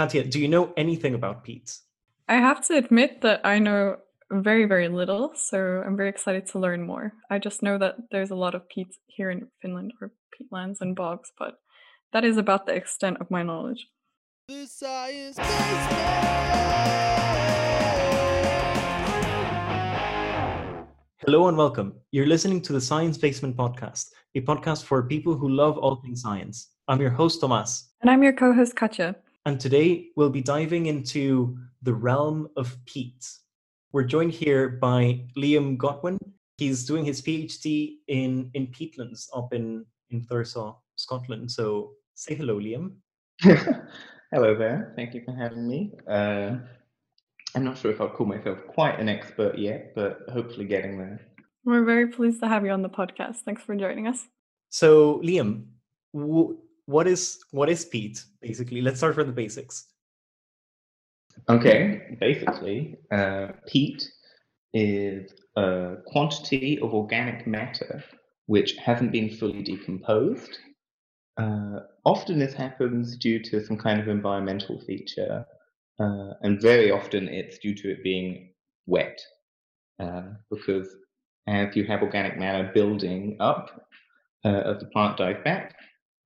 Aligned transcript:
Katja, 0.00 0.24
do 0.24 0.40
you 0.40 0.48
know 0.48 0.72
anything 0.78 1.12
about 1.12 1.44
peat? 1.44 1.76
I 2.26 2.36
have 2.36 2.66
to 2.68 2.74
admit 2.74 3.20
that 3.20 3.44
I 3.44 3.58
know 3.58 3.98
very, 4.30 4.64
very 4.64 4.88
little, 4.88 5.32
so 5.34 5.82
I'm 5.84 5.94
very 5.94 6.08
excited 6.08 6.46
to 6.46 6.58
learn 6.58 6.86
more. 6.86 7.12
I 7.30 7.38
just 7.38 7.62
know 7.62 7.76
that 7.76 7.96
there's 8.10 8.30
a 8.30 8.34
lot 8.34 8.54
of 8.54 8.66
peat 8.70 8.88
here 9.08 9.30
in 9.30 9.48
Finland, 9.60 9.92
or 10.00 10.10
peatlands 10.32 10.80
and 10.80 10.96
bogs, 10.96 11.30
but 11.38 11.58
that 12.14 12.24
is 12.24 12.38
about 12.38 12.64
the 12.64 12.74
extent 12.74 13.18
of 13.20 13.30
my 13.30 13.42
knowledge. 13.42 13.88
The 14.48 14.64
Science 14.64 15.36
Hello 21.18 21.48
and 21.48 21.58
welcome. 21.58 21.92
You're 22.10 22.26
listening 22.26 22.62
to 22.62 22.72
the 22.72 22.80
Science 22.80 23.18
Basement 23.18 23.54
podcast, 23.54 24.06
a 24.34 24.40
podcast 24.40 24.84
for 24.84 25.02
people 25.02 25.34
who 25.34 25.50
love 25.50 25.76
all 25.76 25.96
things 25.96 26.22
science. 26.22 26.70
I'm 26.88 27.02
your 27.02 27.10
host, 27.10 27.42
Tomás. 27.42 27.88
And 28.00 28.08
I'm 28.08 28.22
your 28.22 28.32
co 28.32 28.54
host, 28.54 28.74
Katja. 28.74 29.14
And 29.46 29.58
today 29.58 30.08
we'll 30.16 30.30
be 30.30 30.42
diving 30.42 30.86
into 30.86 31.58
the 31.82 31.94
realm 31.94 32.48
of 32.56 32.76
peat. 32.84 33.26
We're 33.92 34.04
joined 34.04 34.32
here 34.32 34.68
by 34.68 35.24
Liam 35.36 35.78
Godwin. 35.78 36.18
He's 36.58 36.84
doing 36.84 37.06
his 37.06 37.22
PhD 37.22 37.96
in, 38.08 38.50
in 38.52 38.66
peatlands 38.66 39.28
up 39.34 39.54
in, 39.54 39.86
in 40.10 40.22
Thurso, 40.26 40.76
Scotland. 40.96 41.50
So 41.50 41.92
say 42.14 42.34
hello, 42.34 42.60
Liam. 42.60 42.96
hello 43.40 44.54
there. 44.54 44.92
Thank 44.94 45.14
you 45.14 45.22
for 45.24 45.32
having 45.32 45.66
me. 45.66 45.92
Uh, 46.06 46.56
I'm 47.54 47.64
not 47.64 47.78
sure 47.78 47.90
if 47.90 48.00
I'll 48.00 48.10
call 48.10 48.26
myself 48.26 48.58
quite 48.68 49.00
an 49.00 49.08
expert 49.08 49.58
yet, 49.58 49.94
but 49.94 50.20
hopefully 50.30 50.66
getting 50.66 50.98
there. 50.98 51.18
We're 51.64 51.84
very 51.84 52.08
pleased 52.08 52.40
to 52.40 52.48
have 52.48 52.64
you 52.64 52.72
on 52.72 52.82
the 52.82 52.90
podcast. 52.90 53.36
Thanks 53.38 53.62
for 53.62 53.74
joining 53.74 54.06
us. 54.06 54.26
So, 54.68 55.18
Liam, 55.24 55.64
w- 56.14 56.58
what 56.90 57.06
is 57.06 57.38
what 57.52 57.68
is 57.68 57.84
peat 57.84 58.24
basically? 58.40 58.80
Let's 58.82 58.98
start 58.98 59.14
from 59.14 59.28
the 59.28 59.32
basics. 59.32 59.86
Okay, 61.48 62.16
basically, 62.20 62.96
uh, 63.12 63.48
peat 63.66 64.06
is 64.74 65.32
a 65.56 65.96
quantity 66.06 66.78
of 66.80 66.92
organic 66.92 67.46
matter 67.46 68.02
which 68.46 68.76
hasn't 68.76 69.12
been 69.12 69.30
fully 69.30 69.62
decomposed. 69.62 70.58
Uh, 71.36 71.80
often 72.04 72.38
this 72.38 72.52
happens 72.52 73.16
due 73.16 73.40
to 73.42 73.64
some 73.64 73.78
kind 73.78 74.00
of 74.00 74.08
environmental 74.08 74.80
feature 74.80 75.46
uh, 76.00 76.32
and 76.42 76.60
very 76.60 76.90
often 76.90 77.28
it's 77.28 77.58
due 77.58 77.74
to 77.74 77.92
it 77.92 78.02
being 78.02 78.50
wet, 78.86 79.18
uh, 80.00 80.22
because 80.50 80.88
as 81.46 81.76
you 81.76 81.84
have 81.84 82.02
organic 82.02 82.38
matter 82.38 82.70
building 82.74 83.36
up 83.38 83.86
uh, 84.44 84.62
as 84.70 84.78
the 84.80 84.86
plant 84.86 85.16
dies 85.18 85.36
back, 85.44 85.76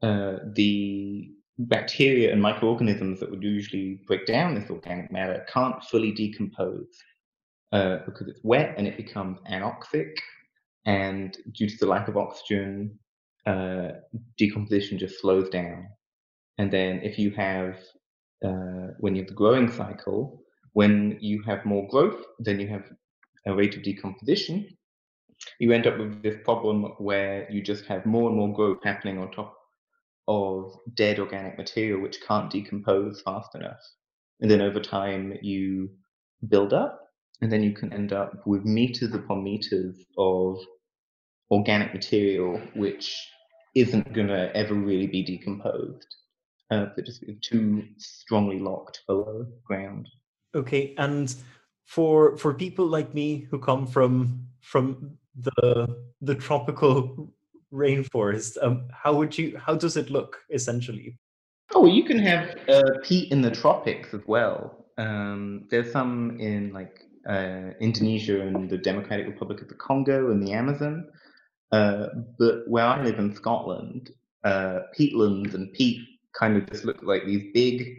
uh, 0.04 0.38
the 0.52 1.30
bacteria 1.58 2.30
and 2.30 2.42
microorganisms 2.42 3.20
that 3.20 3.30
would 3.30 3.42
usually 3.42 4.00
break 4.06 4.26
down 4.26 4.54
this 4.54 4.68
organic 4.68 5.10
matter 5.10 5.46
can't 5.50 5.82
fully 5.84 6.12
decompose 6.12 6.92
uh, 7.72 7.98
because 8.04 8.28
it's 8.28 8.44
wet 8.44 8.74
and 8.76 8.86
it 8.86 8.98
becomes 8.98 9.38
anoxic. 9.50 10.12
And 10.84 11.34
due 11.52 11.70
to 11.70 11.76
the 11.80 11.86
lack 11.86 12.08
of 12.08 12.18
oxygen, 12.18 12.98
uh, 13.46 13.92
decomposition 14.36 14.98
just 14.98 15.22
slows 15.22 15.48
down. 15.48 15.86
And 16.58 16.70
then 16.70 17.00
if 17.02 17.18
you 17.18 17.30
have 17.30 17.78
uh, 18.44 18.88
when 18.98 19.14
you 19.14 19.22
have 19.22 19.28
the 19.28 19.40
growing 19.42 19.70
cycle, 19.72 20.42
when 20.74 21.16
you 21.22 21.42
have 21.44 21.64
more 21.64 21.88
growth, 21.88 22.22
then 22.40 22.60
you 22.60 22.68
have 22.68 22.84
a 23.46 23.54
rate 23.54 23.74
of 23.74 23.82
decomposition. 23.82 24.68
You 25.60 25.72
end 25.72 25.86
up 25.86 25.96
with 25.96 26.22
this 26.22 26.36
problem 26.44 26.82
where 26.98 27.50
you 27.50 27.62
just 27.62 27.86
have 27.86 28.04
more 28.04 28.28
and 28.28 28.36
more 28.36 28.52
growth 28.52 28.84
happening 28.84 29.18
on 29.18 29.30
top 29.30 29.63
of 30.28 30.72
dead 30.94 31.18
organic 31.18 31.58
material 31.58 32.00
which 32.00 32.22
can't 32.26 32.50
decompose 32.50 33.20
fast 33.22 33.54
enough. 33.54 33.80
And 34.40 34.50
then 34.50 34.60
over 34.60 34.80
time, 34.80 35.34
you 35.42 35.90
build 36.48 36.72
up, 36.72 37.00
and 37.40 37.50
then 37.50 37.62
you 37.62 37.72
can 37.72 37.92
end 37.92 38.12
up 38.12 38.46
with 38.46 38.64
meters 38.64 39.14
upon 39.14 39.44
meters 39.44 39.96
of 40.18 40.58
organic 41.50 41.92
material 41.92 42.60
which 42.74 43.28
isn't 43.74 44.12
going 44.12 44.28
to 44.28 44.54
ever 44.56 44.74
really 44.74 45.06
be 45.06 45.22
decomposed 45.22 46.14
uh, 46.70 46.86
they're 46.94 47.04
just 47.04 47.24
too 47.42 47.84
strongly 47.98 48.58
locked 48.58 49.02
below 49.06 49.46
ground. 49.64 50.08
Okay, 50.54 50.94
and 50.98 51.34
for 51.84 52.36
for 52.36 52.54
people 52.54 52.86
like 52.86 53.14
me 53.14 53.46
who 53.50 53.58
come 53.58 53.86
from 53.86 54.46
from 54.60 55.18
the 55.38 55.86
the 56.20 56.34
tropical 56.34 57.32
rainforest, 57.74 58.56
um, 58.62 58.88
how 58.92 59.14
would 59.14 59.36
you? 59.36 59.58
How 59.58 59.74
does 59.74 59.96
it 59.96 60.10
look 60.10 60.38
essentially? 60.50 61.18
Oh, 61.74 61.86
you 61.86 62.04
can 62.04 62.18
have 62.18 62.56
uh, 62.68 62.82
peat 63.02 63.32
in 63.32 63.42
the 63.42 63.50
tropics 63.50 64.14
as 64.14 64.20
well. 64.26 64.86
Um, 64.96 65.66
there's 65.70 65.90
some 65.90 66.38
in 66.38 66.72
like 66.72 67.00
uh, 67.28 67.70
Indonesia 67.80 68.40
and 68.40 68.70
the 68.70 68.78
Democratic 68.78 69.26
Republic 69.26 69.60
of 69.62 69.68
the 69.68 69.74
Congo 69.74 70.30
and 70.30 70.46
the 70.46 70.52
Amazon. 70.52 71.08
Uh, 71.72 72.06
but 72.38 72.68
where 72.68 72.84
I 72.84 73.02
live 73.02 73.18
in 73.18 73.34
Scotland, 73.34 74.10
uh, 74.44 74.80
peatlands 74.96 75.54
and 75.54 75.72
peat 75.72 76.00
kind 76.38 76.56
of 76.56 76.70
just 76.70 76.84
look 76.84 77.02
like 77.02 77.24
these 77.24 77.50
big 77.52 77.96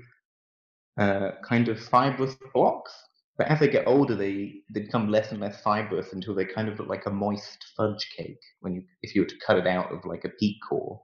uh, 0.97 1.31
kind 1.43 1.67
of 1.67 1.79
fibrous 1.79 2.35
blocks. 2.53 2.93
But 3.38 3.47
as 3.47 3.59
they 3.59 3.68
get 3.68 3.88
older, 3.88 4.16
they, 4.16 4.62
they 4.73 4.81
become 4.81 5.09
less 5.09 5.31
and 5.31 5.41
less 5.41 5.62
fibrous 5.62 6.13
until 6.13 6.35
they 6.35 6.46
kind 6.46 6.69
of 6.69 6.79
look 6.79 6.88
like 6.88 7.06
a 7.06 7.12
moist 7.12 7.66
fudge 7.75 8.09
cake 8.16 8.41
when 8.62 8.73
you 8.73 8.84
if 9.01 9.13
you 9.13 9.22
were 9.22 9.28
to 9.28 9.40
cut 9.46 9.57
it 9.57 9.68
out 9.68 9.91
of 9.91 10.06
like 10.06 10.23
a 10.23 10.29
peat 10.29 10.57
core. 10.68 11.01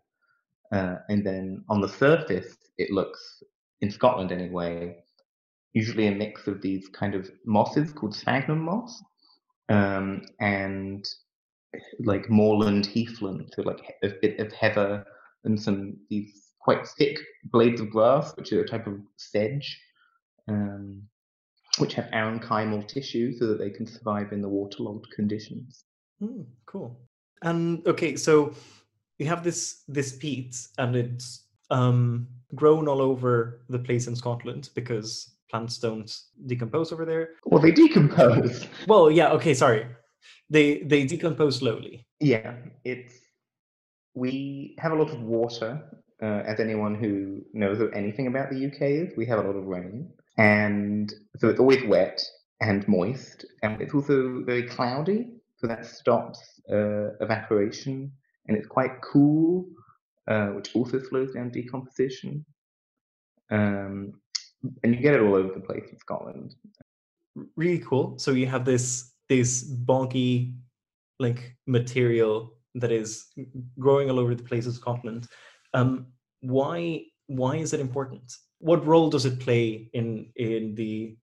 Uh, 0.71 0.95
and 1.09 1.25
then 1.25 1.63
on 1.69 1.81
the 1.81 1.89
surface, 1.89 2.55
it 2.77 2.89
looks 2.91 3.43
in 3.81 3.91
Scotland 3.91 4.31
anyway, 4.31 4.95
usually 5.73 6.07
a 6.07 6.11
mix 6.11 6.47
of 6.47 6.61
these 6.61 6.87
kind 6.87 7.15
of 7.15 7.29
mosses 7.45 7.91
called 7.91 8.15
sphagnum 8.15 8.59
moss 8.59 9.03
um, 9.69 10.21
and 10.39 11.05
like 11.99 12.29
moorland 12.29 12.85
heathland, 12.85 13.49
so 13.53 13.61
like 13.61 13.95
a 14.03 14.09
bit 14.21 14.39
of 14.39 14.51
heather 14.53 15.05
and 15.43 15.61
some 15.61 15.97
these 16.09 16.51
quite 16.59 16.87
thick 16.87 17.17
blades 17.45 17.81
of 17.81 17.89
grass, 17.89 18.35
which 18.35 18.51
are 18.53 18.61
a 18.61 18.67
type 18.67 18.87
of 18.87 18.99
sedge, 19.17 19.79
um, 20.47 21.01
which 21.77 21.93
have 21.93 22.05
aerenchymal 22.11 22.87
tissue 22.87 23.33
so 23.37 23.47
that 23.47 23.59
they 23.59 23.69
can 23.69 23.87
survive 23.87 24.31
in 24.31 24.41
the 24.41 24.49
waterlogged 24.49 25.09
conditions. 25.11 25.85
Mm, 26.21 26.45
cool. 26.65 26.99
And 27.43 27.85
okay, 27.87 28.15
so 28.15 28.53
you 29.17 29.25
have 29.27 29.43
this 29.43 29.83
this 29.87 30.15
peat, 30.17 30.55
and 30.77 30.95
it's 30.95 31.45
um, 31.69 32.27
grown 32.53 32.87
all 32.87 33.01
over 33.01 33.61
the 33.69 33.79
place 33.79 34.07
in 34.07 34.15
Scotland 34.15 34.69
because 34.75 35.35
plants 35.49 35.77
don't 35.77 36.11
decompose 36.45 36.91
over 36.91 37.05
there. 37.05 37.29
Well, 37.45 37.61
they 37.61 37.71
decompose. 37.71 38.67
Well, 38.87 39.09
yeah. 39.09 39.31
Okay, 39.31 39.53
sorry. 39.53 39.87
They 40.49 40.79
they 40.79 41.05
decompose 41.05 41.57
slowly. 41.57 42.05
Yeah, 42.19 42.55
it's 42.83 43.13
we 44.13 44.75
have 44.79 44.91
a 44.91 44.95
lot 44.95 45.09
of 45.09 45.21
water 45.21 45.81
uh, 46.21 46.43
as 46.45 46.59
anyone 46.59 46.95
who 46.95 47.41
knows 47.53 47.81
anything 47.93 48.27
about 48.27 48.49
the 48.51 48.67
UK 48.67 48.81
is, 48.81 49.17
we 49.17 49.25
have 49.25 49.39
a 49.39 49.41
lot 49.41 49.55
of 49.55 49.65
rain. 49.65 50.09
And 50.41 51.13
so 51.37 51.49
it's 51.49 51.59
always 51.59 51.83
wet 51.85 52.19
and 52.61 52.87
moist. 52.87 53.45
And 53.61 53.79
it's 53.79 53.93
also 53.93 54.41
very 54.43 54.63
cloudy. 54.63 55.27
So 55.57 55.67
that 55.67 55.85
stops 55.85 56.39
uh, 56.67 57.13
evaporation. 57.25 58.11
And 58.47 58.57
it's 58.57 58.67
quite 58.67 58.93
cool, 59.03 59.67
uh, 60.27 60.47
which 60.47 60.75
also 60.75 60.99
slows 60.99 61.33
down 61.33 61.51
decomposition. 61.51 62.43
Um, 63.51 64.13
and 64.81 64.95
you 64.95 65.01
get 65.01 65.13
it 65.13 65.21
all 65.21 65.35
over 65.35 65.53
the 65.53 65.59
place 65.59 65.87
in 65.91 65.99
Scotland. 65.99 66.55
Really 67.55 67.83
cool. 67.89 68.17
So 68.17 68.31
you 68.31 68.47
have 68.47 68.65
this 68.65 69.11
this 69.29 69.63
boggy 69.63 70.55
like 71.19 71.55
material 71.67 72.57
that 72.75 72.91
is 72.91 73.27
growing 73.79 74.09
all 74.09 74.19
over 74.19 74.33
the 74.35 74.43
place 74.43 74.65
in 74.65 74.71
Scotland. 74.71 75.27
Um, 75.73 76.07
why 76.41 77.03
why 77.27 77.57
is 77.57 77.73
it 77.73 77.79
important? 77.79 78.33
What 78.61 78.85
role 78.85 79.09
does 79.09 79.25
it 79.25 79.39
play 79.39 79.89
in 79.93 80.31
in 80.35 80.75
the 80.75 81.17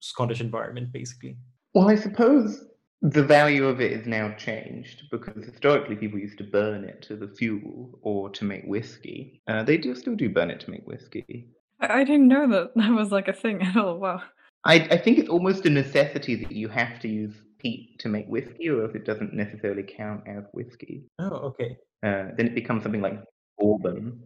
Scottish 0.00 0.40
environment, 0.40 0.92
basically? 0.92 1.36
Well, 1.74 1.88
I 1.88 1.96
suppose 1.96 2.64
the 3.02 3.22
value 3.22 3.66
of 3.66 3.80
it 3.80 3.92
is 3.92 4.06
now 4.06 4.34
changed 4.34 5.04
because 5.10 5.44
historically 5.44 5.96
people 5.96 6.18
used 6.18 6.38
to 6.38 6.44
burn 6.44 6.84
it 6.84 7.02
to 7.02 7.16
the 7.16 7.28
fuel 7.28 7.98
or 8.02 8.30
to 8.30 8.44
make 8.44 8.64
whiskey. 8.64 9.42
Uh, 9.46 9.62
they 9.62 9.76
do 9.76 9.94
still 9.94 10.16
do 10.16 10.28
burn 10.28 10.50
it 10.50 10.60
to 10.60 10.70
make 10.70 10.86
whiskey. 10.86 11.48
I, 11.80 12.00
I 12.00 12.04
didn't 12.04 12.28
know 12.28 12.48
that 12.48 12.72
that 12.76 12.90
was 12.90 13.12
like 13.12 13.28
a 13.28 13.32
thing 13.32 13.62
at 13.62 13.76
all. 13.76 13.98
Wow. 13.98 14.22
I, 14.64 14.74
I 14.90 14.96
think 14.96 15.18
it's 15.18 15.28
almost 15.28 15.66
a 15.66 15.70
necessity 15.70 16.34
that 16.36 16.52
you 16.52 16.68
have 16.68 16.98
to 17.00 17.08
use 17.08 17.34
peat 17.58 17.98
to 18.00 18.08
make 18.08 18.26
whiskey, 18.26 18.68
or 18.68 18.82
else 18.82 18.94
it 18.94 19.04
doesn't 19.04 19.32
necessarily 19.32 19.84
count 19.84 20.22
as 20.26 20.44
whiskey. 20.52 21.04
Oh, 21.18 21.36
okay. 21.50 21.76
Uh, 22.02 22.34
then 22.36 22.46
it 22.46 22.54
becomes 22.54 22.82
something 22.82 23.02
like 23.02 23.22
bourbon. 23.58 24.20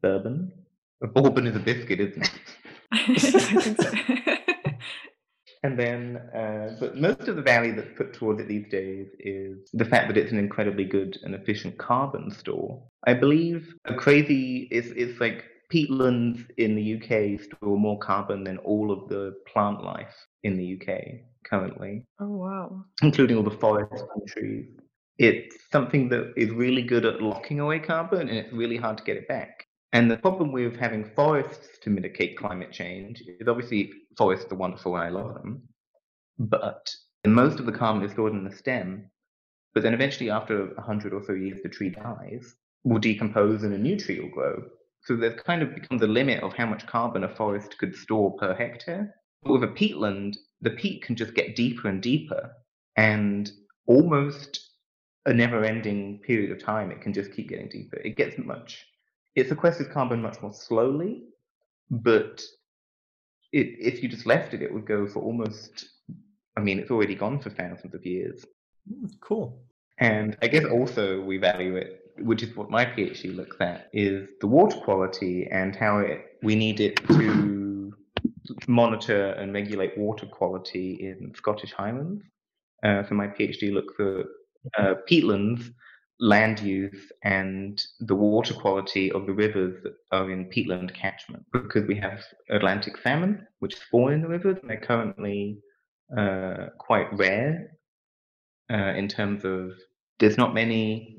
Bourbon? 0.00 0.52
A 1.02 1.06
bourbon 1.06 1.46
is 1.46 1.56
a 1.56 1.60
biscuit, 1.60 2.00
isn't 2.00 2.30
it? 2.92 4.38
and 5.64 5.78
then, 5.78 6.16
uh, 6.34 6.76
but 6.78 6.96
most 6.96 7.28
of 7.28 7.36
the 7.36 7.42
value 7.42 7.74
that's 7.74 7.96
put 7.96 8.12
towards 8.12 8.40
it 8.40 8.48
these 8.48 8.68
days 8.68 9.08
is 9.18 9.68
the 9.72 9.84
fact 9.84 10.08
that 10.08 10.16
it's 10.16 10.32
an 10.32 10.38
incredibly 10.38 10.84
good 10.84 11.18
and 11.24 11.34
efficient 11.34 11.76
carbon 11.78 12.30
store. 12.30 12.82
I 13.06 13.14
believe 13.14 13.74
a 13.86 13.94
crazy, 13.94 14.68
it's, 14.70 14.88
it's 14.88 15.20
like 15.20 15.44
peatlands 15.72 16.44
in 16.58 16.76
the 16.76 16.96
UK 16.96 17.40
store 17.40 17.78
more 17.78 17.98
carbon 17.98 18.44
than 18.44 18.58
all 18.58 18.92
of 18.92 19.08
the 19.08 19.34
plant 19.52 19.82
life 19.82 20.14
in 20.44 20.56
the 20.56 20.78
UK 20.80 21.02
currently. 21.44 22.04
Oh 22.20 22.28
wow! 22.28 22.84
Including 23.02 23.36
all 23.36 23.42
the 23.42 23.50
forests 23.50 24.02
and 24.14 24.28
trees. 24.28 24.66
It's 25.18 25.56
something 25.70 26.08
that 26.10 26.32
is 26.36 26.50
really 26.50 26.82
good 26.82 27.04
at 27.04 27.22
locking 27.22 27.60
away 27.60 27.78
carbon, 27.78 28.28
and 28.28 28.38
it's 28.38 28.52
really 28.52 28.76
hard 28.76 28.98
to 28.98 29.04
get 29.04 29.16
it 29.16 29.28
back. 29.28 29.66
And 29.92 30.10
the 30.10 30.16
problem 30.16 30.52
with 30.52 30.76
having 30.76 31.04
forests 31.04 31.78
to 31.82 31.90
mitigate 31.90 32.38
climate 32.38 32.72
change 32.72 33.22
is 33.40 33.46
obviously 33.46 33.92
forests 34.16 34.50
are 34.50 34.56
wonderful 34.56 34.94
I 34.94 35.10
love 35.10 35.34
them, 35.34 35.62
but 36.38 36.94
most 37.26 37.60
of 37.60 37.66
the 37.66 37.72
carbon 37.72 38.02
is 38.02 38.12
stored 38.12 38.32
in 38.32 38.44
the 38.44 38.56
stem. 38.56 39.10
But 39.74 39.82
then 39.82 39.94
eventually, 39.94 40.30
after 40.30 40.66
100 40.66 41.12
or 41.12 41.22
so 41.24 41.32
years, 41.32 41.60
the 41.62 41.68
tree 41.68 41.90
dies, 41.90 42.54
will 42.84 42.98
decompose 42.98 43.62
and 43.62 43.74
a 43.74 43.78
new 43.78 43.98
tree 43.98 44.20
will 44.20 44.28
grow. 44.30 44.62
So 45.04 45.16
there's 45.16 45.40
kind 45.40 45.62
of 45.62 45.74
becomes 45.74 46.02
a 46.02 46.06
limit 46.06 46.42
of 46.42 46.52
how 46.52 46.66
much 46.66 46.86
carbon 46.86 47.24
a 47.24 47.34
forest 47.34 47.76
could 47.78 47.94
store 47.94 48.36
per 48.36 48.54
hectare. 48.54 49.14
But 49.42 49.52
with 49.52 49.64
a 49.64 49.68
peatland, 49.68 50.36
the 50.60 50.70
peat 50.70 51.02
can 51.02 51.16
just 51.16 51.34
get 51.34 51.56
deeper 51.56 51.88
and 51.88 52.00
deeper, 52.02 52.52
and 52.96 53.50
almost 53.86 54.60
a 55.26 55.32
never-ending 55.32 56.20
period 56.20 56.50
of 56.50 56.62
time, 56.62 56.90
it 56.90 57.00
can 57.00 57.12
just 57.12 57.32
keep 57.32 57.48
getting 57.48 57.68
deeper. 57.68 57.96
It 57.98 58.16
gets 58.16 58.38
much, 58.38 58.84
it 59.34 59.48
sequesters 59.48 59.92
carbon 59.92 60.20
much 60.22 60.40
more 60.42 60.52
slowly, 60.52 61.24
but 61.90 62.42
it, 63.52 63.66
if 63.78 64.02
you 64.02 64.08
just 64.08 64.26
left 64.26 64.54
it, 64.54 64.62
it 64.62 64.72
would 64.72 64.86
go 64.86 65.06
for 65.06 65.20
almost. 65.20 65.86
I 66.56 66.60
mean, 66.60 66.78
it's 66.78 66.90
already 66.90 67.14
gone 67.14 67.40
for 67.40 67.50
thousands 67.50 67.94
of 67.94 68.04
years. 68.04 68.44
Mm, 68.90 69.10
cool. 69.20 69.62
And 69.98 70.36
I 70.42 70.48
guess 70.48 70.64
also 70.64 71.22
we 71.22 71.38
value 71.38 71.76
it, 71.76 72.00
which 72.18 72.42
is 72.42 72.54
what 72.56 72.70
my 72.70 72.84
PhD 72.84 73.34
looks 73.34 73.56
at, 73.60 73.88
is 73.92 74.28
the 74.40 74.46
water 74.46 74.76
quality 74.78 75.48
and 75.50 75.74
how 75.74 75.98
it, 75.98 76.38
we 76.42 76.56
need 76.56 76.80
it 76.80 76.96
to 77.08 77.94
monitor 78.66 79.28
and 79.32 79.54
regulate 79.54 79.96
water 79.96 80.26
quality 80.26 80.94
in 81.00 81.32
Scottish 81.34 81.72
Highlands. 81.72 82.24
Uh, 82.82 83.02
so 83.08 83.14
my 83.14 83.28
PhD 83.28 83.72
looks 83.72 83.94
at 83.98 84.84
uh, 84.84 84.94
peatlands, 85.08 85.72
land 86.20 86.60
use, 86.60 87.10
and 87.24 87.82
the 88.00 88.14
water 88.14 88.54
quality 88.54 89.10
of 89.12 89.26
the 89.26 89.32
rivers 89.32 89.82
that 89.82 89.94
are 90.12 90.30
in 90.30 90.50
peatland 90.50 90.94
catchment. 90.94 91.44
Because 91.52 91.86
we 91.86 91.96
have 91.96 92.20
Atlantic 92.50 92.96
salmon, 92.98 93.46
which 93.58 93.76
spawn 93.76 94.12
in 94.12 94.22
the 94.22 94.28
rivers, 94.28 94.58
and 94.60 94.70
they're 94.70 94.80
currently 94.80 95.58
uh, 96.16 96.66
quite 96.78 97.12
rare 97.16 97.72
uh, 98.70 98.94
in 98.94 99.08
terms 99.08 99.44
of 99.44 99.72
there's 100.18 100.38
not 100.38 100.54
many 100.54 101.18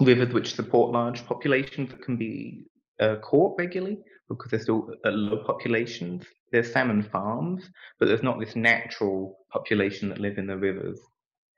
rivers 0.00 0.32
which 0.32 0.54
support 0.54 0.92
large 0.92 1.24
populations 1.26 1.90
that 1.90 2.02
can 2.02 2.16
be 2.16 2.66
uh, 3.00 3.16
caught 3.16 3.56
regularly 3.58 3.98
because 4.28 4.50
they're 4.50 4.60
still 4.60 4.90
low 5.04 5.42
populations. 5.44 6.24
There's 6.52 6.72
salmon 6.72 7.02
farms, 7.02 7.68
but 7.98 8.06
there's 8.06 8.22
not 8.22 8.38
this 8.38 8.56
natural 8.56 9.38
population 9.50 10.08
that 10.08 10.20
live 10.20 10.38
in 10.38 10.46
the 10.46 10.56
rivers. 10.56 11.00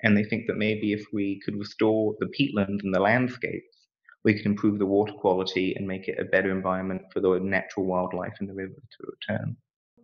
And 0.02 0.16
they 0.16 0.24
think 0.24 0.46
that 0.46 0.56
maybe 0.56 0.92
if 0.92 1.04
we 1.12 1.40
could 1.44 1.56
restore 1.56 2.14
the 2.20 2.26
peatlands 2.26 2.82
and 2.82 2.94
the 2.94 3.00
landscapes, 3.00 3.76
we 4.24 4.34
could 4.34 4.46
improve 4.46 4.78
the 4.78 4.86
water 4.86 5.12
quality 5.12 5.74
and 5.76 5.86
make 5.86 6.08
it 6.08 6.18
a 6.18 6.24
better 6.24 6.50
environment 6.50 7.02
for 7.12 7.20
the 7.20 7.38
natural 7.40 7.86
wildlife 7.86 8.34
in 8.40 8.46
the 8.46 8.54
river 8.54 8.74
to 8.74 9.06
return. 9.06 9.56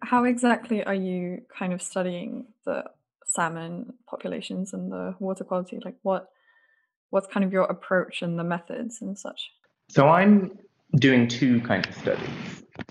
How 0.02 0.24
exactly 0.24 0.84
are 0.84 0.94
you 0.94 1.42
kind 1.56 1.72
of 1.72 1.82
studying 1.82 2.46
the 2.64 2.84
salmon 3.26 3.92
populations 4.08 4.72
and 4.72 4.90
the 4.90 5.14
water 5.18 5.44
quality? 5.44 5.78
Like 5.84 5.96
what 6.02 6.28
what's 7.10 7.26
kind 7.26 7.44
of 7.44 7.52
your 7.52 7.64
approach 7.64 8.22
and 8.22 8.38
the 8.38 8.44
methods 8.44 9.00
and 9.00 9.18
such? 9.18 9.50
So 9.88 10.08
I'm 10.08 10.58
doing 10.96 11.28
two 11.28 11.60
kinds 11.60 11.88
of 11.88 11.94
studies, 11.94 12.28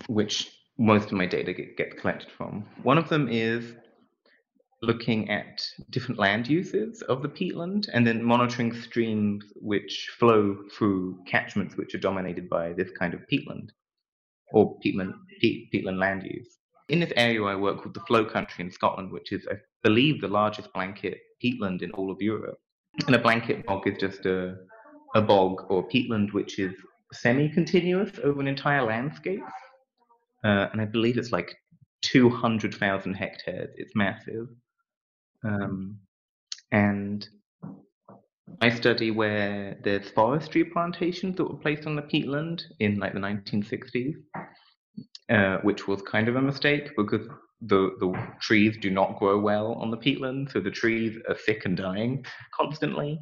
which 0.08 0.52
most 0.78 1.06
of 1.06 1.12
my 1.12 1.26
data 1.26 1.52
get, 1.52 1.98
collected 1.98 2.30
from. 2.30 2.64
One 2.82 2.98
of 2.98 3.08
them 3.08 3.28
is 3.30 3.74
looking 4.86 5.28
at 5.30 5.62
different 5.90 6.18
land 6.18 6.46
uses 6.46 7.02
of 7.02 7.22
the 7.22 7.28
peatland 7.28 7.88
and 7.92 8.06
then 8.06 8.22
monitoring 8.22 8.72
streams 8.72 9.44
which 9.56 10.10
flow 10.18 10.56
through 10.72 11.18
catchments 11.26 11.76
which 11.76 11.94
are 11.94 11.98
dominated 11.98 12.48
by 12.48 12.72
this 12.72 12.90
kind 12.98 13.12
of 13.12 13.20
peatland 13.30 13.70
or 14.52 14.78
peatland, 14.84 15.12
peat, 15.40 15.68
peatland 15.72 15.98
land 15.98 16.22
use. 16.22 16.58
In 16.88 17.00
this 17.00 17.12
area, 17.16 17.42
I 17.42 17.56
work 17.56 17.84
with 17.84 17.94
the 17.94 18.00
Flow 18.00 18.24
Country 18.24 18.64
in 18.64 18.70
Scotland, 18.70 19.10
which 19.10 19.32
is, 19.32 19.46
I 19.50 19.56
believe, 19.82 20.20
the 20.20 20.28
largest 20.28 20.72
blanket 20.72 21.18
peatland 21.42 21.82
in 21.82 21.90
all 21.92 22.12
of 22.12 22.22
Europe. 22.22 22.58
And 23.06 23.16
a 23.16 23.18
blanket 23.18 23.66
bog 23.66 23.88
is 23.88 23.98
just 23.98 24.24
a, 24.24 24.54
a 25.16 25.20
bog 25.20 25.64
or 25.68 25.88
peatland 25.88 26.32
which 26.32 26.58
is 26.58 26.74
semi 27.12 27.48
continuous 27.48 28.12
over 28.22 28.40
an 28.40 28.46
entire 28.46 28.84
landscape. 28.84 29.42
Uh, 30.44 30.68
and 30.72 30.80
I 30.80 30.84
believe 30.84 31.18
it's 31.18 31.32
like 31.32 31.56
200,000 32.02 33.14
hectares. 33.14 33.70
It's 33.76 33.96
massive. 33.96 34.46
Um, 35.44 35.98
and 36.72 37.28
I 38.60 38.70
study 38.70 39.10
where 39.10 39.78
there's 39.82 40.08
forestry 40.10 40.64
plantations 40.64 41.36
that 41.36 41.44
were 41.44 41.58
placed 41.58 41.86
on 41.86 41.96
the 41.96 42.02
peatland 42.02 42.62
in 42.80 42.98
like 42.98 43.12
the 43.12 43.20
1960s, 43.20 44.14
uh, 45.30 45.58
which 45.62 45.86
was 45.86 46.02
kind 46.02 46.28
of 46.28 46.36
a 46.36 46.42
mistake 46.42 46.90
because 46.96 47.26
the, 47.60 47.96
the 48.00 48.12
trees 48.40 48.76
do 48.80 48.90
not 48.90 49.18
grow 49.18 49.38
well 49.38 49.72
on 49.74 49.90
the 49.90 49.96
peatland. 49.96 50.52
So 50.52 50.60
the 50.60 50.70
trees 50.70 51.18
are 51.28 51.36
sick 51.36 51.64
and 51.64 51.76
dying 51.76 52.24
constantly. 52.54 53.20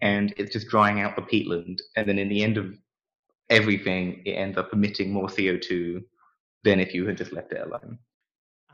And 0.00 0.32
it's 0.36 0.52
just 0.52 0.68
drying 0.68 1.00
out 1.00 1.16
the 1.16 1.22
peatland. 1.22 1.78
And 1.96 2.08
then 2.08 2.18
in 2.18 2.28
the 2.28 2.42
end 2.42 2.56
of 2.56 2.74
everything, 3.50 4.22
it 4.24 4.32
ends 4.32 4.56
up 4.56 4.72
emitting 4.72 5.12
more 5.12 5.28
CO2 5.28 6.02
than 6.64 6.80
if 6.80 6.94
you 6.94 7.06
had 7.06 7.18
just 7.18 7.32
left 7.32 7.52
it 7.52 7.66
alone. 7.66 7.98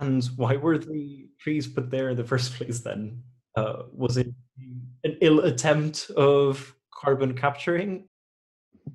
And 0.01 0.25
why 0.37 0.57
were 0.57 0.79
the 0.79 1.29
trees 1.41 1.67
put 1.67 1.91
there 1.91 2.11
in 2.11 2.17
the 2.17 2.25
first 2.33 2.55
place 2.55 2.81
then? 2.81 3.23
Uh, 3.57 3.85
was 3.93 4.17
it 4.17 4.29
an 5.05 5.17
ill 5.21 5.41
attempt 5.41 6.11
of 6.11 6.75
carbon 6.95 7.35
capturing? 7.35 8.09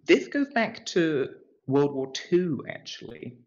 This 0.06 0.28
goes 0.28 0.48
back 0.50 0.86
to 0.88 1.30
World 1.68 1.94
War 1.94 2.12
II, 2.32 2.58
actually. 2.70 3.38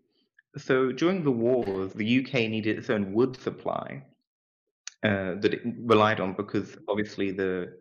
So 0.56 0.92
during 0.92 1.22
the 1.22 1.30
war, 1.30 1.90
the 1.94 2.24
UK 2.24 2.32
needed 2.48 2.78
its 2.78 2.90
own 2.90 3.12
wood 3.12 3.38
supply 3.40 4.02
uh, 5.04 5.34
that 5.40 5.54
it 5.54 5.60
relied 5.80 6.20
on 6.20 6.34
because 6.34 6.76
obviously 6.88 7.30
the 7.30 7.76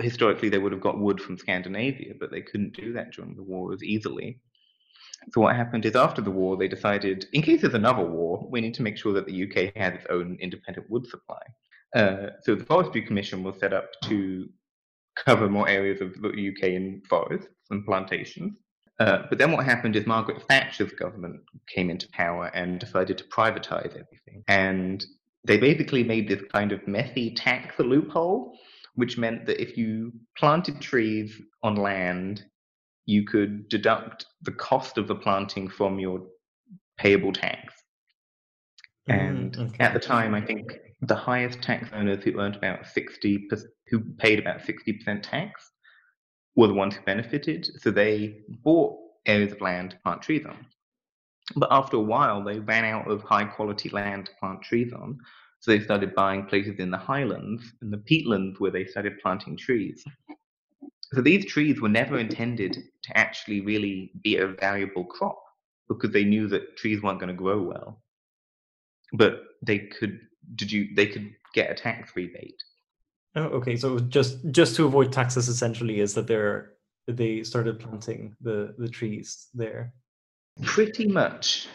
historically 0.00 0.48
they 0.48 0.58
would 0.58 0.72
have 0.72 0.80
got 0.80 1.00
wood 1.00 1.20
from 1.20 1.36
Scandinavia, 1.36 2.14
but 2.20 2.30
they 2.30 2.40
couldn't 2.40 2.76
do 2.76 2.92
that 2.92 3.12
during 3.12 3.34
the 3.34 3.42
wars 3.42 3.82
easily. 3.82 4.40
So 5.32 5.40
what 5.40 5.56
happened 5.56 5.84
is 5.84 5.96
after 5.96 6.22
the 6.22 6.30
war, 6.30 6.56
they 6.56 6.68
decided, 6.68 7.26
in 7.32 7.42
case 7.42 7.62
there's 7.62 7.74
another 7.74 8.04
war, 8.04 8.46
we 8.50 8.60
need 8.60 8.74
to 8.74 8.82
make 8.82 8.96
sure 8.96 9.12
that 9.14 9.26
the 9.26 9.42
UK 9.44 9.74
has 9.76 9.94
its 9.94 10.06
own 10.08 10.38
independent 10.40 10.88
wood 10.88 11.06
supply. 11.06 11.42
Uh, 11.94 12.30
so 12.42 12.54
the 12.54 12.64
Forestry 12.64 13.02
Commission 13.02 13.42
was 13.42 13.58
set 13.58 13.72
up 13.72 13.90
to 14.04 14.48
cover 15.16 15.48
more 15.48 15.68
areas 15.68 16.00
of 16.00 16.12
the 16.20 16.28
UK 16.28 16.70
in 16.70 17.02
forests 17.08 17.48
and 17.70 17.84
plantations. 17.84 18.52
Uh, 18.98 19.22
but 19.28 19.38
then 19.38 19.52
what 19.52 19.64
happened 19.64 19.96
is 19.96 20.06
Margaret 20.06 20.42
Thatcher's 20.48 20.92
government 20.92 21.40
came 21.74 21.90
into 21.90 22.08
power 22.10 22.46
and 22.54 22.78
decided 22.78 23.18
to 23.18 23.24
privatize 23.24 23.90
everything. 23.90 24.42
And 24.48 25.04
they 25.44 25.58
basically 25.58 26.02
made 26.02 26.28
this 26.28 26.42
kind 26.52 26.72
of 26.72 26.86
messy 26.88 27.34
tax 27.34 27.78
loophole, 27.78 28.58
which 28.94 29.18
meant 29.18 29.46
that 29.46 29.60
if 29.60 29.76
you 29.76 30.12
planted 30.36 30.80
trees 30.80 31.40
on 31.62 31.76
land 31.76 32.44
you 33.06 33.24
could 33.24 33.68
deduct 33.68 34.26
the 34.42 34.52
cost 34.52 34.98
of 34.98 35.08
the 35.08 35.14
planting 35.14 35.68
from 35.68 35.98
your 35.98 36.22
payable 36.98 37.32
tax. 37.32 37.74
And 39.08 39.56
mm, 39.56 39.68
okay. 39.68 39.84
at 39.84 39.94
the 39.94 40.00
time, 40.00 40.34
I 40.34 40.40
think 40.40 40.78
the 41.02 41.14
highest 41.14 41.62
tax 41.62 41.88
earners 41.92 42.24
who 42.24 42.38
earned 42.40 42.56
about 42.56 42.86
60, 42.86 43.48
who 43.88 44.00
paid 44.18 44.40
about 44.40 44.60
60% 44.60 45.22
tax 45.22 45.70
were 46.56 46.66
the 46.66 46.74
ones 46.74 46.96
who 46.96 47.02
benefited. 47.02 47.68
So 47.80 47.90
they 47.90 48.40
bought 48.64 48.96
areas 49.26 49.52
of 49.52 49.60
land 49.60 49.90
to 49.92 49.98
plant 49.98 50.22
trees 50.22 50.44
on. 50.44 50.66
But 51.54 51.68
after 51.70 51.96
a 51.96 52.00
while, 52.00 52.42
they 52.42 52.58
ran 52.58 52.84
out 52.84 53.08
of 53.08 53.22
high 53.22 53.44
quality 53.44 53.88
land 53.90 54.26
to 54.26 54.32
plant 54.40 54.62
trees 54.62 54.92
on. 54.92 55.18
So 55.60 55.70
they 55.70 55.80
started 55.80 56.14
buying 56.14 56.46
places 56.46 56.78
in 56.78 56.90
the 56.90 56.98
highlands 56.98 57.62
and 57.80 57.92
the 57.92 57.98
peatlands 57.98 58.58
where 58.58 58.72
they 58.72 58.84
started 58.84 59.20
planting 59.20 59.56
trees. 59.56 60.04
So 61.12 61.20
these 61.20 61.46
trees 61.46 61.80
were 61.80 61.88
never 61.88 62.18
intended 62.18 62.72
to 62.74 63.16
actually 63.16 63.60
really 63.60 64.10
be 64.22 64.36
a 64.38 64.48
valuable 64.48 65.04
crop 65.04 65.40
because 65.88 66.10
they 66.10 66.24
knew 66.24 66.48
that 66.48 66.76
trees 66.76 67.02
weren't 67.02 67.20
going 67.20 67.28
to 67.28 67.34
grow 67.34 67.62
well. 67.62 68.02
But 69.12 69.42
they 69.62 69.78
could 69.78 70.18
did 70.54 70.70
you 70.72 70.88
they 70.94 71.06
could 71.06 71.30
get 71.54 71.70
a 71.70 71.74
tax 71.74 72.12
rebate. 72.16 72.60
Oh, 73.36 73.44
okay. 73.44 73.76
So 73.76 73.98
just 73.98 74.38
just 74.50 74.74
to 74.76 74.86
avoid 74.86 75.12
taxes, 75.12 75.48
essentially, 75.48 76.00
is 76.00 76.14
that 76.14 76.26
they're 76.26 76.72
they 77.06 77.44
started 77.44 77.78
planting 77.78 78.34
the 78.40 78.74
the 78.78 78.88
trees 78.88 79.48
there. 79.54 79.92
Pretty 80.62 81.06
much. 81.06 81.68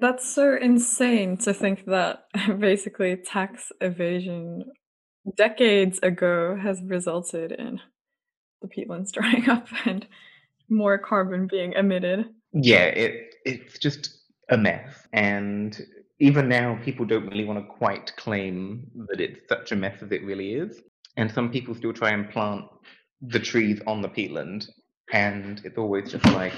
That's 0.00 0.28
so 0.28 0.56
insane 0.60 1.36
to 1.38 1.54
think 1.54 1.86
that 1.86 2.24
basically 2.58 3.16
tax 3.16 3.72
evasion 3.80 4.64
decades 5.36 5.98
ago 6.02 6.58
has 6.60 6.82
resulted 6.84 7.52
in 7.52 7.80
the 8.64 8.84
peatlands 8.84 9.12
drying 9.18 9.48
up 9.48 9.68
and 9.84 10.06
more 10.68 10.98
carbon 10.98 11.46
being 11.46 11.72
emitted. 11.72 12.26
Yeah, 12.52 12.84
it 12.86 13.34
it's 13.44 13.78
just 13.78 14.10
a 14.50 14.56
mess. 14.56 15.06
And 15.12 15.78
even 16.20 16.48
now, 16.48 16.78
people 16.84 17.04
don't 17.04 17.26
really 17.26 17.44
want 17.44 17.58
to 17.58 17.74
quite 17.74 18.14
claim 18.16 18.90
that 19.08 19.20
it's 19.20 19.48
such 19.48 19.72
a 19.72 19.76
mess 19.76 20.02
as 20.02 20.12
it 20.12 20.24
really 20.24 20.54
is. 20.54 20.80
And 21.16 21.30
some 21.30 21.50
people 21.50 21.74
still 21.74 21.92
try 21.92 22.10
and 22.10 22.30
plant 22.30 22.64
the 23.20 23.38
trees 23.38 23.80
on 23.86 24.02
the 24.02 24.08
peatland, 24.08 24.66
and 25.12 25.60
it's 25.64 25.78
always 25.78 26.10
just 26.10 26.24
like, 26.26 26.52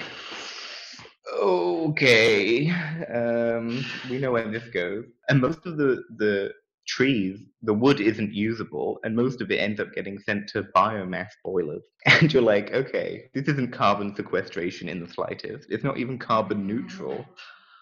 okay, 1.41 2.71
um, 3.13 3.85
we 4.11 4.19
know 4.19 4.33
where 4.33 4.51
this 4.51 4.69
goes. 4.69 5.05
And 5.29 5.41
most 5.41 5.67
of 5.67 5.77
the 5.77 6.03
the 6.17 6.53
trees, 6.87 7.39
the 7.63 7.75
wood 7.75 8.01
isn't 8.01 8.33
usable, 8.33 8.99
and 9.05 9.15
most 9.15 9.41
of 9.41 9.51
it 9.51 9.57
ends 9.57 9.81
up 9.81 9.93
getting 9.95 10.19
sent 10.19 10.49
to 10.49 10.65
biomass 10.75 11.29
boilers. 11.45 11.83
And 12.07 12.33
you're 12.33 12.43
like, 12.43 12.73
okay, 12.73 13.29
this 13.35 13.49
isn't 13.49 13.73
carbon 13.73 14.15
sequestration 14.15 14.89
in 14.89 15.01
the 15.01 15.09
slightest. 15.09 15.67
It's 15.69 15.85
not 15.85 15.99
even 15.99 16.19
carbon 16.19 16.67
neutral. 16.67 17.27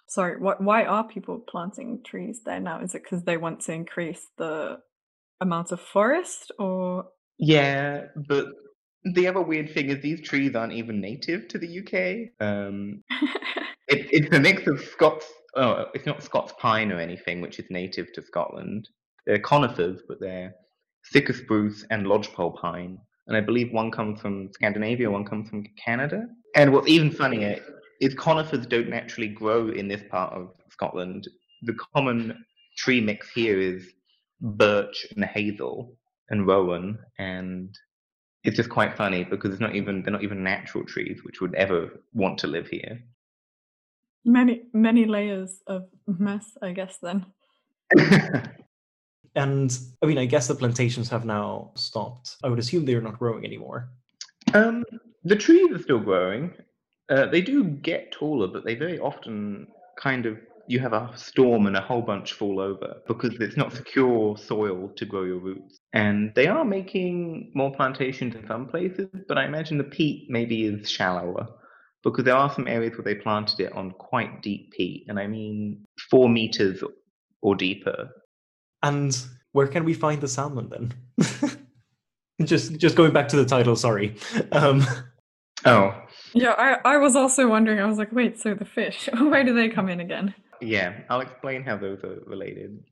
Sorry, 0.09 0.41
what, 0.41 0.63
why 0.63 0.85
are 0.85 1.07
people 1.07 1.45
planting 1.47 2.03
trees 2.05 2.41
there 2.45 2.61
now? 2.61 2.81
Is 2.81 2.95
it 2.95 3.03
because 3.03 3.25
they 3.25 3.37
want 3.37 3.61
to 3.61 3.73
increase 3.73 4.27
the 4.39 4.79
amount 5.41 5.73
of 5.73 5.81
forest 5.81 6.53
or? 6.59 7.05
Yeah, 7.39 8.07
but 8.29 8.47
the 9.05 9.27
other 9.29 9.43
weird 9.43 9.71
thing 9.71 9.91
is 9.91 10.01
these 10.01 10.23
trees 10.23 10.55
aren't 10.55 10.73
even 10.73 11.01
native 11.01 11.49
to 11.49 11.59
the 11.59 11.81
UK. 11.81 12.47
Um, 12.47 13.03
it, 13.89 14.09
it's 14.11 14.35
a 14.35 14.41
mix 14.41 14.67
of 14.67 14.81
Scots. 14.81 15.27
Oh, 15.57 15.87
it's 15.95 16.07
not 16.07 16.23
Scots 16.23 16.53
pine 16.59 16.91
or 16.91 16.99
anything, 16.99 17.41
which 17.41 17.59
is 17.59 17.71
native 17.71 18.13
to 18.15 18.23
Scotland. 18.23 18.89
They're 19.27 19.39
conifers, 19.39 20.03
but 20.09 20.21
they're 20.21 20.55
Sitka 21.05 21.35
spruce 21.35 21.85
and 21.91 22.07
lodgepole 22.07 22.53
pine. 22.53 22.99
And 23.27 23.37
I 23.37 23.41
believe 23.41 23.73
one 23.73 23.91
comes 23.91 24.21
from 24.21 24.53
Scandinavia, 24.53 25.11
one 25.11 25.25
comes 25.25 25.49
from 25.49 25.65
Canada. 25.83 26.27
And 26.57 26.73
what's 26.73 26.89
even 26.89 27.11
funnier 27.11 27.59
is 28.01 28.15
conifers 28.15 28.67
don't 28.67 28.89
naturally 28.89 29.29
grow 29.29 29.69
in 29.69 29.89
this 29.89 30.03
part 30.11 30.33
of 30.33 30.51
Scotland. 30.71 31.29
The 31.63 31.77
common 31.95 32.45
tree 32.77 33.01
mix 33.01 33.31
here 33.31 33.59
is 33.61 33.93
birch 34.41 35.07
and 35.15 35.25
hazel 35.25 35.97
and 36.31 36.47
rowan, 36.47 36.99
and 37.19 37.75
it's 38.45 38.57
just 38.57 38.71
quite 38.71 38.97
funny 38.97 39.25
because 39.25 39.53
it's 39.53 39.61
not 39.61 39.75
even 39.75 40.03
they're 40.03 40.13
not 40.13 40.25
even 40.25 40.43
natural 40.43 40.85
trees 40.85 41.21
which 41.25 41.41
would 41.41 41.55
ever 41.55 41.89
want 42.13 42.39
to 42.39 42.47
live 42.47 42.69
here. 42.69 43.01
Many 44.25 44.63
many 44.73 45.05
layers 45.05 45.63
of 45.67 45.87
mess, 46.07 46.57
I 46.63 46.73
guess. 46.73 46.99
Then. 47.03 47.27
and 49.35 49.79
I 50.03 50.07
mean, 50.07 50.19
I 50.19 50.25
guess 50.25 50.49
the 50.49 50.55
plantations 50.55 51.09
have 51.11 51.25
now 51.25 51.73
stopped. 51.75 52.37
I 52.43 52.49
would 52.49 52.59
assume 52.59 52.85
they're 52.85 53.01
not 53.01 53.19
growing 53.19 53.45
anymore. 53.45 53.91
Um, 54.55 54.85
the 55.25 55.37
trees 55.37 55.73
are 55.73 55.83
still 55.83 56.01
growing. 56.01 56.55
Uh, 57.11 57.27
they 57.27 57.43
do 57.43 57.65
get 57.65 58.13
taller, 58.13 58.47
but 58.47 58.65
they 58.65 58.75
very 58.75 58.99
often 58.99 59.67
kind 59.99 60.27
of 60.27 60.39
you 60.67 60.81
have 60.81 60.95
a 60.95 61.13
storm 61.15 61.67
and 61.67 61.77
a 61.77 61.81
whole 61.81 62.01
bunch 62.01 62.33
fall 62.33 62.59
over 62.59 62.97
because 63.07 63.35
it's 63.41 63.57
not 63.57 63.73
secure 63.73 64.37
soil 64.37 64.89
to 64.97 65.05
grow 65.05 65.25
your 65.25 65.39
roots. 65.39 65.79
And 65.93 66.35
they 66.35 66.47
are 66.47 66.65
making 66.65 67.53
more 67.55 67.71
plantations 67.71 68.35
in 68.35 68.47
some 68.47 68.67
places, 68.67 69.09
but 69.29 69.37
I 69.37 69.45
imagine 69.45 69.77
the 69.77 69.85
peat 69.85 70.31
maybe 70.31 70.65
is 70.65 70.91
shallower 70.91 71.47
because 72.11 72.25
there 72.25 72.37
are 72.37 72.53
some 72.53 72.69
areas 72.69 72.97
where 72.97 73.05
they 73.05 73.15
planted 73.15 73.61
it 73.61 73.73
on 73.73 73.91
quite 73.93 74.43
deep 74.43 74.73
peat, 74.73 75.07
and 75.09 75.19
I 75.19 75.27
mean 75.27 75.87
four 76.11 76.29
meters 76.29 76.83
or 77.41 77.55
deeper. 77.55 78.11
And 78.83 79.17
where 79.53 79.67
can 79.67 79.85
we 79.85 79.95
find 79.95 80.21
the 80.21 80.29
salmon 80.29 80.69
then? 80.69 81.59
just 82.45 82.77
just 82.79 82.97
going 82.97 83.13
back 83.13 83.29
to 83.29 83.37
the 83.37 83.45
title, 83.45 83.77
sorry. 83.77 84.17
Um, 84.53 84.85
oh. 85.65 86.01
Yeah, 86.35 86.55
I, 86.59 86.79
I 86.85 86.97
was 86.97 87.15
also 87.15 87.49
wondering, 87.49 87.79
I 87.79 87.87
was 87.87 87.97
like, 87.97 88.13
wait, 88.13 88.41
so 88.41 88.55
the 88.55 88.65
fish, 88.65 89.09
where 89.19 89.45
do 89.45 89.55
they 89.55 89.69
come 89.69 89.89
in 89.89 90.01
again? 90.01 90.35
Yeah, 90.61 90.95
I'll 91.09 91.21
explain 91.21 91.63
how 91.63 91.77
those 91.77 92.03
are 92.03 92.21
related. 92.27 92.83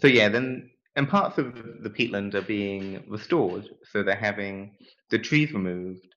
So 0.00 0.06
yeah, 0.06 0.28
then 0.28 0.70
and 0.96 1.08
parts 1.08 1.38
of 1.38 1.54
the 1.82 1.90
peatland 1.90 2.34
are 2.34 2.42
being 2.42 3.04
restored. 3.08 3.68
So 3.92 4.02
they're 4.02 4.16
having 4.16 4.72
the 5.10 5.18
trees 5.18 5.52
removed. 5.52 6.07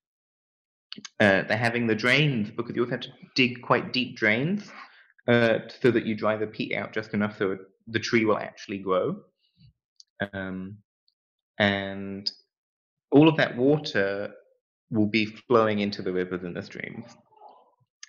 Uh, 1.20 1.44
they're 1.48 1.58
having 1.58 1.88
the 1.88 1.96
drains 1.96 2.52
because 2.52 2.76
you 2.76 2.82
also 2.82 2.92
have 2.92 3.02
to 3.02 3.14
dig 3.36 3.62
quite 3.62 3.94
deep 3.94 4.18
drains 4.18 4.70
uh, 5.28 5.60
so 5.82 5.90
that 5.90 6.06
you 6.06 6.16
dry 6.16 6.36
the 6.36 6.48
peat 6.48 6.76
out 6.76 6.94
just 6.94 7.14
enough 7.14 7.38
so 7.38 7.58
the 7.88 8.00
tree 8.00 8.26
will 8.26 8.38
actually 8.38 8.78
grow. 8.78 9.16
Um, 10.34 10.78
and 11.60 12.32
all 13.12 13.28
of 13.28 13.38
that 13.38 13.56
water 13.56 14.34
will 14.90 15.08
be 15.08 15.26
flowing 15.26 15.80
into 15.80 16.02
the 16.02 16.12
rivers 16.12 16.44
and 16.44 16.56
the 16.56 16.62
streams. 16.62 17.06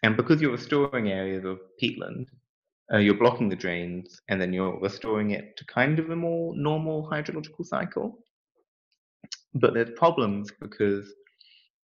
And 0.02 0.16
because 0.16 0.40
you're 0.40 0.52
restoring 0.52 1.10
areas 1.10 1.44
of 1.44 1.60
peatland, 1.80 2.26
uh, 2.92 2.98
you're 2.98 3.14
blocking 3.14 3.48
the 3.48 3.56
drains 3.56 4.20
and 4.28 4.40
then 4.40 4.52
you're 4.52 4.78
restoring 4.80 5.30
it 5.30 5.56
to 5.56 5.64
kind 5.66 5.98
of 5.98 6.10
a 6.10 6.16
more 6.16 6.54
normal 6.56 7.08
hydrological 7.10 7.64
cycle. 7.64 8.18
But 9.54 9.74
there's 9.74 9.90
problems 9.96 10.50
because 10.60 11.12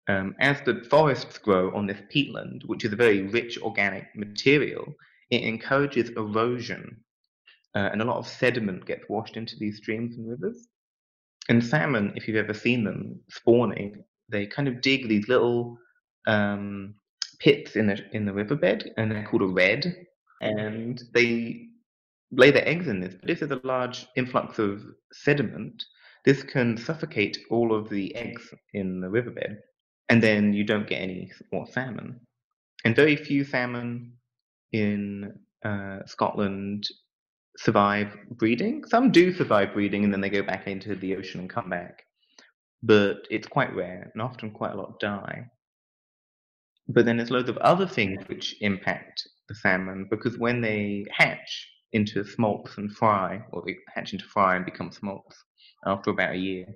um, 0.08 0.34
as 0.40 0.60
the 0.62 0.84
forests 0.90 1.38
grow 1.38 1.74
on 1.74 1.86
this 1.86 2.00
peatland, 2.12 2.64
which 2.66 2.84
is 2.84 2.92
a 2.92 2.96
very 2.96 3.22
rich 3.22 3.58
organic 3.60 4.14
material, 4.16 4.94
it 5.30 5.42
encourages 5.42 6.10
erosion 6.10 7.04
uh, 7.74 7.90
and 7.92 8.00
a 8.00 8.04
lot 8.04 8.16
of 8.16 8.26
sediment 8.26 8.86
gets 8.86 9.08
washed 9.08 9.36
into 9.36 9.56
these 9.56 9.76
streams 9.76 10.16
and 10.16 10.28
rivers. 10.28 10.68
And 11.48 11.64
salmon, 11.64 12.12
if 12.16 12.26
you've 12.26 12.36
ever 12.36 12.54
seen 12.54 12.84
them 12.84 13.20
spawning, 13.30 14.04
they 14.28 14.46
kind 14.46 14.68
of 14.68 14.80
dig 14.80 15.08
these 15.08 15.28
little 15.28 15.78
um, 16.26 16.94
pits 17.38 17.76
in 17.76 17.86
the 17.86 18.04
in 18.12 18.24
the 18.26 18.32
riverbed, 18.32 18.90
and 18.96 19.10
they're 19.10 19.26
called 19.26 19.42
a 19.42 19.46
redd 19.46 19.94
and 20.40 21.02
they 21.14 21.66
lay 22.30 22.50
their 22.50 22.68
eggs 22.68 22.88
in 22.88 23.00
this. 23.00 23.14
But 23.20 23.30
if 23.30 23.40
there's 23.40 23.50
a 23.50 23.60
large 23.64 24.06
influx 24.16 24.58
of 24.58 24.82
sediment, 25.12 25.84
this 26.24 26.42
can 26.42 26.76
suffocate 26.76 27.38
all 27.50 27.74
of 27.74 27.88
the 27.88 28.14
eggs 28.14 28.52
in 28.74 29.00
the 29.00 29.08
riverbed, 29.08 29.58
and 30.08 30.22
then 30.22 30.52
you 30.52 30.64
don't 30.64 30.88
get 30.88 31.02
any 31.02 31.30
more 31.52 31.66
salmon. 31.66 32.20
And 32.84 32.96
very 32.96 33.16
few 33.16 33.44
salmon 33.44 34.12
in 34.72 35.32
uh, 35.64 35.98
Scotland 36.06 36.84
survive 37.56 38.16
breeding. 38.30 38.84
Some 38.86 39.10
do 39.10 39.32
survive 39.32 39.74
breeding, 39.74 40.04
and 40.04 40.12
then 40.12 40.20
they 40.20 40.30
go 40.30 40.42
back 40.42 40.66
into 40.66 40.94
the 40.94 41.16
ocean 41.16 41.40
and 41.40 41.50
come 41.50 41.68
back. 41.68 42.04
But 42.82 43.26
it's 43.30 43.48
quite 43.48 43.74
rare, 43.74 44.10
and 44.12 44.22
often 44.22 44.52
quite 44.52 44.72
a 44.72 44.76
lot 44.76 45.00
die. 45.00 45.50
But 46.88 47.04
then 47.04 47.16
there's 47.16 47.30
loads 47.30 47.48
of 47.48 47.58
other 47.58 47.86
things 47.86 48.22
which 48.28 48.54
impact 48.60 49.28
the 49.48 49.54
salmon 49.54 50.06
because 50.10 50.38
when 50.38 50.60
they 50.60 51.04
hatch 51.10 51.68
into 51.92 52.24
smolts 52.24 52.78
and 52.78 52.90
fry, 52.92 53.42
or 53.52 53.62
they 53.66 53.76
hatch 53.94 54.12
into 54.12 54.24
fry 54.24 54.56
and 54.56 54.64
become 54.64 54.92
smolts 54.92 55.36
after 55.84 56.10
about 56.10 56.34
a 56.34 56.38
year, 56.38 56.66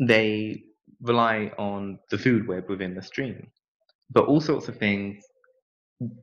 they 0.00 0.62
rely 1.00 1.52
on 1.58 1.98
the 2.10 2.18
food 2.18 2.46
web 2.46 2.68
within 2.68 2.94
the 2.94 3.02
stream. 3.02 3.50
But 4.10 4.26
all 4.26 4.40
sorts 4.40 4.68
of 4.68 4.76
things 4.78 5.22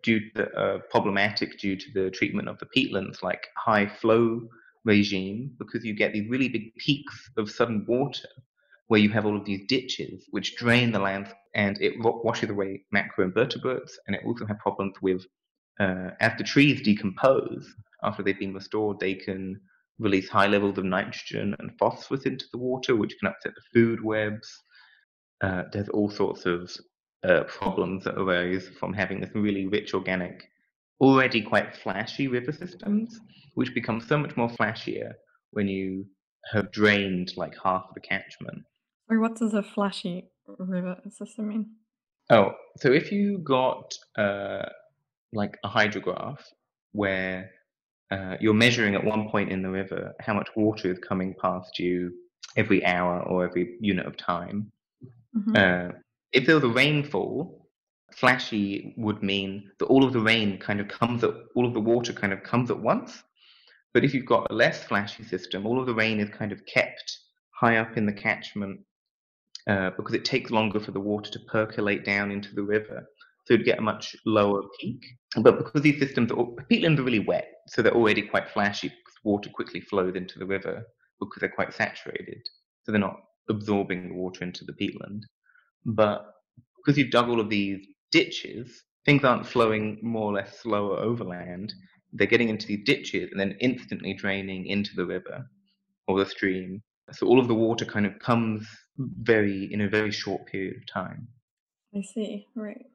due 0.03 0.31
to, 0.31 0.51
uh, 0.51 0.79
problematic 0.89 1.59
due 1.59 1.75
to 1.75 1.85
the 1.93 2.09
treatment 2.09 2.47
of 2.47 2.57
the 2.59 2.67
peatlands, 2.75 3.21
like 3.21 3.47
high 3.57 3.87
flow 3.87 4.41
regime, 4.83 5.51
because 5.59 5.83
you 5.83 5.93
get 5.93 6.13
these 6.13 6.29
really 6.29 6.49
big 6.49 6.73
peaks 6.75 7.29
of 7.37 7.49
sudden 7.49 7.85
water 7.87 8.29
where 8.87 8.99
you 8.99 9.09
have 9.09 9.25
all 9.25 9.35
of 9.35 9.45
these 9.45 9.65
ditches 9.67 10.25
which 10.29 10.55
drain 10.57 10.91
the 10.91 10.99
land 10.99 11.33
and 11.55 11.81
it 11.81 11.93
washes 11.99 12.49
away 12.49 12.83
macroinvertebrates 12.93 13.93
and 14.05 14.15
it 14.15 14.21
also 14.25 14.45
has 14.45 14.57
problems 14.61 14.93
with 15.01 15.25
uh, 15.79 16.11
as 16.19 16.33
the 16.37 16.43
trees 16.43 16.81
decompose 16.81 17.73
after 18.03 18.23
they've 18.23 18.39
been 18.39 18.53
restored, 18.53 18.99
they 18.99 19.13
can 19.13 19.59
release 19.99 20.29
high 20.29 20.47
levels 20.47 20.77
of 20.77 20.85
nitrogen 20.85 21.55
and 21.59 21.77
phosphorus 21.79 22.25
into 22.25 22.45
the 22.51 22.57
water, 22.57 22.95
which 22.95 23.15
can 23.19 23.29
upset 23.29 23.53
the 23.55 23.61
food 23.73 24.03
webs. 24.03 24.63
Uh, 25.41 25.63
there's 25.71 25.89
all 25.89 26.09
sorts 26.09 26.45
of 26.45 26.71
uh, 27.27 27.43
problems 27.43 28.03
that 28.03 28.19
arise 28.19 28.67
from 28.79 28.93
having 28.93 29.19
this 29.21 29.29
really 29.33 29.65
rich 29.67 29.93
organic, 29.93 30.43
already 30.99 31.41
quite 31.41 31.75
flashy 31.75 32.27
river 32.27 32.51
systems, 32.51 33.19
which 33.55 33.73
become 33.73 34.01
so 34.01 34.17
much 34.17 34.35
more 34.37 34.49
flashier 34.49 35.13
when 35.51 35.67
you 35.67 36.05
have 36.51 36.71
drained 36.71 37.33
like 37.37 37.53
half 37.63 37.85
the 37.93 38.01
catchment. 38.01 38.63
Or 39.09 39.19
what 39.19 39.35
does 39.35 39.53
a 39.53 39.63
flashy 39.63 40.29
river 40.57 40.97
system 41.09 41.49
mean? 41.49 41.65
Oh, 42.29 42.51
so 42.77 42.91
if 42.91 43.11
you 43.11 43.39
got 43.39 43.93
uh, 44.17 44.65
like 45.31 45.57
a 45.63 45.69
hydrograph 45.69 46.39
where 46.91 47.51
uh, 48.11 48.37
you're 48.39 48.53
measuring 48.53 48.95
at 48.95 49.03
one 49.03 49.29
point 49.29 49.51
in 49.51 49.61
the 49.61 49.69
river 49.69 50.13
how 50.19 50.33
much 50.33 50.49
water 50.55 50.91
is 50.91 50.99
coming 50.99 51.33
past 51.41 51.79
you 51.79 52.11
every 52.55 52.85
hour 52.85 53.21
or 53.23 53.45
every 53.45 53.77
unit 53.79 54.05
of 54.05 54.15
time. 54.17 54.71
Mm-hmm. 55.35 55.55
Uh, 55.55 55.91
if 56.31 56.45
there 56.45 56.55
was 56.55 56.63
a 56.63 56.69
rainfall, 56.69 57.67
flashy 58.13 58.93
would 58.97 59.21
mean 59.23 59.69
that 59.79 59.85
all 59.85 60.05
of 60.05 60.13
the 60.13 60.19
rain 60.19 60.57
kind 60.57 60.79
of 60.79 60.87
comes 60.87 61.23
at 61.23 61.31
all 61.55 61.65
of 61.65 61.73
the 61.73 61.81
water 61.81 62.13
kind 62.13 62.31
of 62.31 62.43
comes 62.43 62.69
at 62.71 62.79
once. 62.79 63.23
But 63.93 64.03
if 64.03 64.13
you've 64.13 64.25
got 64.25 64.51
a 64.51 64.53
less 64.53 64.83
flashy 64.83 65.23
system, 65.23 65.65
all 65.65 65.79
of 65.79 65.85
the 65.85 65.93
rain 65.93 66.19
is 66.19 66.29
kind 66.29 66.51
of 66.51 66.65
kept 66.65 67.19
high 67.51 67.77
up 67.77 67.97
in 67.97 68.05
the 68.05 68.13
catchment 68.13 68.81
uh, 69.67 69.91
because 69.97 70.13
it 70.13 70.25
takes 70.25 70.51
longer 70.51 70.79
for 70.79 70.91
the 70.91 70.99
water 70.99 71.31
to 71.31 71.39
percolate 71.39 72.05
down 72.05 72.31
into 72.31 72.53
the 72.53 72.63
river. 72.63 73.07
so 73.45 73.53
you'd 73.53 73.65
get 73.65 73.79
a 73.79 73.81
much 73.81 74.15
lower 74.25 74.61
peak. 74.79 75.03
But 75.37 75.57
because 75.57 75.81
these 75.81 75.99
systems, 75.99 76.31
are, 76.31 76.45
peatlands 76.69 76.99
are 76.99 77.03
really 77.03 77.19
wet, 77.19 77.54
so 77.67 77.81
they're 77.81 77.95
already 77.95 78.21
quite 78.21 78.49
flashy 78.49 78.89
because 78.89 79.15
water 79.23 79.49
quickly 79.49 79.81
flows 79.81 80.15
into 80.15 80.39
the 80.39 80.45
river 80.45 80.83
because 81.19 81.39
they're 81.39 81.49
quite 81.49 81.73
saturated, 81.73 82.41
so 82.83 82.91
they're 82.91 83.01
not 83.01 83.19
absorbing 83.49 84.09
the 84.09 84.15
water 84.15 84.43
into 84.43 84.65
the 84.65 84.73
peatland. 84.73 85.21
But 85.85 86.25
because 86.77 86.97
you've 86.97 87.11
dug 87.11 87.29
all 87.29 87.39
of 87.39 87.49
these 87.49 87.85
ditches, 88.11 88.83
things 89.05 89.23
aren't 89.23 89.47
flowing 89.47 89.99
more 90.01 90.31
or 90.31 90.33
less 90.33 90.59
slower 90.59 90.97
overland. 90.97 91.73
They're 92.13 92.27
getting 92.27 92.49
into 92.49 92.67
these 92.67 92.85
ditches 92.85 93.29
and 93.31 93.39
then 93.39 93.57
instantly 93.59 94.13
draining 94.13 94.65
into 94.67 94.91
the 94.95 95.05
river 95.05 95.45
or 96.07 96.19
the 96.19 96.25
stream. 96.25 96.81
So 97.11 97.27
all 97.27 97.39
of 97.39 97.47
the 97.47 97.55
water 97.55 97.85
kind 97.85 98.05
of 98.05 98.17
comes 98.19 98.67
very 98.97 99.71
in 99.71 99.81
a 99.81 99.89
very 99.89 100.11
short 100.11 100.45
period 100.47 100.77
of 100.77 100.87
time. 100.87 101.27
I 101.95 102.01
see. 102.01 102.47
Right. 102.55 102.85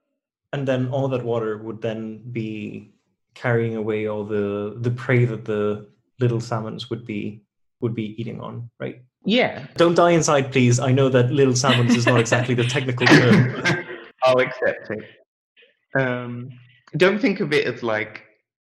And 0.52 0.66
then 0.66 0.88
all 0.88 1.08
that 1.08 1.24
water 1.24 1.58
would 1.58 1.80
then 1.80 2.22
be 2.32 2.92
carrying 3.40 3.76
away 3.76 4.06
all 4.06 4.24
the 4.24 4.76
the 4.80 4.90
prey 4.90 5.24
that 5.24 5.44
the 5.44 5.88
little 6.20 6.40
salmons 6.40 6.90
would 6.90 7.06
be 7.06 7.42
would 7.80 7.94
be 7.94 8.14
eating 8.20 8.40
on, 8.40 8.70
right? 8.78 9.02
Yeah. 9.24 9.66
Don't 9.76 9.94
die 9.94 10.10
inside, 10.10 10.52
please. 10.52 10.78
I 10.78 10.92
know 10.92 11.08
that 11.08 11.30
little 11.30 11.56
salmons 11.56 11.94
is 11.96 12.06
not 12.06 12.20
exactly 12.24 12.54
the 12.54 12.64
technical 12.64 13.06
term. 13.06 13.86
I'll 14.22 14.38
accept 14.38 14.90
it. 14.90 16.00
Um, 16.00 16.50
don't 16.96 17.20
think 17.20 17.40
of 17.40 17.52
it 17.52 17.66
as 17.66 17.82
like 17.82 18.22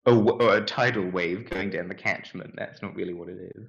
a, 0.07 0.13
a, 0.13 0.61
tidal 0.65 1.09
wave 1.09 1.49
going 1.49 1.71
down 1.71 1.89
the 1.89 1.95
catchment. 1.95 2.55
That's 2.57 2.83
not 2.83 2.95
really 2.95 3.15
what 3.15 3.29
it 3.29 3.53
is. 3.55 3.67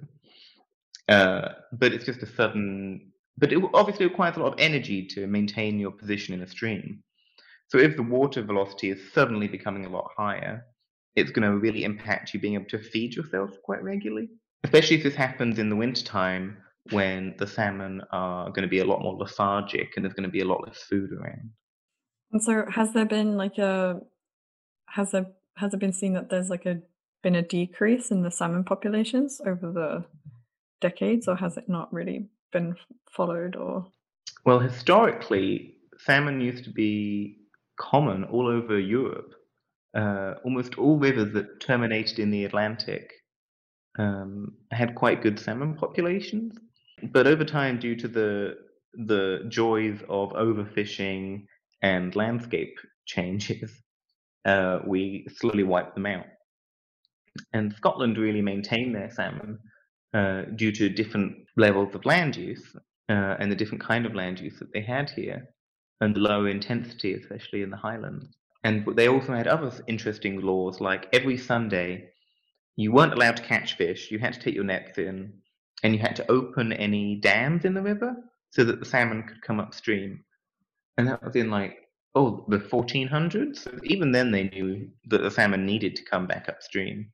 Uh, 1.08 1.48
but 1.72 1.92
it's 1.92 2.04
just 2.04 2.22
a 2.22 2.26
sudden. 2.26 3.12
But 3.38 3.52
it 3.52 3.62
obviously 3.72 4.06
requires 4.06 4.36
a 4.36 4.40
lot 4.40 4.52
of 4.52 4.58
energy 4.58 5.06
to 5.08 5.26
maintain 5.26 5.78
your 5.78 5.92
position 5.92 6.34
in 6.34 6.42
a 6.42 6.48
stream. 6.48 7.02
So 7.68 7.78
if 7.78 7.96
the 7.96 8.02
water 8.02 8.42
velocity 8.42 8.90
is 8.90 9.12
suddenly 9.12 9.48
becoming 9.48 9.86
a 9.86 9.90
lot 9.90 10.10
higher, 10.16 10.64
it's 11.16 11.30
going 11.30 11.50
to 11.50 11.58
really 11.58 11.84
impact 11.84 12.32
you 12.32 12.40
being 12.40 12.54
able 12.54 12.66
to 12.66 12.78
feed 12.78 13.14
yourself 13.14 13.50
quite 13.64 13.82
regularly. 13.82 14.28
Especially 14.64 14.96
if 14.96 15.02
this 15.02 15.14
happens 15.14 15.58
in 15.58 15.70
the 15.70 15.76
wintertime 15.76 16.58
when 16.90 17.34
the 17.38 17.46
salmon 17.46 18.02
are 18.12 18.48
going 18.50 18.62
to 18.62 18.68
be 18.68 18.78
a 18.78 18.84
lot 18.84 19.02
more 19.02 19.14
lethargic 19.14 19.96
and 19.96 20.04
there's 20.04 20.14
going 20.14 20.28
to 20.28 20.30
be 20.30 20.40
a 20.40 20.44
lot 20.44 20.64
less 20.64 20.78
food 20.78 21.10
around. 21.12 21.50
And 22.32 22.42
so 22.42 22.64
has 22.70 22.92
there 22.92 23.06
been 23.06 23.36
like 23.36 23.58
a 23.58 24.00
has 24.88 25.12
there 25.12 25.26
has 25.56 25.74
it 25.74 25.80
been 25.80 25.92
seen 25.92 26.12
that 26.14 26.30
there's 26.30 26.50
like 26.50 26.66
a 26.66 26.78
been 27.22 27.34
a 27.34 27.42
decrease 27.42 28.10
in 28.10 28.22
the 28.22 28.30
salmon 28.30 28.64
populations 28.64 29.40
over 29.46 29.72
the 29.72 30.04
decades 30.80 31.26
or 31.26 31.36
has 31.36 31.56
it 31.56 31.68
not 31.68 31.92
really 31.92 32.28
been 32.52 32.76
followed 33.10 33.56
or 33.56 33.86
well 34.44 34.58
historically 34.58 35.74
salmon 35.98 36.40
used 36.40 36.64
to 36.64 36.70
be 36.70 37.38
common 37.78 38.24
all 38.24 38.46
over 38.46 38.78
europe 38.78 39.34
uh, 39.96 40.34
almost 40.44 40.76
all 40.78 40.98
rivers 40.98 41.32
that 41.32 41.60
terminated 41.60 42.18
in 42.18 42.30
the 42.30 42.44
atlantic 42.44 43.12
um, 43.98 44.52
had 44.70 44.94
quite 44.94 45.22
good 45.22 45.38
salmon 45.38 45.74
populations 45.74 46.56
but 47.12 47.26
over 47.26 47.44
time 47.44 47.78
due 47.78 47.96
to 47.96 48.08
the 48.08 48.56
the 48.94 49.44
joys 49.48 49.98
of 50.08 50.30
overfishing 50.30 51.44
and 51.82 52.16
landscape 52.16 52.78
changes 53.06 53.70
uh, 54.44 54.78
we 54.86 55.26
slowly 55.34 55.64
wiped 55.64 55.94
them 55.94 56.06
out 56.06 56.26
and 57.52 57.74
scotland 57.74 58.16
really 58.16 58.42
maintained 58.42 58.94
their 58.94 59.10
salmon 59.10 59.58
uh, 60.14 60.42
due 60.56 60.72
to 60.72 60.88
different 60.88 61.36
levels 61.56 61.94
of 61.94 62.04
land 62.04 62.36
use 62.36 62.74
uh, 63.08 63.36
and 63.38 63.50
the 63.50 63.56
different 63.56 63.82
kind 63.82 64.06
of 64.06 64.14
land 64.14 64.40
use 64.40 64.58
that 64.58 64.72
they 64.72 64.80
had 64.80 65.10
here, 65.10 65.48
and 66.00 66.14
the 66.14 66.20
lower 66.20 66.48
intensity, 66.48 67.14
especially 67.14 67.62
in 67.62 67.70
the 67.70 67.76
highlands. 67.76 68.36
And 68.66 68.84
they 68.96 69.06
also 69.06 69.32
had 69.32 69.46
other 69.46 69.70
interesting 69.86 70.40
laws, 70.40 70.80
like 70.80 71.08
every 71.12 71.38
Sunday, 71.38 72.08
you 72.74 72.90
weren't 72.90 73.12
allowed 73.12 73.36
to 73.36 73.44
catch 73.44 73.76
fish. 73.76 74.10
You 74.10 74.18
had 74.18 74.32
to 74.32 74.40
take 74.40 74.56
your 74.56 74.64
nets 74.64 74.98
in, 74.98 75.34
and 75.84 75.94
you 75.94 76.00
had 76.00 76.16
to 76.16 76.28
open 76.28 76.72
any 76.72 77.14
dams 77.14 77.64
in 77.64 77.74
the 77.74 77.80
river 77.80 78.16
so 78.50 78.64
that 78.64 78.80
the 78.80 78.84
salmon 78.84 79.22
could 79.22 79.40
come 79.40 79.60
upstream. 79.60 80.24
And 80.98 81.06
that 81.06 81.22
was 81.22 81.36
in 81.36 81.48
like 81.48 81.76
oh 82.16 82.44
the 82.48 82.58
1400s. 82.58 83.68
Even 83.84 84.10
then, 84.10 84.32
they 84.32 84.48
knew 84.48 84.88
that 85.10 85.22
the 85.22 85.30
salmon 85.30 85.64
needed 85.64 85.94
to 85.94 86.10
come 86.10 86.26
back 86.26 86.48
upstream. 86.48 87.12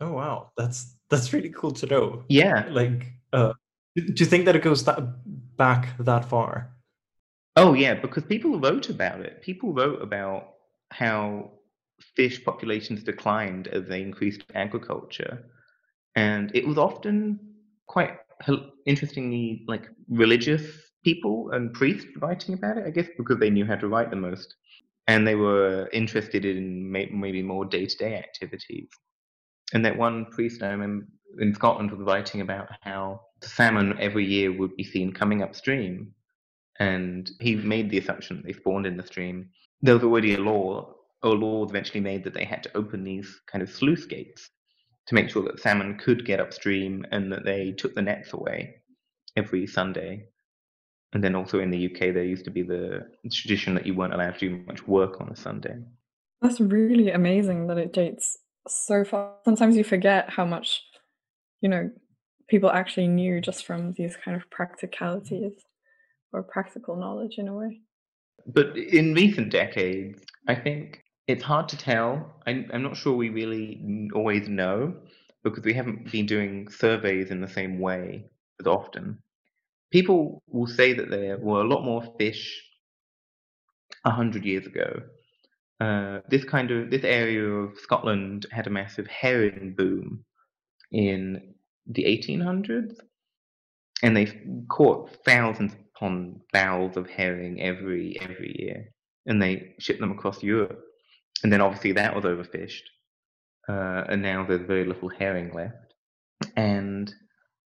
Oh 0.00 0.12
wow, 0.12 0.52
that's 0.56 0.96
that's 1.10 1.34
really 1.34 1.50
cool 1.50 1.72
to 1.72 1.86
know. 1.86 2.24
Yeah. 2.30 2.68
Like, 2.70 3.12
uh, 3.34 3.52
do 3.96 4.14
you 4.16 4.24
think 4.24 4.46
that 4.46 4.56
it 4.56 4.62
goes 4.62 4.84
that 4.84 5.00
back 5.58 5.94
that 5.98 6.24
far? 6.24 6.70
Oh 7.54 7.74
yeah, 7.74 7.92
because 7.92 8.24
people 8.24 8.58
wrote 8.58 8.88
about 8.88 9.20
it. 9.20 9.42
People 9.42 9.74
wrote 9.74 10.00
about 10.00 10.55
how 10.90 11.52
fish 12.14 12.44
populations 12.44 13.02
declined 13.02 13.68
as 13.68 13.86
they 13.86 14.02
increased 14.02 14.44
agriculture, 14.54 15.44
and 16.14 16.50
it 16.54 16.66
was 16.66 16.78
often 16.78 17.38
quite 17.86 18.16
interestingly 18.84 19.64
like 19.66 19.88
religious 20.08 20.62
people 21.04 21.50
and 21.52 21.72
priests 21.72 22.06
writing 22.20 22.54
about 22.54 22.78
it. 22.78 22.84
I 22.86 22.90
guess 22.90 23.08
because 23.16 23.38
they 23.38 23.50
knew 23.50 23.64
how 23.64 23.76
to 23.76 23.88
write 23.88 24.10
the 24.10 24.16
most, 24.16 24.54
and 25.06 25.26
they 25.26 25.36
were 25.36 25.88
interested 25.92 26.44
in 26.44 26.90
maybe 26.90 27.42
more 27.42 27.64
day-to-day 27.64 28.16
activities. 28.16 28.88
And 29.72 29.84
that 29.84 29.96
one 29.96 30.26
priest 30.26 30.62
I 30.62 30.68
remember 30.68 31.06
in 31.38 31.54
Scotland 31.54 31.90
was 31.90 32.00
writing 32.00 32.40
about 32.40 32.68
how 32.82 33.20
the 33.40 33.48
salmon 33.48 33.96
every 34.00 34.24
year 34.24 34.52
would 34.52 34.74
be 34.76 34.84
seen 34.84 35.12
coming 35.12 35.42
upstream. 35.42 36.12
And 36.78 37.30
he 37.40 37.56
made 37.56 37.90
the 37.90 37.98
assumption 37.98 38.36
that 38.36 38.46
they 38.46 38.52
spawned 38.52 38.86
in 38.86 38.96
the 38.96 39.06
stream. 39.06 39.50
There 39.82 39.94
was 39.94 40.04
already 40.04 40.34
a 40.34 40.38
law, 40.38 40.94
or 41.22 41.34
laws 41.34 41.70
eventually 41.70 42.00
made 42.00 42.24
that 42.24 42.34
they 42.34 42.44
had 42.44 42.62
to 42.64 42.76
open 42.76 43.04
these 43.04 43.40
kind 43.46 43.62
of 43.62 43.70
sluice 43.70 44.06
gates 44.06 44.50
to 45.06 45.14
make 45.14 45.28
sure 45.30 45.42
that 45.44 45.60
salmon 45.60 45.98
could 45.98 46.26
get 46.26 46.40
upstream 46.40 47.04
and 47.12 47.30
that 47.32 47.44
they 47.44 47.72
took 47.72 47.94
the 47.94 48.02
nets 48.02 48.32
away 48.32 48.76
every 49.36 49.66
Sunday. 49.66 50.28
And 51.12 51.22
then 51.22 51.34
also 51.34 51.60
in 51.60 51.70
the 51.70 51.86
UK, 51.86 52.12
there 52.12 52.24
used 52.24 52.44
to 52.46 52.50
be 52.50 52.62
the 52.62 53.06
tradition 53.30 53.74
that 53.74 53.86
you 53.86 53.94
weren't 53.94 54.14
allowed 54.14 54.38
to 54.38 54.40
do 54.40 54.64
much 54.66 54.86
work 54.86 55.20
on 55.20 55.28
a 55.28 55.36
Sunday. 55.36 55.76
That's 56.42 56.60
really 56.60 57.10
amazing 57.10 57.68
that 57.68 57.78
it 57.78 57.92
dates 57.92 58.36
so 58.68 59.04
far. 59.04 59.34
Sometimes 59.44 59.76
you 59.76 59.84
forget 59.84 60.28
how 60.28 60.44
much, 60.44 60.82
you 61.60 61.68
know, 61.68 61.90
people 62.48 62.70
actually 62.70 63.08
knew 63.08 63.40
just 63.40 63.64
from 63.64 63.92
these 63.92 64.16
kind 64.16 64.36
of 64.36 64.50
practicalities 64.50 65.52
or 66.32 66.42
practical 66.42 66.96
knowledge 66.96 67.38
in 67.38 67.48
a 67.48 67.54
way. 67.54 67.80
But 68.46 68.76
in 68.76 69.14
recent 69.14 69.50
decades, 69.50 70.22
I 70.48 70.54
think 70.54 71.02
it's 71.26 71.42
hard 71.42 71.68
to 71.70 71.76
tell. 71.76 72.40
I'm, 72.46 72.70
I'm 72.72 72.82
not 72.82 72.96
sure 72.96 73.14
we 73.14 73.30
really 73.30 74.08
always 74.14 74.48
know 74.48 74.94
because 75.42 75.64
we 75.64 75.74
haven't 75.74 76.10
been 76.10 76.26
doing 76.26 76.68
surveys 76.70 77.30
in 77.30 77.40
the 77.40 77.48
same 77.48 77.78
way 77.80 78.24
as 78.60 78.66
often. 78.66 79.18
People 79.92 80.42
will 80.48 80.66
say 80.66 80.92
that 80.92 81.10
there 81.10 81.38
were 81.38 81.60
a 81.60 81.68
lot 81.68 81.84
more 81.84 82.02
fish 82.18 82.62
a 84.04 84.10
hundred 84.10 84.44
years 84.44 84.66
ago 84.66 85.02
uh, 85.80 86.20
this 86.28 86.44
kind 86.44 86.70
of 86.70 86.90
this 86.90 87.04
area 87.04 87.44
of 87.44 87.78
Scotland 87.78 88.46
had 88.50 88.66
a 88.66 88.70
massive 88.70 89.06
herring 89.06 89.74
boom 89.76 90.24
in 90.90 91.54
the 91.86 92.04
1800s, 92.04 92.94
and 94.02 94.16
they 94.16 94.26
caught 94.70 95.10
thousands 95.24 95.72
upon 95.96 96.40
barrels 96.52 96.96
of 96.96 97.08
herring 97.08 97.60
every 97.60 98.18
every 98.20 98.54
year, 98.58 98.84
and 99.26 99.40
they 99.40 99.74
shipped 99.78 100.00
them 100.00 100.12
across 100.12 100.42
Europe. 100.42 100.80
And 101.42 101.52
then 101.52 101.60
obviously 101.60 101.92
that 101.92 102.14
was 102.14 102.24
overfished, 102.24 102.82
uh, 103.68 104.04
and 104.08 104.22
now 104.22 104.44
there's 104.44 104.66
very 104.66 104.84
little 104.84 105.08
herring 105.08 105.52
left. 105.52 105.94
And 106.56 107.12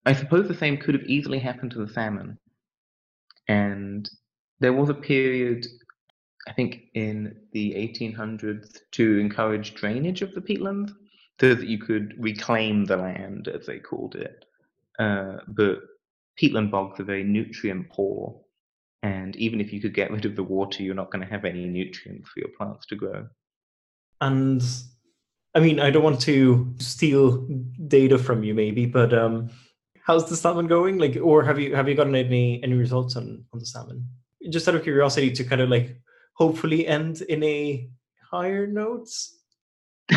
I 0.07 0.12
suppose 0.12 0.49
the 0.49 0.55
same 0.55 0.77
could 0.79 0.95
have 0.95 1.05
easily 1.05 1.38
happened 1.38 1.73
to 1.73 1.85
the 1.85 1.93
salmon. 1.93 2.38
And 3.49 4.09
there 4.61 4.73
was 4.73 4.88
a 4.88 4.95
period 4.95 5.66
I 6.49 6.53
think 6.53 6.85
in 6.95 7.37
the 7.53 7.73
1800s 7.75 8.79
to 8.93 9.19
encourage 9.19 9.75
drainage 9.75 10.23
of 10.23 10.35
the 10.35 10.40
peatlands 10.40 10.93
so 11.40 11.55
that 11.55 11.69
you 11.69 11.79
could 11.79 12.14
reclaim 12.19 12.85
the 12.85 12.97
land, 12.97 13.49
as 13.49 13.66
they 13.66 13.79
called 13.79 14.14
it. 14.14 14.45
Uh, 14.99 15.38
but 15.49 15.79
peatland 16.40 16.70
bogs 16.70 16.98
are 17.00 17.05
very 17.05 17.24
nutrient 17.24 17.88
poor, 17.90 18.40
and 19.03 19.37
even 19.37 19.61
if 19.61 19.72
you 19.72 19.81
could 19.81 19.94
get 19.94 20.11
rid 20.11 20.24
of 20.24 20.37
the 20.37 20.42
water, 20.42 20.83
you're 20.83 20.94
not 20.94 21.11
going 21.11 21.24
to 21.24 21.31
have 21.31 21.44
any 21.44 21.66
nutrients 21.66 22.29
for 22.29 22.40
your 22.40 22.50
plants 22.57 22.87
to 22.87 22.96
grow. 22.96 23.26
And 24.20 24.62
I 25.55 25.61
mean, 25.61 25.81
I 25.81 25.90
don't 25.90 26.03
want 26.03 26.20
to 26.22 26.74
steal 26.79 27.46
data 27.88 28.18
from 28.18 28.44
you, 28.44 28.55
maybe, 28.55 28.87
but 28.87 29.12
um, 29.12 29.50
how's 30.05 30.29
the 30.29 30.37
salmon 30.37 30.66
going? 30.66 30.98
Like, 30.98 31.16
or 31.20 31.42
have 31.42 31.59
you 31.59 31.74
have 31.74 31.88
you 31.88 31.94
gotten 31.94 32.14
any 32.14 32.62
any 32.62 32.74
results 32.74 33.16
on 33.16 33.44
on 33.53 33.59
the 33.59 33.66
salmon? 33.66 34.07
Just 34.50 34.68
out 34.68 34.74
of 34.74 34.83
curiosity, 34.83 35.31
to 35.33 35.44
kind 35.44 35.61
of 35.61 35.68
like 35.68 35.96
hopefully 36.35 36.87
end 36.87 37.22
in 37.22 37.42
a 37.42 37.88
higher 38.31 38.66
notes? 38.66 39.38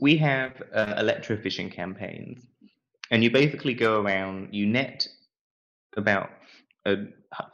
we 0.00 0.16
have 0.16 0.62
uh, 0.74 0.94
electrofishing 1.02 1.72
campaigns, 1.72 2.46
and 3.14 3.22
you 3.22 3.30
basically 3.30 3.74
go 3.74 4.00
around, 4.00 4.48
you 4.50 4.66
net 4.66 5.06
about 5.96 6.30
a 6.84 6.96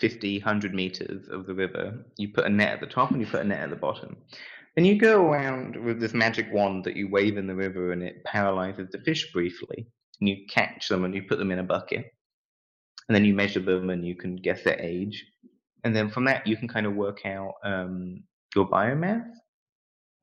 50, 0.00 0.38
100 0.38 0.72
meters 0.74 1.28
of 1.28 1.46
the 1.46 1.52
river, 1.52 2.02
you 2.16 2.30
put 2.30 2.46
a 2.46 2.48
net 2.48 2.72
at 2.72 2.80
the 2.80 2.86
top 2.86 3.10
and 3.10 3.20
you 3.20 3.26
put 3.26 3.42
a 3.42 3.44
net 3.44 3.60
at 3.60 3.68
the 3.68 3.76
bottom. 3.76 4.16
And 4.78 4.86
you 4.86 4.98
go 4.98 5.22
around 5.30 5.76
with 5.76 6.00
this 6.00 6.14
magic 6.14 6.50
wand 6.50 6.84
that 6.84 6.96
you 6.96 7.10
wave 7.10 7.36
in 7.36 7.46
the 7.46 7.54
river 7.54 7.92
and 7.92 8.02
it 8.02 8.24
paralyzes 8.24 8.88
the 8.90 9.00
fish 9.00 9.30
briefly. 9.34 9.86
And 10.20 10.30
you 10.30 10.46
catch 10.48 10.88
them 10.88 11.04
and 11.04 11.14
you 11.14 11.24
put 11.24 11.38
them 11.38 11.50
in 11.50 11.58
a 11.58 11.62
bucket. 11.62 12.06
And 13.10 13.14
then 13.14 13.26
you 13.26 13.34
measure 13.34 13.60
them 13.60 13.90
and 13.90 14.06
you 14.06 14.16
can 14.16 14.36
guess 14.36 14.64
their 14.64 14.80
age. 14.80 15.22
And 15.84 15.94
then 15.94 16.08
from 16.08 16.24
that, 16.24 16.46
you 16.46 16.56
can 16.56 16.68
kind 16.68 16.86
of 16.86 16.94
work 16.94 17.26
out 17.26 17.52
um, 17.64 18.22
your 18.56 18.66
biomass. 18.66 19.26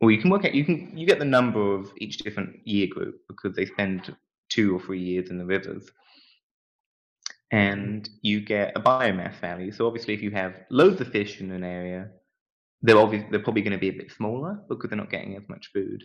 Or 0.01 0.09
you 0.09 0.19
can 0.19 0.31
work 0.31 0.45
out, 0.45 0.55
you 0.55 0.65
can 0.65 0.97
you 0.97 1.05
get 1.05 1.19
the 1.19 1.25
number 1.25 1.75
of 1.75 1.91
each 1.97 2.17
different 2.17 2.67
year 2.67 2.87
group 2.87 3.19
because 3.27 3.55
they 3.55 3.65
spend 3.67 4.15
two 4.49 4.75
or 4.75 4.79
three 4.79 5.01
years 5.01 5.29
in 5.29 5.37
the 5.37 5.45
rivers 5.45 5.89
and 7.51 8.09
you 8.21 8.41
get 8.41 8.73
a 8.75 8.81
biomass 8.81 9.39
value. 9.39 9.71
So 9.71 9.87
obviously, 9.87 10.13
if 10.13 10.21
you 10.21 10.31
have 10.31 10.55
loads 10.69 10.99
of 10.99 11.07
fish 11.09 11.39
in 11.39 11.51
an 11.51 11.63
area, 11.63 12.09
they're 12.81 12.97
obviously 12.97 13.29
they're 13.31 13.43
probably 13.43 13.61
going 13.61 13.73
to 13.73 13.77
be 13.77 13.89
a 13.89 13.93
bit 13.93 14.11
smaller 14.11 14.59
because 14.67 14.89
they're 14.89 14.97
not 14.97 15.11
getting 15.11 15.35
as 15.35 15.47
much 15.47 15.69
food. 15.73 16.03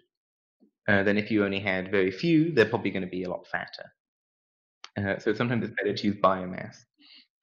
Uh, 0.89 1.03
than 1.05 1.17
if 1.17 1.31
you 1.31 1.45
only 1.45 1.61
had 1.61 1.93
very 1.93 2.11
few, 2.11 2.53
they're 2.53 2.69
probably 2.69 2.91
going 2.91 3.05
to 3.05 3.09
be 3.09 3.23
a 3.23 3.31
lot 3.31 3.47
fatter. 3.47 3.93
Uh, 4.99 5.19
so 5.19 5.33
sometimes 5.33 5.65
it's 5.65 5.75
better 5.81 5.95
to 5.95 6.07
use 6.09 6.17
biomass. 6.17 6.77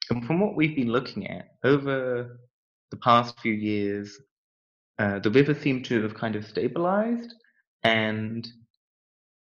And 0.09 0.25
from 0.25 0.41
what 0.41 0.55
we've 0.55 0.75
been 0.75 0.91
looking 0.91 1.27
at 1.27 1.45
over 1.63 2.39
the 2.91 2.97
past 2.97 3.39
few 3.39 3.53
years, 3.53 4.19
uh, 4.97 5.19
the 5.19 5.31
rivers 5.31 5.59
seem 5.59 5.81
to 5.83 6.01
have 6.01 6.15
kind 6.15 6.35
of 6.35 6.45
stabilized, 6.45 7.33
and 7.83 8.45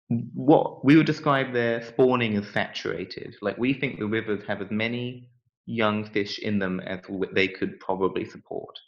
what 0.09 0.85
we 0.85 0.97
would 0.97 1.07
describe 1.07 1.53
their 1.53 1.83
spawning 1.83 2.37
as 2.37 2.49
saturated. 2.49 3.37
Like 3.43 3.59
we 3.59 3.75
think 3.75 3.99
the 3.99 4.07
rivers 4.07 4.45
have 4.47 4.63
as 4.63 4.71
many 4.71 5.29
young 5.67 6.05
fish 6.05 6.39
in 6.39 6.59
them 6.59 6.81
as 6.81 7.01
they 7.33 7.49
could 7.49 7.81
probably 7.81 8.25
support. 8.25 8.79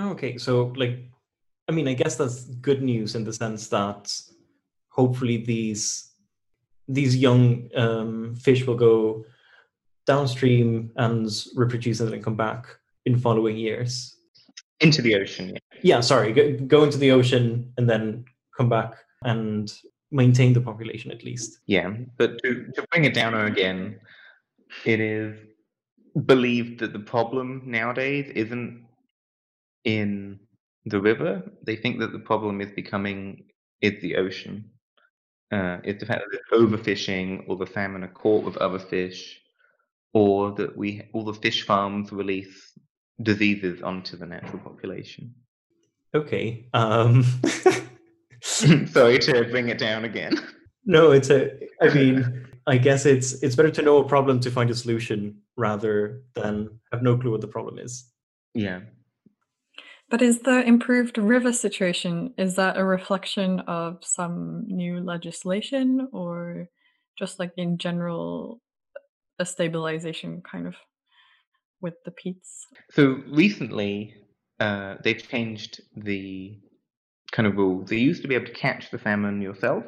Okay, 0.00 0.36
so 0.38 0.72
like, 0.76 0.98
I 1.68 1.72
mean, 1.72 1.86
I 1.86 1.94
guess 1.94 2.16
that's 2.16 2.44
good 2.44 2.82
news 2.82 3.14
in 3.14 3.24
the 3.24 3.32
sense 3.32 3.68
that 3.68 4.12
hopefully 4.88 5.38
these 5.38 6.10
these 6.88 7.16
young 7.16 7.68
um, 7.76 8.34
fish 8.34 8.66
will 8.66 8.74
go 8.74 9.24
downstream 10.04 10.90
and 10.96 11.30
reproduce 11.54 12.00
and 12.00 12.12
then 12.12 12.20
come 12.22 12.36
back 12.36 12.66
in 13.06 13.16
following 13.16 13.56
years 13.56 14.16
into 14.80 15.00
the 15.00 15.14
ocean. 15.14 15.50
Yeah, 15.50 15.80
yeah 15.82 16.00
sorry, 16.00 16.32
go, 16.32 16.52
go 16.66 16.82
into 16.82 16.98
the 16.98 17.12
ocean 17.12 17.72
and 17.78 17.88
then 17.88 18.24
come 18.56 18.68
back 18.68 18.94
and 19.22 19.72
maintain 20.12 20.52
the 20.52 20.60
population 20.60 21.10
at 21.10 21.24
least. 21.24 21.58
Yeah, 21.66 21.94
but 22.18 22.38
to, 22.42 22.70
to 22.74 22.86
bring 22.90 23.04
it 23.04 23.14
down 23.14 23.34
again, 23.34 23.98
it 24.84 25.00
is 25.00 25.36
believed 26.26 26.80
that 26.80 26.92
the 26.92 26.98
problem 26.98 27.62
nowadays 27.64 28.30
isn't 28.34 28.84
in 29.84 30.38
the 30.84 31.00
river. 31.00 31.42
They 31.64 31.76
think 31.76 31.98
that 32.00 32.12
the 32.12 32.18
problem 32.18 32.60
is 32.60 32.70
becoming 32.72 33.44
is 33.80 34.00
the 34.02 34.16
ocean. 34.16 34.70
Uh, 35.50 35.78
it's 35.84 36.00
the 36.00 36.06
fact 36.06 36.22
that 36.22 36.38
there's 36.50 36.62
overfishing, 36.62 37.44
or 37.48 37.56
the 37.56 37.66
salmon 37.66 38.04
are 38.04 38.08
caught 38.08 38.44
with 38.44 38.56
other 38.58 38.78
fish, 38.78 39.40
or 40.14 40.52
that 40.52 40.76
we 40.76 41.02
all 41.12 41.24
the 41.24 41.34
fish 41.34 41.64
farms 41.64 42.12
release 42.12 42.72
diseases 43.22 43.82
onto 43.82 44.16
the 44.16 44.26
natural 44.26 44.58
population. 44.58 45.34
Okay. 46.14 46.68
Um... 46.74 47.24
Sorry 48.86 49.18
to 49.18 49.44
bring 49.50 49.68
it 49.68 49.78
down 49.78 50.04
again. 50.04 50.34
No, 50.84 51.12
it's 51.12 51.30
a. 51.30 51.50
I 51.80 51.92
mean, 51.94 52.46
I 52.66 52.78
guess 52.78 53.06
it's 53.06 53.42
it's 53.42 53.56
better 53.56 53.70
to 53.70 53.82
know 53.82 53.98
a 53.98 54.08
problem 54.08 54.40
to 54.40 54.50
find 54.50 54.70
a 54.70 54.74
solution 54.74 55.36
rather 55.56 56.22
than 56.34 56.80
have 56.92 57.02
no 57.02 57.16
clue 57.16 57.30
what 57.30 57.40
the 57.40 57.48
problem 57.48 57.78
is. 57.78 58.10
Yeah. 58.54 58.80
But 60.10 60.22
is 60.22 60.40
the 60.40 60.62
improved 60.62 61.16
river 61.16 61.52
situation 61.52 62.34
is 62.36 62.56
that 62.56 62.76
a 62.76 62.84
reflection 62.84 63.60
of 63.60 64.04
some 64.04 64.64
new 64.66 65.00
legislation 65.00 66.08
or 66.12 66.68
just 67.18 67.38
like 67.38 67.52
in 67.56 67.78
general 67.78 68.60
a 69.38 69.46
stabilization 69.46 70.42
kind 70.42 70.66
of 70.66 70.74
with 71.80 71.94
the 72.04 72.10
peats? 72.10 72.66
So 72.90 73.22
recently, 73.30 74.14
uh, 74.60 74.96
they've 75.02 75.26
changed 75.26 75.80
the 75.96 76.60
kind 77.32 77.46
of 77.46 77.56
rules. 77.56 77.90
You 77.90 77.98
used 77.98 78.22
to 78.22 78.28
be 78.28 78.34
able 78.34 78.46
to 78.46 78.52
catch 78.52 78.90
the 78.90 78.98
salmon 78.98 79.42
yourself 79.42 79.84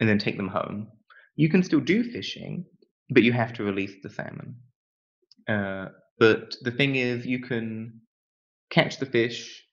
and 0.00 0.08
then 0.08 0.18
take 0.18 0.36
them 0.36 0.48
home. 0.48 0.88
You 1.36 1.48
can 1.48 1.62
still 1.62 1.80
do 1.80 2.02
fishing, 2.04 2.64
but 3.10 3.22
you 3.22 3.32
have 3.32 3.52
to 3.54 3.64
release 3.64 3.94
the 4.02 4.10
salmon. 4.10 4.56
Uh, 5.48 5.86
but 6.18 6.54
the 6.62 6.70
thing 6.70 6.96
is, 6.96 7.24
you 7.24 7.40
can 7.40 8.00
catch 8.70 8.98
the 8.98 9.06
fish, 9.06 9.64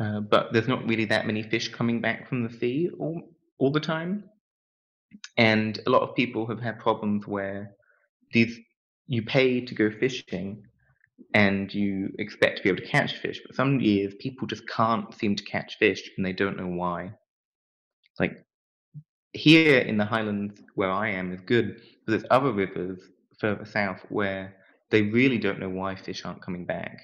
uh, 0.00 0.20
but 0.20 0.52
there's 0.52 0.68
not 0.68 0.86
really 0.86 1.06
that 1.06 1.26
many 1.26 1.42
fish 1.42 1.68
coming 1.68 2.00
back 2.00 2.28
from 2.28 2.42
the 2.42 2.52
sea 2.58 2.90
all, 2.98 3.22
all 3.58 3.72
the 3.72 3.80
time. 3.80 4.24
And 5.38 5.80
a 5.86 5.90
lot 5.90 6.02
of 6.02 6.14
people 6.16 6.46
have 6.48 6.60
had 6.60 6.78
problems 6.78 7.26
where 7.26 7.70
these 8.32 8.58
you 9.06 9.22
pay 9.22 9.60
to 9.60 9.74
go 9.74 9.90
fishing, 9.90 10.64
and 11.34 11.72
you 11.72 12.10
expect 12.18 12.58
to 12.58 12.62
be 12.62 12.68
able 12.68 12.80
to 12.80 12.86
catch 12.88 13.16
fish. 13.16 13.40
But 13.44 13.56
some 13.56 13.80
years 13.80 14.14
people 14.18 14.46
just 14.46 14.68
can't 14.68 15.12
seem 15.14 15.36
to 15.36 15.44
catch 15.44 15.76
fish 15.78 16.10
and 16.16 16.24
they 16.24 16.32
don't 16.32 16.56
know 16.56 16.66
why. 16.66 17.12
Like 18.18 18.44
here 19.32 19.78
in 19.78 19.98
the 19.98 20.04
highlands 20.04 20.60
where 20.74 20.90
I 20.90 21.10
am 21.10 21.32
is 21.32 21.40
good, 21.40 21.80
but 22.04 22.12
there's 22.12 22.24
other 22.30 22.52
rivers 22.52 23.00
further 23.38 23.64
south 23.64 24.00
where 24.08 24.54
they 24.90 25.02
really 25.02 25.38
don't 25.38 25.60
know 25.60 25.68
why 25.68 25.94
fish 25.94 26.24
aren't 26.24 26.42
coming 26.42 26.64
back. 26.64 26.98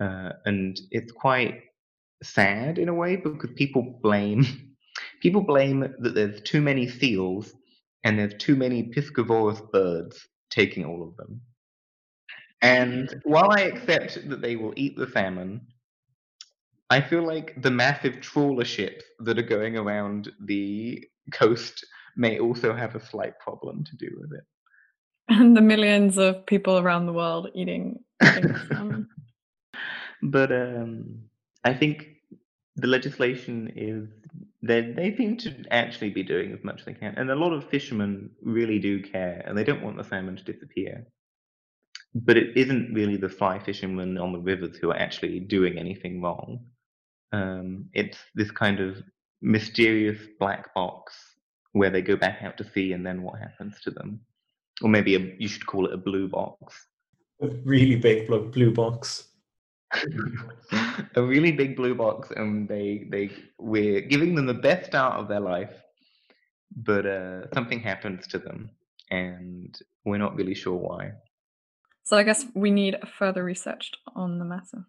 Uh, 0.00 0.30
and 0.44 0.78
it's 0.90 1.12
quite 1.12 1.62
sad 2.22 2.78
in 2.78 2.88
a 2.88 2.94
way 2.94 3.16
because 3.16 3.50
people 3.54 3.98
blame 4.02 4.44
people 5.22 5.42
blame 5.42 5.80
that 5.80 6.14
there's 6.14 6.40
too 6.42 6.60
many 6.60 6.88
seals 6.88 7.54
and 8.04 8.18
there's 8.18 8.34
too 8.38 8.56
many 8.56 8.82
piscivorous 8.82 9.60
birds 9.72 10.28
taking 10.50 10.84
all 10.84 11.02
of 11.02 11.16
them. 11.16 11.40
And 12.64 13.20
while 13.24 13.50
I 13.50 13.60
accept 13.60 14.26
that 14.30 14.40
they 14.40 14.56
will 14.56 14.72
eat 14.74 14.96
the 14.96 15.06
salmon, 15.06 15.60
I 16.88 17.02
feel 17.02 17.22
like 17.22 17.60
the 17.60 17.70
massive 17.70 18.22
trawler 18.22 18.64
ships 18.64 19.04
that 19.18 19.38
are 19.38 19.42
going 19.42 19.76
around 19.76 20.32
the 20.40 21.04
coast 21.30 21.84
may 22.16 22.38
also 22.38 22.72
have 22.72 22.94
a 22.94 23.04
slight 23.04 23.38
problem 23.38 23.84
to 23.84 23.96
do 23.96 24.08
with 24.18 24.32
it. 24.32 24.44
And 25.28 25.54
the 25.56 25.60
millions 25.60 26.16
of 26.16 26.46
people 26.46 26.78
around 26.78 27.04
the 27.04 27.12
world 27.12 27.50
eating, 27.54 28.00
eating 28.22 28.56
salmon. 28.68 29.08
But 30.22 30.50
um, 30.52 31.18
I 31.64 31.74
think 31.74 32.06
the 32.76 32.86
legislation 32.86 33.70
is 33.76 34.08
they 34.62 34.80
they 34.80 35.14
seem 35.14 35.36
to 35.38 35.54
actually 35.70 36.08
be 36.08 36.22
doing 36.22 36.50
as 36.52 36.64
much 36.64 36.80
as 36.80 36.86
they 36.86 36.94
can, 36.94 37.14
and 37.18 37.30
a 37.30 37.34
lot 37.34 37.52
of 37.52 37.68
fishermen 37.68 38.30
really 38.40 38.78
do 38.78 39.02
care, 39.02 39.42
and 39.44 39.58
they 39.58 39.64
don't 39.64 39.82
want 39.82 39.98
the 39.98 40.04
salmon 40.04 40.36
to 40.36 40.44
disappear 40.44 41.06
but 42.14 42.36
it 42.36 42.56
isn't 42.56 42.94
really 42.94 43.16
the 43.16 43.28
fly 43.28 43.58
fishermen 43.58 44.18
on 44.18 44.32
the 44.32 44.38
rivers 44.38 44.76
who 44.76 44.90
are 44.90 44.96
actually 44.96 45.40
doing 45.40 45.78
anything 45.78 46.22
wrong. 46.22 46.60
Um, 47.32 47.86
it's 47.92 48.18
this 48.34 48.50
kind 48.52 48.78
of 48.78 49.02
mysterious 49.42 50.18
black 50.38 50.72
box 50.74 51.14
where 51.72 51.90
they 51.90 52.02
go 52.02 52.16
back 52.16 52.38
out 52.42 52.56
to 52.58 52.70
sea 52.70 52.92
and 52.92 53.04
then 53.04 53.22
what 53.22 53.40
happens 53.40 53.80
to 53.80 53.90
them. 53.90 54.20
Or 54.82 54.88
maybe 54.88 55.16
a, 55.16 55.34
you 55.38 55.48
should 55.48 55.66
call 55.66 55.86
it 55.86 55.92
a 55.92 55.96
blue 55.96 56.28
box. 56.28 56.86
A 57.42 57.48
really 57.64 57.96
big 57.96 58.28
blue 58.28 58.72
box. 58.72 59.28
a 61.16 61.22
really 61.22 61.52
big 61.52 61.76
blue 61.76 61.94
box, 61.94 62.30
and 62.34 62.68
they 62.68 63.06
they 63.10 63.30
we're 63.58 64.00
giving 64.00 64.34
them 64.34 64.46
the 64.46 64.54
best 64.54 64.86
start 64.86 65.20
of 65.20 65.28
their 65.28 65.40
life, 65.40 65.72
but 66.74 67.06
uh, 67.06 67.48
something 67.54 67.78
happens 67.78 68.26
to 68.28 68.38
them, 68.38 68.70
and 69.10 69.78
we're 70.04 70.18
not 70.18 70.34
really 70.34 70.54
sure 70.54 70.74
why. 70.74 71.12
So 72.04 72.16
I 72.16 72.22
guess 72.22 72.44
we 72.54 72.70
need 72.70 72.96
further 73.18 73.42
research 73.42 73.90
on 74.14 74.38
the 74.38 74.44
matter. 74.44 74.86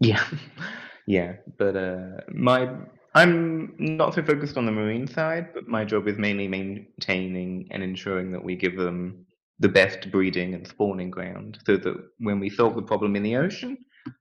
Yeah, 0.00 0.24
yeah. 1.06 1.34
But 1.58 1.76
uh, 1.76 2.20
my 2.32 2.70
I'm 3.14 3.74
not 3.78 4.14
so 4.14 4.22
focused 4.22 4.56
on 4.56 4.66
the 4.66 4.72
marine 4.72 5.06
side, 5.06 5.52
but 5.52 5.68
my 5.68 5.84
job 5.84 6.08
is 6.08 6.16
mainly 6.16 6.48
maintaining 6.48 7.68
and 7.70 7.82
ensuring 7.82 8.32
that 8.32 8.42
we 8.42 8.56
give 8.56 8.76
them 8.76 9.26
the 9.58 9.68
best 9.68 10.10
breeding 10.10 10.54
and 10.54 10.66
spawning 10.66 11.10
ground, 11.10 11.58
so 11.66 11.76
that 11.76 11.94
when 12.18 12.40
we 12.40 12.48
solve 12.48 12.74
the 12.74 12.82
problem 12.82 13.14
in 13.16 13.22
the 13.22 13.36
ocean, 13.36 13.76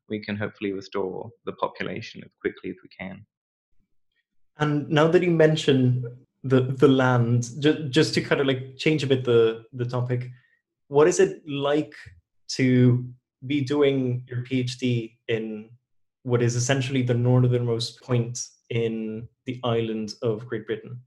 we 0.10 0.20
can 0.20 0.36
hopefully 0.36 0.74
restore 0.74 1.30
the 1.46 1.54
population 1.54 2.22
as 2.26 2.32
quickly 2.42 2.72
as 2.72 2.76
we 2.84 2.90
can. 2.90 3.26
And 4.58 4.90
now 4.90 5.08
that 5.08 5.24
you 5.24 5.32
mention 5.32 6.04
the 6.44 6.62
the 6.62 6.88
land, 6.88 7.50
just, 7.60 7.90
just 7.90 8.14
to 8.16 8.22
kind 8.22 8.42
of 8.42 8.48
like 8.48 8.76
change 8.78 9.04
a 9.04 9.08
bit 9.08 9.24
the 9.24 9.64
the 9.72 9.86
topic, 9.86 10.30
what 10.90 11.08
is 11.08 11.20
it 11.20 11.42
like 11.48 11.94
to 12.50 13.06
be 13.48 13.62
doing 13.62 14.24
your 14.28 14.44
PhD 14.44 15.16
in 15.28 15.70
what 16.24 16.42
is 16.42 16.56
essentially 16.56 17.02
the 17.02 17.14
northernmost 17.14 18.02
point 18.02 18.40
in 18.70 19.28
the 19.46 19.60
island 19.64 20.14
of 20.22 20.46
Great 20.46 20.66
Britain? 20.66 21.00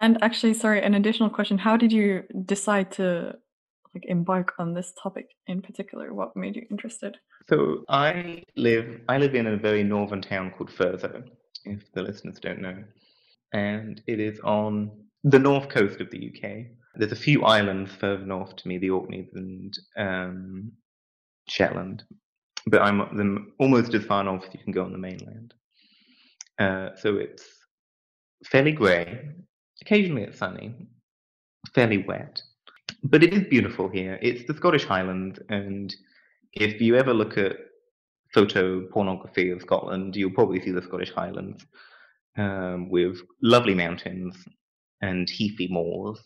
And 0.00 0.22
actually, 0.22 0.54
sorry, 0.54 0.82
an 0.82 0.94
additional 0.94 1.28
question: 1.28 1.58
How 1.58 1.76
did 1.76 1.92
you 1.92 2.22
decide 2.46 2.92
to 2.92 3.34
like 3.94 4.04
embark 4.06 4.52
on 4.58 4.72
this 4.74 4.92
topic 5.02 5.30
in 5.46 5.60
particular? 5.60 6.14
What 6.14 6.36
made 6.36 6.56
you 6.56 6.66
interested? 6.70 7.16
So 7.48 7.84
I 7.88 8.44
live 8.56 9.00
I 9.08 9.18
live 9.18 9.34
in 9.34 9.46
a 9.46 9.56
very 9.56 9.82
northern 9.82 10.22
town 10.22 10.52
called 10.56 10.70
Thurso, 10.70 11.24
if 11.64 11.92
the 11.92 12.02
listeners 12.02 12.38
don't 12.40 12.60
know, 12.60 12.84
and 13.52 14.00
it 14.06 14.20
is 14.20 14.38
on 14.40 14.90
the 15.24 15.38
north 15.38 15.68
coast 15.68 16.00
of 16.00 16.10
the 16.10 16.30
UK. 16.30 16.66
There's 16.94 17.12
a 17.12 17.16
few 17.16 17.44
islands 17.44 17.92
further 17.92 18.24
north 18.24 18.56
to 18.56 18.68
me, 18.68 18.78
the 18.78 18.90
Orkneys 18.90 19.28
and 19.34 19.78
um, 19.96 20.72
Shetland, 21.48 22.02
but 22.66 22.82
I'm 22.82 23.52
almost 23.58 23.94
as 23.94 24.04
far 24.04 24.24
north 24.24 24.44
as 24.46 24.54
you 24.54 24.60
can 24.60 24.72
go 24.72 24.84
on 24.84 24.92
the 24.92 24.98
mainland. 24.98 25.54
Uh, 26.58 26.90
so 26.96 27.16
it's 27.16 27.44
fairly 28.44 28.72
grey. 28.72 29.30
Occasionally 29.82 30.24
it's 30.24 30.38
sunny, 30.38 30.74
fairly 31.74 31.98
wet, 31.98 32.42
but 33.04 33.22
it 33.22 33.32
is 33.32 33.44
beautiful 33.48 33.88
here. 33.88 34.18
It's 34.20 34.46
the 34.46 34.54
Scottish 34.54 34.84
Highlands, 34.84 35.38
and 35.48 35.94
if 36.52 36.80
you 36.80 36.96
ever 36.96 37.14
look 37.14 37.38
at 37.38 37.56
photo 38.34 38.82
pornography 38.92 39.50
of 39.50 39.62
Scotland, 39.62 40.16
you'll 40.16 40.32
probably 40.32 40.60
see 40.60 40.70
the 40.70 40.82
Scottish 40.82 41.12
Highlands 41.12 41.64
um, 42.36 42.90
with 42.90 43.18
lovely 43.42 43.74
mountains 43.74 44.36
and 45.00 45.28
heathy 45.30 45.68
moors. 45.70 46.20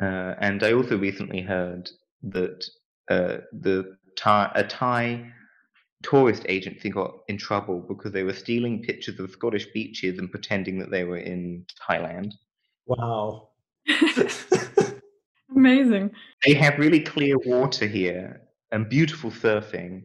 Uh, 0.00 0.34
and 0.40 0.62
I 0.62 0.72
also 0.72 0.96
recently 0.96 1.40
heard 1.42 1.90
that 2.22 2.64
uh, 3.10 3.38
the 3.52 3.96
Thai, 4.16 4.52
a 4.54 4.64
Thai 4.64 5.32
tourist 6.02 6.44
agency 6.48 6.90
got 6.90 7.12
in 7.28 7.36
trouble 7.36 7.80
because 7.80 8.12
they 8.12 8.22
were 8.22 8.32
stealing 8.32 8.82
pictures 8.82 9.18
of 9.18 9.30
Scottish 9.30 9.66
beaches 9.72 10.18
and 10.18 10.30
pretending 10.30 10.78
that 10.78 10.90
they 10.90 11.04
were 11.04 11.18
in 11.18 11.64
Thailand. 11.88 12.32
Wow. 12.86 13.48
Amazing. 15.56 16.12
They 16.44 16.54
have 16.54 16.78
really 16.78 17.00
clear 17.00 17.36
water 17.38 17.86
here 17.86 18.42
and 18.70 18.88
beautiful 18.88 19.30
surfing, 19.30 20.04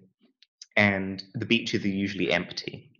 and 0.75 1.23
the 1.35 1.45
beaches 1.45 1.83
are 1.85 1.89
usually 1.89 2.31
empty. 2.31 2.92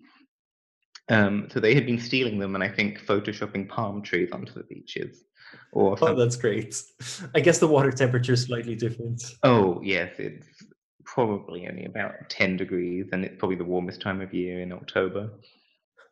Um, 1.13 1.47
so 1.51 1.59
they 1.59 1.75
had 1.75 1.85
been 1.85 1.99
stealing 1.99 2.39
them 2.39 2.55
and 2.55 2.63
I 2.63 2.69
think 2.69 3.05
photoshopping 3.05 3.69
palm 3.69 4.01
trees 4.01 4.31
onto 4.31 4.53
the 4.53 4.63
beaches. 4.63 5.23
Or 5.71 5.97
Oh, 6.01 6.15
that's 6.15 6.35
great. 6.35 6.75
I 7.35 7.39
guess 7.39 7.59
the 7.59 7.67
water 7.67 7.91
temperature 7.91 8.33
is 8.33 8.43
slightly 8.43 8.75
different. 8.75 9.23
Oh, 9.43 9.79
yes, 9.83 10.15
it's 10.17 10.47
probably 11.05 11.67
only 11.67 11.85
about 11.85 12.13
10 12.29 12.57
degrees, 12.57 13.09
and 13.11 13.23
it's 13.23 13.35
probably 13.37 13.57
the 13.57 13.63
warmest 13.63 14.01
time 14.01 14.21
of 14.21 14.33
year 14.33 14.61
in 14.61 14.71
October. 14.71 15.29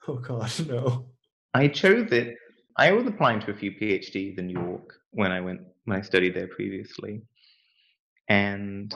Oh 0.07 0.15
god, 0.15 0.51
no. 0.67 1.05
I 1.53 1.67
chose 1.67 2.11
it. 2.11 2.35
I 2.77 2.91
was 2.91 3.05
applying 3.05 3.39
to 3.41 3.51
a 3.51 3.55
few 3.55 3.71
PhDs 3.71 4.37
in 4.37 4.47
New 4.47 4.59
York 4.59 4.93
when 5.11 5.31
I 5.31 5.41
went 5.41 5.61
when 5.85 5.97
I 5.97 6.01
studied 6.01 6.35
there 6.35 6.47
previously, 6.47 7.21
and 8.27 8.95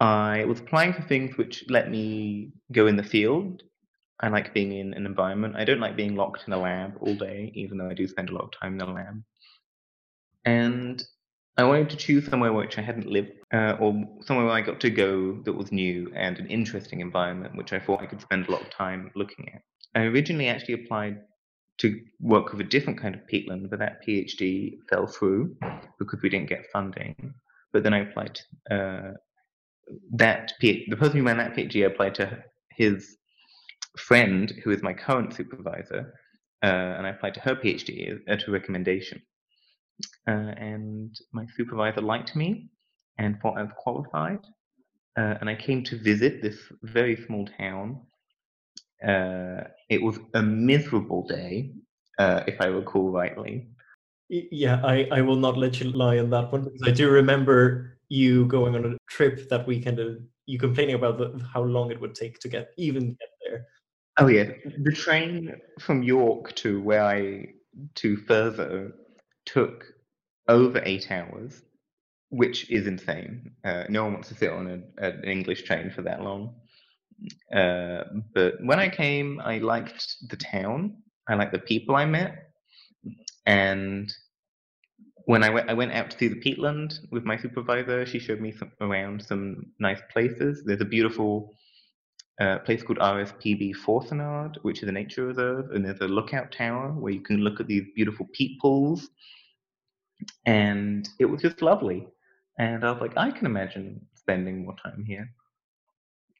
I 0.00 0.44
was 0.44 0.60
applying 0.60 0.92
for 0.92 1.02
things 1.02 1.36
which 1.36 1.64
let 1.68 1.90
me 1.90 2.52
go 2.72 2.86
in 2.86 2.96
the 2.96 3.02
field. 3.02 3.62
I 4.20 4.28
like 4.28 4.52
being 4.52 4.72
in 4.72 4.94
an 4.94 5.06
environment. 5.06 5.56
I 5.56 5.64
don't 5.64 5.80
like 5.80 5.96
being 5.96 6.16
locked 6.16 6.44
in 6.46 6.52
a 6.52 6.58
lab 6.58 6.96
all 7.00 7.14
day, 7.14 7.52
even 7.54 7.78
though 7.78 7.88
I 7.88 7.94
do 7.94 8.08
spend 8.08 8.30
a 8.30 8.34
lot 8.34 8.44
of 8.44 8.50
time 8.50 8.72
in 8.72 8.78
the 8.78 8.86
lab. 8.86 9.22
And 10.44 11.02
I 11.56 11.64
wanted 11.64 11.90
to 11.90 11.96
choose 11.96 12.26
somewhere 12.26 12.52
which 12.52 12.78
I 12.78 12.82
hadn't 12.82 13.06
lived, 13.06 13.32
uh, 13.52 13.76
or 13.80 13.92
somewhere 14.22 14.46
where 14.46 14.54
I 14.54 14.60
got 14.60 14.80
to 14.80 14.90
go 14.90 15.40
that 15.42 15.52
was 15.52 15.72
new 15.72 16.12
and 16.14 16.38
an 16.38 16.46
interesting 16.46 17.00
environment, 17.00 17.56
which 17.56 17.72
I 17.72 17.80
thought 17.80 18.00
I 18.00 18.06
could 18.06 18.20
spend 18.20 18.46
a 18.46 18.52
lot 18.52 18.62
of 18.62 18.70
time 18.70 19.10
looking 19.14 19.50
at. 19.54 19.62
I 19.94 20.04
originally 20.04 20.48
actually 20.48 20.74
applied 20.74 21.20
to 21.78 22.00
work 22.20 22.52
with 22.52 22.60
a 22.60 22.64
different 22.64 23.00
kind 23.00 23.14
of 23.14 23.20
peatland, 23.32 23.70
but 23.70 23.78
that 23.78 24.04
PhD 24.06 24.78
fell 24.88 25.06
through 25.06 25.56
because 25.98 26.20
we 26.22 26.28
didn't 26.28 26.48
get 26.48 26.66
funding. 26.72 27.34
But 27.72 27.82
then 27.84 27.94
I 27.94 28.00
applied 28.00 28.38
to 28.68 28.74
uh, 28.74 29.12
that 30.12 30.52
P- 30.60 30.86
the 30.88 30.96
person 30.96 31.18
who 31.18 31.24
ran 31.24 31.38
that 31.38 31.54
PhD 31.54 31.86
applied 31.86 32.14
to 32.16 32.42
his 32.70 33.16
friend, 33.98 34.52
who 34.62 34.70
is 34.70 34.82
my 34.82 34.92
current 34.92 35.34
supervisor, 35.34 36.14
uh, 36.62 36.66
and 36.66 37.06
I 37.06 37.10
applied 37.10 37.34
to 37.34 37.40
her 37.40 37.54
PhD 37.54 38.18
at 38.28 38.46
a 38.46 38.50
recommendation. 38.50 39.22
Uh, 40.26 40.52
and 40.56 41.14
my 41.32 41.46
supervisor 41.56 42.00
liked 42.00 42.36
me 42.36 42.68
and 43.18 43.40
thought 43.40 43.58
I 43.58 43.62
was 43.62 43.72
qualified. 43.76 44.40
Uh, 45.18 45.34
and 45.40 45.48
I 45.48 45.54
came 45.54 45.82
to 45.84 45.98
visit 45.98 46.42
this 46.42 46.58
very 46.82 47.16
small 47.26 47.48
town. 47.58 48.00
Uh, 49.04 49.64
it 49.88 50.00
was 50.02 50.18
a 50.34 50.42
miserable 50.42 51.26
day, 51.26 51.72
uh, 52.18 52.44
if 52.46 52.60
I 52.60 52.66
recall 52.66 53.10
rightly. 53.10 53.68
Yeah, 54.28 54.80
I, 54.84 55.08
I 55.10 55.22
will 55.22 55.36
not 55.36 55.56
let 55.56 55.80
you 55.80 55.90
lie 55.90 56.18
on 56.18 56.30
that 56.30 56.52
one 56.52 56.64
because 56.64 56.82
I 56.84 56.90
do 56.90 57.08
remember 57.10 57.98
you 58.08 58.46
going 58.46 58.74
on 58.74 58.84
a 58.84 58.96
trip 59.08 59.48
that 59.48 59.66
weekend 59.66 59.98
and 59.98 60.26
you 60.46 60.58
complaining 60.58 60.94
about 60.94 61.18
the, 61.18 61.42
how 61.52 61.62
long 61.62 61.90
it 61.90 62.00
would 62.00 62.14
take 62.14 62.38
to 62.40 62.48
get 62.48 62.70
even 62.76 63.16
get 63.20 63.28
there. 63.44 63.66
Oh 64.18 64.26
yeah, 64.26 64.50
the 64.82 64.92
train 64.92 65.54
from 65.78 66.02
York 66.02 66.54
to 66.56 66.80
where 66.82 67.04
I 67.04 67.46
to 67.96 68.16
Thurso 68.16 68.92
took 69.46 69.84
over 70.48 70.82
eight 70.84 71.12
hours, 71.12 71.62
which 72.30 72.68
is 72.70 72.88
insane. 72.88 73.52
Uh, 73.64 73.84
no 73.88 74.02
one 74.04 74.14
wants 74.14 74.28
to 74.30 74.34
sit 74.34 74.50
on 74.50 74.84
a, 74.98 75.06
an 75.06 75.22
English 75.24 75.62
train 75.62 75.90
for 75.90 76.02
that 76.02 76.22
long. 76.22 76.54
Uh, 77.54 78.04
but 78.34 78.54
when 78.64 78.80
I 78.80 78.88
came, 78.88 79.40
I 79.40 79.58
liked 79.58 80.16
the 80.28 80.36
town. 80.36 80.96
I 81.28 81.34
liked 81.34 81.52
the 81.52 81.60
people 81.60 81.94
I 81.94 82.04
met, 82.04 82.50
and 83.46 84.12
when 85.26 85.44
I 85.44 85.50
went, 85.50 85.70
I 85.70 85.74
went 85.74 85.92
out 85.92 86.10
to 86.10 86.18
see 86.18 86.28
the 86.28 86.40
peatland 86.40 86.98
with 87.12 87.24
my 87.24 87.36
supervisor. 87.36 88.04
She 88.06 88.18
showed 88.18 88.40
me 88.40 88.50
some, 88.50 88.72
around 88.80 89.22
some 89.22 89.66
nice 89.78 90.00
places. 90.10 90.62
There's 90.64 90.80
a 90.80 90.86
beautiful 90.86 91.54
uh, 92.40 92.58
place 92.60 92.82
called 92.82 92.98
RSPB 92.98 93.74
Forsinard, 93.76 94.56
which 94.62 94.82
is 94.82 94.88
a 94.88 94.92
nature 94.92 95.26
reserve, 95.26 95.70
and 95.72 95.84
there's 95.84 96.00
a 96.00 96.08
lookout 96.08 96.52
tower 96.52 96.92
where 96.92 97.12
you 97.12 97.20
can 97.20 97.38
look 97.38 97.60
at 97.60 97.66
these 97.66 97.84
beautiful 97.94 98.28
peat 98.32 98.60
pools. 98.60 99.10
And 100.46 101.08
it 101.18 101.24
was 101.24 101.42
just 101.42 101.62
lovely. 101.62 102.06
And 102.58 102.84
I 102.84 102.90
was 102.90 103.00
like, 103.00 103.16
I 103.16 103.30
can 103.30 103.46
imagine 103.46 104.00
spending 104.14 104.64
more 104.64 104.74
time 104.84 105.04
here. 105.06 105.28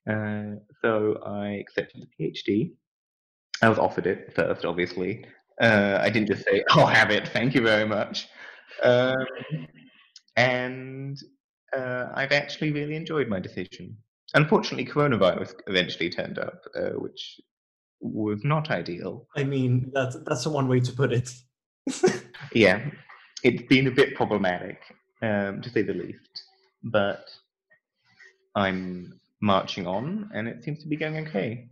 Uh, 0.09 0.57
so 0.83 1.21
I 1.25 1.49
accepted 1.61 2.03
the 2.03 2.25
PhD. 2.25 2.73
I 3.63 3.69
was 3.69 3.79
offered 3.79 4.07
it 4.07 4.33
first, 4.35 4.65
obviously. 4.65 5.25
Uh, 5.61 5.99
I 6.01 6.11
didn't 6.11 6.29
just 6.29 6.45
say, 6.45 6.65
"I'll 6.71 6.87
have 6.87 7.11
it, 7.11 7.29
thank 7.29 7.55
you 7.55 7.63
very 7.63 7.87
much." 7.87 8.29
Um, 8.83 9.27
and 10.37 11.19
uh, 11.77 12.07
I've 12.15 12.33
actually 12.33 12.73
really 12.73 12.95
enjoyed 12.95 13.29
my 13.29 13.41
decision. 13.41 13.97
Unfortunately, 14.35 14.85
coronavirus 14.85 15.55
eventually 15.67 16.11
turned 16.11 16.39
up, 16.39 16.65
uh, 16.75 16.91
which 16.91 17.41
was 18.01 18.45
not 18.45 18.71
ideal. 18.71 19.27
I 19.37 19.45
mean, 19.45 19.91
that's 19.95 20.17
that's 20.27 20.45
the 20.45 20.51
one 20.51 20.69
way 20.69 20.81
to 20.81 20.93
put 20.93 21.13
it. 21.13 21.31
Yeah, 22.55 22.91
it's 23.43 23.63
been 23.69 23.89
a 23.89 23.91
bit 23.91 24.15
problematic, 24.15 24.81
um, 25.23 25.61
to 25.61 25.71
say 25.71 25.83
the 25.83 25.95
least. 25.95 26.45
But 26.83 27.29
I'm 28.55 29.21
marching 29.41 29.87
on, 29.87 30.31
and 30.35 30.49
it 30.49 30.65
seems 30.65 30.83
to 30.83 30.89
be 30.89 30.97
going 30.97 31.27
okay. 31.27 31.69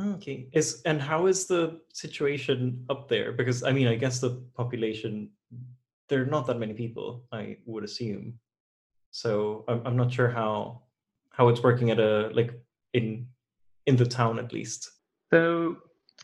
Okay. 0.00 0.48
Is 0.52 0.82
and 0.84 1.00
how 1.00 1.26
is 1.26 1.46
the 1.46 1.80
situation 1.92 2.84
up 2.88 3.08
there? 3.08 3.32
Because 3.32 3.62
I 3.62 3.72
mean, 3.72 3.86
I 3.86 3.96
guess 3.96 4.20
the 4.20 4.42
population 4.56 5.30
there 6.08 6.22
are 6.22 6.26
not 6.26 6.46
that 6.46 6.58
many 6.58 6.74
people, 6.74 7.24
I 7.32 7.58
would 7.66 7.84
assume. 7.84 8.38
So 9.10 9.64
I'm 9.68 9.82
I'm 9.86 9.96
not 9.96 10.12
sure 10.12 10.28
how 10.28 10.82
how 11.40 11.48
it's 11.48 11.62
working 11.62 11.90
at 11.90 11.98
a 11.98 12.28
like 12.34 12.52
in 12.92 13.26
in 13.86 13.96
the 13.96 14.04
town 14.04 14.38
at 14.38 14.52
least. 14.52 14.90
So 15.32 15.76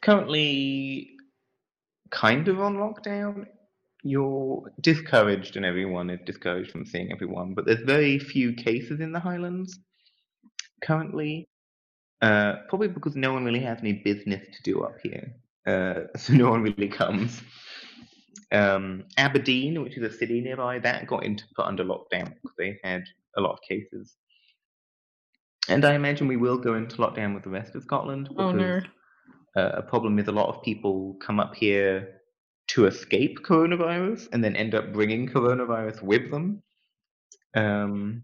currently 0.02 1.10
kind 2.10 2.46
of 2.48 2.60
on 2.60 2.76
lockdown. 2.76 3.46
You're 4.02 4.70
discouraged, 4.82 5.56
and 5.56 5.64
everyone 5.64 6.10
is 6.10 6.20
discouraged 6.26 6.70
from 6.70 6.84
seeing 6.84 7.10
everyone. 7.10 7.54
But 7.54 7.64
there's 7.64 7.80
very 7.80 8.18
few 8.18 8.52
cases 8.52 9.00
in 9.00 9.10
the 9.10 9.18
Highlands 9.18 9.78
currently. 10.84 11.48
Uh, 12.20 12.56
probably 12.68 12.88
because 12.88 13.16
no 13.16 13.32
one 13.32 13.44
really 13.44 13.60
has 13.60 13.78
any 13.80 13.94
business 13.94 14.46
to 14.54 14.62
do 14.62 14.82
up 14.82 14.96
here, 15.02 15.34
uh, 15.66 16.00
so 16.18 16.34
no 16.34 16.50
one 16.50 16.62
really 16.62 16.88
comes. 16.88 17.42
Um, 18.52 19.04
Aberdeen, 19.16 19.82
which 19.82 19.96
is 19.96 20.02
a 20.02 20.16
city 20.16 20.42
nearby, 20.42 20.78
that 20.80 21.06
got 21.06 21.24
into 21.24 21.44
put 21.56 21.66
under 21.66 21.84
lockdown 21.84 22.34
because 22.34 22.56
they 22.58 22.78
had 22.84 23.04
a 23.36 23.40
lot 23.40 23.52
of 23.52 23.60
cases. 23.62 24.14
And 25.68 25.84
I 25.84 25.94
imagine 25.94 26.28
we 26.28 26.36
will 26.36 26.58
go 26.58 26.74
into 26.74 26.96
lockdown 26.96 27.34
with 27.34 27.42
the 27.44 27.50
rest 27.50 27.74
of 27.74 27.82
Scotland 27.82 28.28
Oh 28.36 28.52
no. 28.52 28.80
uh, 29.56 29.70
a 29.74 29.82
problem 29.82 30.18
is 30.18 30.28
a 30.28 30.32
lot 30.32 30.48
of 30.48 30.62
people 30.62 31.16
come 31.20 31.40
up 31.40 31.54
here 31.54 32.20
to 32.68 32.86
escape 32.86 33.38
coronavirus 33.44 34.28
and 34.32 34.42
then 34.42 34.56
end 34.56 34.74
up 34.74 34.92
bringing 34.92 35.28
coronavirus 35.28 36.02
with 36.02 36.30
them, 36.30 36.62
um, 37.54 38.22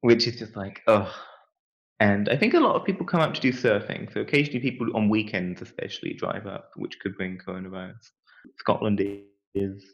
which 0.00 0.26
is 0.26 0.36
just 0.36 0.56
like, 0.56 0.82
ugh. 0.86 1.12
And 2.00 2.28
I 2.28 2.36
think 2.36 2.54
a 2.54 2.60
lot 2.60 2.76
of 2.76 2.84
people 2.84 3.06
come 3.06 3.20
up 3.20 3.34
to 3.34 3.40
do 3.40 3.52
surfing. 3.52 4.12
So 4.12 4.20
occasionally, 4.20 4.60
people 4.60 4.88
on 4.96 5.08
weekends, 5.08 5.62
especially, 5.62 6.14
drive 6.14 6.46
up, 6.46 6.70
which 6.76 6.98
could 7.00 7.16
bring 7.16 7.38
coronavirus. 7.38 8.10
Scotland 8.58 9.00
is 9.54 9.84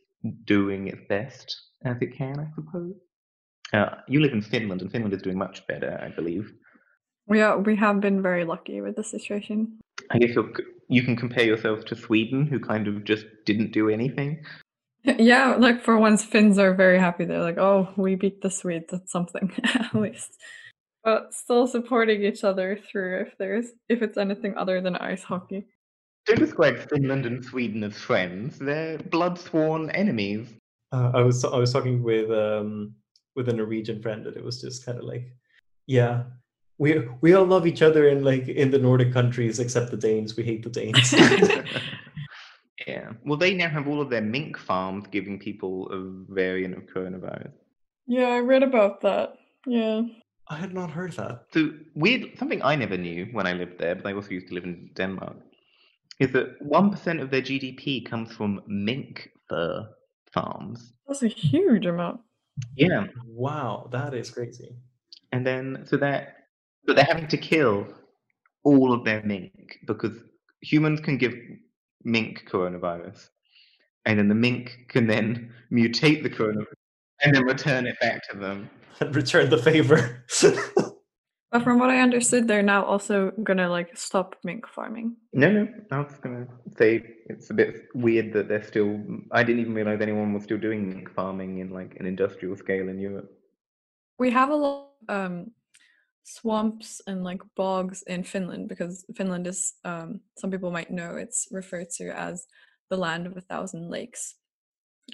doing 0.44 0.88
its 0.88 1.02
best 1.08 1.60
as 1.84 1.96
it 2.00 2.16
can, 2.16 2.40
I 2.40 2.46
suppose. 2.54 2.94
Uh, 3.72 3.96
you 4.08 4.20
live 4.20 4.32
in 4.32 4.42
Finland, 4.42 4.82
and 4.82 4.90
Finland 4.90 5.14
is 5.14 5.22
doing 5.22 5.38
much 5.38 5.66
better, 5.66 6.00
I 6.02 6.08
believe. 6.08 6.52
Yeah, 7.28 7.56
we 7.56 7.76
have 7.76 8.00
been 8.00 8.22
very 8.22 8.44
lucky 8.44 8.80
with 8.80 8.96
the 8.96 9.04
situation. 9.04 9.78
I 10.10 10.18
guess 10.18 10.34
you're, 10.34 10.50
you 10.88 11.02
can 11.02 11.16
compare 11.16 11.44
yourself 11.44 11.84
to 11.86 11.96
Sweden, 11.96 12.46
who 12.46 12.58
kind 12.58 12.88
of 12.88 13.04
just 13.04 13.26
didn't 13.46 13.72
do 13.72 13.88
anything. 13.88 14.44
Yeah, 15.18 15.56
like 15.56 15.82
for 15.82 15.96
once, 15.96 16.22
Finns 16.22 16.58
are 16.58 16.74
very 16.74 16.98
happy. 16.98 17.24
They're 17.24 17.40
like, 17.40 17.56
"Oh, 17.56 17.88
we 17.96 18.16
beat 18.16 18.42
the 18.42 18.50
Swedes. 18.50 18.88
That's 18.90 19.10
something 19.10 19.50
at 19.64 19.94
least." 19.94 20.36
But 21.02 21.32
still 21.32 21.66
supporting 21.66 22.22
each 22.22 22.44
other 22.44 22.78
through 22.92 23.22
if 23.22 23.38
there's 23.38 23.72
if 23.88 24.02
it's 24.02 24.18
anything 24.18 24.58
other 24.58 24.82
than 24.82 24.96
ice 24.96 25.22
hockey. 25.22 25.64
Don't 26.26 26.38
describe 26.38 26.76
Finland 26.90 27.24
and 27.24 27.42
Sweden 27.42 27.82
as 27.82 27.96
friends. 27.96 28.58
They're 28.58 28.98
blood 28.98 29.38
sworn 29.38 29.88
enemies. 29.90 30.48
Uh, 30.92 31.12
I 31.14 31.22
was 31.22 31.46
I 31.46 31.56
was 31.56 31.72
talking 31.72 32.02
with 32.02 32.30
um 32.30 32.94
with 33.36 33.48
a 33.48 33.52
Norwegian 33.52 34.02
friend, 34.02 34.26
and 34.26 34.36
it 34.36 34.44
was 34.44 34.60
just 34.60 34.84
kind 34.84 34.98
of 34.98 35.04
like, 35.04 35.32
yeah, 35.86 36.24
we 36.78 37.06
we 37.20 37.34
all 37.34 37.44
love 37.44 37.66
each 37.66 37.82
other 37.82 38.08
in 38.08 38.24
like 38.24 38.48
in 38.48 38.70
the 38.70 38.78
Nordic 38.78 39.12
countries 39.12 39.58
except 39.60 39.90
the 39.90 39.96
Danes. 39.96 40.36
We 40.36 40.44
hate 40.44 40.62
the 40.62 40.70
Danes. 40.70 41.12
yeah. 42.86 43.10
Well, 43.24 43.38
they 43.38 43.54
now 43.54 43.68
have 43.68 43.86
all 43.86 44.00
of 44.00 44.10
their 44.10 44.22
mink 44.22 44.56
farms 44.56 45.04
giving 45.10 45.38
people 45.38 45.88
a 45.90 46.32
variant 46.32 46.76
of 46.76 46.84
coronavirus. 46.86 47.52
Yeah, 48.06 48.28
I 48.28 48.38
read 48.38 48.62
about 48.62 49.02
that. 49.02 49.34
Yeah. 49.66 50.02
I 50.48 50.56
had 50.56 50.74
not 50.74 50.90
heard 50.90 51.12
that. 51.12 51.44
So 51.52 51.70
weird. 51.94 52.36
Something 52.38 52.62
I 52.62 52.74
never 52.74 52.96
knew 52.96 53.26
when 53.32 53.46
I 53.46 53.52
lived 53.52 53.78
there, 53.78 53.94
but 53.94 54.06
I 54.06 54.14
also 54.14 54.30
used 54.30 54.48
to 54.48 54.54
live 54.54 54.64
in 54.64 54.90
Denmark, 54.94 55.36
is 56.18 56.32
that 56.32 56.60
one 56.60 56.90
percent 56.90 57.20
of 57.20 57.30
their 57.30 57.42
GDP 57.42 58.04
comes 58.04 58.32
from 58.32 58.62
mink 58.66 59.30
fur 59.48 59.86
farms. 60.32 60.92
That's 61.06 61.22
a 61.22 61.28
huge 61.28 61.86
amount. 61.86 62.20
Yeah. 62.76 63.06
Wow, 63.26 63.88
that 63.92 64.14
is 64.14 64.30
crazy. 64.30 64.76
And 65.32 65.46
then 65.46 65.84
so 65.86 65.96
that 65.98 66.36
but 66.86 66.96
they're 66.96 67.04
having 67.04 67.28
to 67.28 67.36
kill 67.36 67.86
all 68.64 68.92
of 68.92 69.04
their 69.04 69.22
mink 69.22 69.78
because 69.86 70.16
humans 70.62 71.00
can 71.00 71.18
give 71.18 71.34
mink 72.04 72.44
coronavirus, 72.50 73.28
and 74.06 74.18
then 74.18 74.28
the 74.28 74.34
mink 74.34 74.86
can 74.88 75.06
then 75.06 75.52
mutate 75.72 76.22
the 76.22 76.30
coronavirus 76.30 76.74
and 77.22 77.34
then 77.34 77.44
return 77.44 77.86
it 77.86 77.98
back 78.00 78.28
to 78.30 78.36
them. 78.36 78.70
And 79.00 79.14
return 79.16 79.50
the 79.50 79.58
favor. 79.58 80.24
But 81.52 81.64
from 81.64 81.80
what 81.80 81.90
I 81.90 82.00
understood, 82.00 82.46
they're 82.46 82.62
now 82.62 82.84
also 82.84 83.32
gonna 83.42 83.68
like 83.68 83.96
stop 83.96 84.36
mink 84.44 84.68
farming. 84.68 85.16
No, 85.32 85.50
no, 85.50 85.68
I 85.90 85.98
was 85.98 86.14
gonna 86.22 86.46
say 86.78 87.02
it's 87.26 87.50
a 87.50 87.54
bit 87.54 87.88
weird 87.92 88.32
that 88.34 88.46
they're 88.46 88.62
still. 88.62 89.00
I 89.32 89.42
didn't 89.42 89.62
even 89.62 89.74
realize 89.74 90.00
anyone 90.00 90.32
was 90.32 90.44
still 90.44 90.58
doing 90.58 90.88
mink 90.88 91.10
farming 91.10 91.58
in 91.58 91.70
like 91.70 91.96
an 91.98 92.06
industrial 92.06 92.56
scale 92.56 92.88
in 92.88 93.00
Europe. 93.00 93.32
We 94.18 94.30
have 94.30 94.50
a 94.50 94.54
lot 94.54 94.90
um, 95.08 95.50
swamps 96.22 97.00
and 97.08 97.24
like 97.24 97.42
bogs 97.56 98.02
in 98.06 98.22
Finland 98.22 98.68
because 98.68 99.04
Finland 99.16 99.46
is 99.48 99.74
um, 99.84 100.20
some 100.38 100.50
people 100.50 100.70
might 100.70 100.90
know 100.90 101.16
it's 101.16 101.48
referred 101.50 101.90
to 101.90 102.16
as 102.16 102.46
the 102.90 102.96
land 102.96 103.26
of 103.26 103.36
a 103.36 103.40
thousand 103.40 103.90
lakes. 103.90 104.36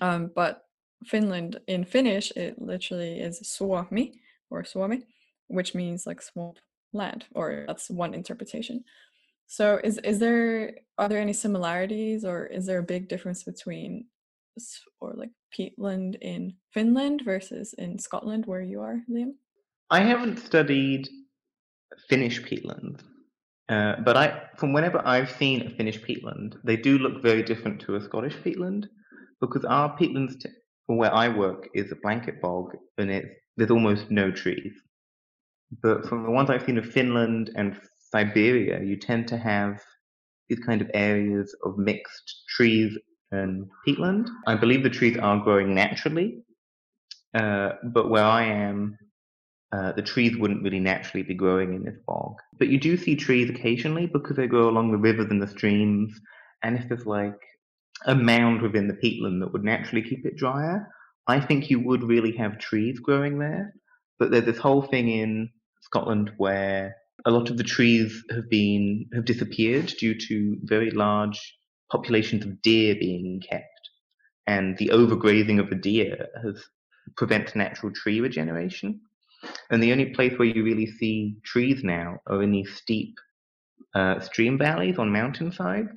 Um, 0.03 0.31
but 0.35 0.65
Finland 1.07 1.61
in 1.67 1.85
Finnish 1.85 2.31
it 2.37 2.61
literally 2.61 3.21
is 3.21 3.39
Suomi 3.39 4.21
or 4.51 4.65
Suomi, 4.65 5.07
which 5.49 5.75
means 5.75 6.07
like 6.07 6.23
swamp 6.23 6.59
land, 6.93 7.25
or 7.35 7.65
that's 7.67 7.91
one 7.91 8.15
interpretation. 8.15 8.85
So 9.47 9.81
is 9.83 9.99
is 9.99 10.19
there 10.19 10.75
are 10.99 11.09
there 11.09 11.21
any 11.21 11.33
similarities 11.33 12.25
or 12.25 12.47
is 12.47 12.67
there 12.67 12.79
a 12.79 12.93
big 12.95 13.09
difference 13.09 13.45
between 13.45 14.07
or 15.01 15.15
like 15.15 15.31
peatland 15.57 16.17
in 16.21 16.55
Finland 16.73 17.23
versus 17.25 17.75
in 17.75 17.99
Scotland 17.99 18.47
where 18.47 18.63
you 18.63 18.81
are, 18.81 19.03
Liam? 19.11 19.35
I 19.91 20.01
haven't 20.01 20.39
studied 20.39 21.09
Finnish 22.09 22.43
peatland, 22.43 23.01
uh, 23.69 23.97
but 24.05 24.17
I, 24.17 24.43
from 24.57 24.73
whenever 24.73 25.01
I've 25.07 25.31
seen 25.31 25.63
a 25.63 25.71
Finnish 25.71 26.01
peatland, 26.01 26.57
they 26.65 26.77
do 26.77 26.99
look 26.99 27.23
very 27.23 27.43
different 27.43 27.81
to 27.83 27.97
a 27.97 28.01
Scottish 28.01 28.37
peatland 28.37 28.87
because 29.41 29.65
our 29.65 29.97
peatlands, 29.97 30.41
t- 30.41 30.49
where 30.87 31.15
I 31.15 31.29
work, 31.29 31.69
is 31.75 31.93
a 31.93 31.97
blanket 31.97 32.41
bog 32.41 32.77
and 32.99 33.11
it's 33.11 33.29
there's 33.57 33.71
almost 33.71 34.11
no 34.11 34.31
trees. 34.31 34.73
But 35.83 36.07
from 36.07 36.23
the 36.25 36.31
ones 36.31 36.51
I've 36.51 36.65
seen 36.65 36.79
of 36.79 36.87
Finland 36.87 37.51
and 37.57 37.79
Siberia, 38.11 38.83
you 38.83 38.97
tend 38.97 39.29
to 39.29 39.37
have 39.37 39.83
these 40.49 40.61
kind 40.61 40.81
of 40.81 40.91
areas 40.95 41.55
of 41.65 41.77
mixed 41.79 42.45
trees 42.49 42.97
and 43.33 43.69
peatland. 43.87 44.29
I 44.47 44.55
believe 44.55 44.83
the 44.83 44.91
trees 44.91 45.17
are 45.19 45.39
growing 45.39 45.75
naturally, 45.75 46.43
uh, 47.35 47.71
but 47.85 48.11
where 48.11 48.25
I 48.25 48.45
am, 48.45 48.97
uh, 49.73 49.93
the 49.93 50.03
trees 50.03 50.37
wouldn't 50.37 50.63
really 50.63 50.79
naturally 50.79 51.25
be 51.25 51.35
growing 51.35 51.75
in 51.75 51.85
this 51.85 51.99
bog. 52.07 52.37
But 52.59 52.69
you 52.69 52.79
do 52.79 52.97
see 52.97 53.17
trees 53.17 53.51
occasionally 53.51 54.07
because 54.07 54.37
they 54.37 54.47
grow 54.47 54.69
along 54.69 54.93
the 54.93 54.99
rivers 54.99 55.31
and 55.31 55.43
the 55.43 55.49
streams. 55.49 56.19
And 56.63 56.79
if 56.79 56.89
there's 56.89 57.07
like 57.07 57.39
a 58.07 58.15
mound 58.15 58.63
within 58.63 58.87
the 58.87 58.95
peatland 58.95 59.41
that 59.41 59.53
would 59.53 59.65
naturally 59.65 60.03
keep 60.03 60.25
it 60.25 60.37
drier, 60.37 60.89
I 61.27 61.41
think 61.41 61.69
you 61.69 61.81
would 61.81 62.05
really 62.05 62.35
have 62.37 62.59
trees 62.59 63.01
growing 63.01 63.39
there. 63.39 63.75
But 64.19 64.31
there's 64.31 64.47
this 64.47 64.59
whole 64.59 64.83
thing 64.83 65.09
in 65.09 65.51
Scotland 65.87 66.33
where 66.37 66.97
a 67.25 67.31
lot 67.31 67.49
of 67.51 67.57
the 67.57 67.65
trees 67.65 68.23
have 68.31 68.49
been 68.51 69.07
have 69.15 69.25
disappeared 69.25 69.87
due 69.99 70.15
to 70.29 70.59
very 70.63 70.91
large 70.91 71.41
populations 71.91 72.45
of 72.45 72.61
deer 72.63 72.95
being 72.95 73.41
kept, 73.49 73.91
and 74.47 74.77
the 74.79 74.89
overgrazing 74.89 75.59
of 75.61 75.71
the 75.71 75.77
deer 75.77 76.29
has 76.43 76.63
prevents 77.17 77.55
natural 77.55 77.93
tree 77.93 78.21
regeneration. 78.21 79.01
And 79.71 79.83
the 79.83 79.93
only 79.93 80.07
place 80.07 80.37
where 80.37 80.49
you 80.49 80.65
really 80.65 80.87
see 80.87 81.37
trees 81.45 81.85
now 81.85 82.19
are 82.27 82.43
in 82.43 82.51
these 82.51 82.75
steep 82.75 83.15
uh, 83.95 84.19
stream 84.21 84.59
valleys 84.59 84.99
on 84.99 85.13
mountainsides, 85.13 85.91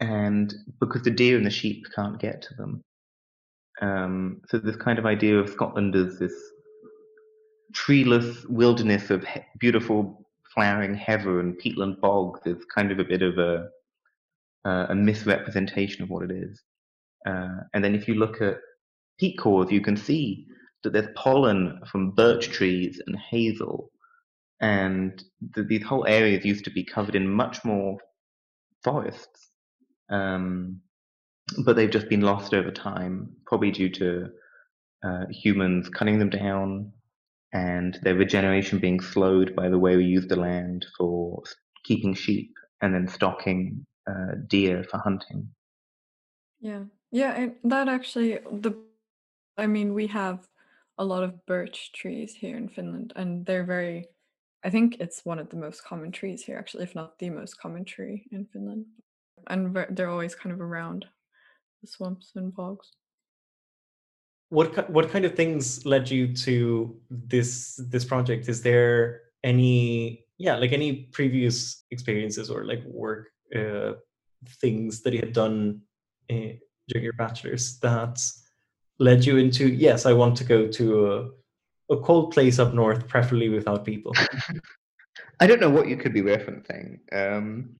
and 0.00 0.52
because 0.80 1.02
the 1.02 1.10
deer 1.10 1.36
and 1.36 1.46
the 1.46 1.50
sheep 1.50 1.86
can't 1.94 2.20
get 2.20 2.42
to 2.42 2.54
them. 2.54 2.82
Um, 3.80 4.40
so 4.48 4.58
this 4.58 4.76
kind 4.76 4.98
of 4.98 5.06
idea 5.06 5.38
of 5.38 5.48
Scotland 5.48 5.94
as 5.94 6.18
this 6.18 6.34
treeless 7.72 8.44
wilderness 8.46 9.10
of 9.10 9.24
he- 9.24 9.40
beautiful 9.58 10.26
flowering 10.54 10.94
heather 10.94 11.40
and 11.40 11.58
peatland 11.60 12.00
bogs 12.00 12.40
is 12.44 12.64
kind 12.74 12.90
of 12.90 12.98
a 12.98 13.04
bit 13.04 13.22
of 13.22 13.38
a 13.38 13.68
uh, 14.64 14.86
a 14.90 14.94
misrepresentation 14.94 16.02
of 16.02 16.10
what 16.10 16.22
it 16.22 16.30
is. 16.30 16.62
Uh, 17.26 17.60
and 17.72 17.82
then 17.82 17.94
if 17.94 18.06
you 18.06 18.14
look 18.14 18.42
at 18.42 18.58
peat 19.18 19.38
cores, 19.38 19.70
you 19.70 19.80
can 19.80 19.96
see 19.96 20.46
that 20.82 20.92
there's 20.92 21.08
pollen 21.16 21.80
from 21.90 22.10
birch 22.10 22.50
trees 22.50 23.00
and 23.06 23.16
hazel, 23.18 23.90
and 24.60 25.24
th- 25.54 25.66
these 25.66 25.82
whole 25.82 26.06
areas 26.06 26.44
used 26.44 26.64
to 26.64 26.70
be 26.70 26.84
covered 26.84 27.14
in 27.14 27.28
much 27.28 27.64
more 27.64 27.98
forests. 28.82 29.50
Um, 30.10 30.80
but 31.64 31.76
they've 31.76 31.90
just 31.90 32.08
been 32.08 32.20
lost 32.20 32.54
over 32.54 32.70
time, 32.70 33.30
probably 33.46 33.70
due 33.70 33.90
to 33.90 34.28
uh, 35.02 35.26
humans 35.30 35.88
cutting 35.88 36.18
them 36.18 36.30
down 36.30 36.92
and 37.52 37.98
their 38.02 38.14
regeneration 38.14 38.78
being 38.78 39.00
slowed 39.00 39.56
by 39.56 39.68
the 39.68 39.78
way 39.78 39.96
we 39.96 40.04
use 40.04 40.26
the 40.26 40.36
land 40.36 40.86
for 40.96 41.42
keeping 41.84 42.14
sheep 42.14 42.52
and 42.80 42.94
then 42.94 43.08
stocking 43.08 43.84
uh, 44.08 44.34
deer 44.46 44.84
for 44.84 44.98
hunting. 44.98 45.48
Yeah, 46.60 46.84
yeah, 47.10 47.34
and 47.34 47.54
that 47.64 47.88
actually 47.88 48.38
the 48.52 48.74
I 49.56 49.66
mean 49.66 49.94
we 49.94 50.06
have 50.08 50.46
a 50.98 51.04
lot 51.04 51.24
of 51.24 51.46
birch 51.46 51.92
trees 51.92 52.34
here 52.34 52.56
in 52.56 52.68
Finland, 52.68 53.12
and 53.16 53.46
they're 53.46 53.64
very. 53.64 54.06
I 54.62 54.68
think 54.68 54.98
it's 55.00 55.24
one 55.24 55.38
of 55.38 55.48
the 55.48 55.56
most 55.56 55.82
common 55.82 56.12
trees 56.12 56.44
here, 56.44 56.58
actually, 56.58 56.84
if 56.84 56.94
not 56.94 57.18
the 57.18 57.30
most 57.30 57.58
common 57.58 57.86
tree 57.86 58.26
in 58.30 58.44
Finland, 58.52 58.84
and 59.46 59.74
they're 59.90 60.10
always 60.10 60.34
kind 60.34 60.52
of 60.52 60.60
around 60.60 61.06
the 61.80 61.86
swamps 61.86 62.32
and 62.36 62.54
bogs. 62.54 62.92
What 64.50 64.90
what 64.90 65.10
kind 65.10 65.24
of 65.24 65.34
things 65.34 65.84
led 65.86 66.10
you 66.10 66.34
to 66.46 66.96
this 67.08 67.80
this 67.88 68.04
project? 68.04 68.48
Is 68.48 68.62
there 68.62 69.22
any 69.42 70.26
yeah 70.38 70.56
like 70.56 70.72
any 70.72 71.08
previous 71.12 71.84
experiences 71.90 72.50
or 72.50 72.64
like 72.64 72.82
work 72.84 73.28
uh, 73.54 73.92
things 74.60 75.02
that 75.02 75.12
you 75.12 75.20
had 75.20 75.32
done 75.32 75.80
uh, 76.30 76.54
during 76.88 77.04
your 77.04 77.12
bachelor's 77.14 77.78
that 77.80 78.20
led 78.98 79.24
you 79.24 79.38
into 79.38 79.68
yes 79.68 80.04
I 80.04 80.12
want 80.12 80.36
to 80.38 80.44
go 80.44 80.66
to 80.66 81.12
a 81.12 81.30
a 81.90 81.96
cold 81.96 82.32
place 82.32 82.58
up 82.58 82.72
north, 82.72 83.06
preferably 83.08 83.48
without 83.48 83.84
people. 83.84 84.12
I 85.40 85.46
don't 85.46 85.60
know 85.60 85.70
what 85.70 85.88
you 85.88 85.96
could 85.96 86.14
be 86.14 86.22
referencing, 86.22 86.98
um, 87.12 87.76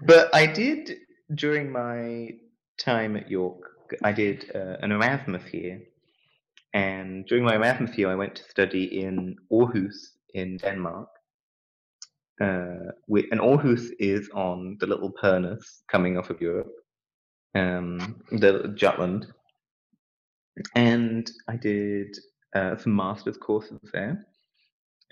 but 0.00 0.34
I 0.34 0.46
did 0.46 0.96
during 1.34 1.70
my 1.70 2.30
time 2.78 3.16
at 3.16 3.30
York. 3.30 3.76
I 4.02 4.12
did 4.12 4.50
uh, 4.54 4.76
an 4.82 4.92
Erasmus 4.92 5.52
year, 5.52 5.82
and 6.72 7.26
during 7.26 7.44
my 7.44 7.54
Erasmus 7.54 7.96
year, 7.98 8.10
I 8.10 8.14
went 8.14 8.36
to 8.36 8.44
study 8.44 9.00
in 9.00 9.36
Aarhus 9.52 10.10
in 10.34 10.56
Denmark. 10.58 11.08
Uh, 12.40 12.92
and 13.08 13.40
Aarhus 13.40 13.90
is 13.98 14.30
on 14.34 14.78
the 14.80 14.86
little 14.86 15.12
Pernus 15.12 15.82
coming 15.88 16.16
off 16.16 16.30
of 16.30 16.40
Europe, 16.40 16.72
um, 17.54 18.22
the 18.30 18.72
Jutland. 18.74 19.26
And 20.74 21.30
I 21.48 21.56
did 21.56 22.16
uh, 22.54 22.76
some 22.76 22.96
master's 22.96 23.36
courses 23.36 23.78
there 23.92 24.26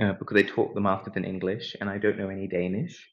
uh, 0.01 0.13
because 0.15 0.35
they 0.35 0.43
taught 0.43 0.75
the 0.75 0.81
masters 0.81 1.17
in 1.17 1.25
English, 1.25 1.77
and 1.81 1.91
I 1.91 1.99
don't 1.99 2.19
know 2.19 2.29
any 2.29 2.47
Danish. 2.47 3.07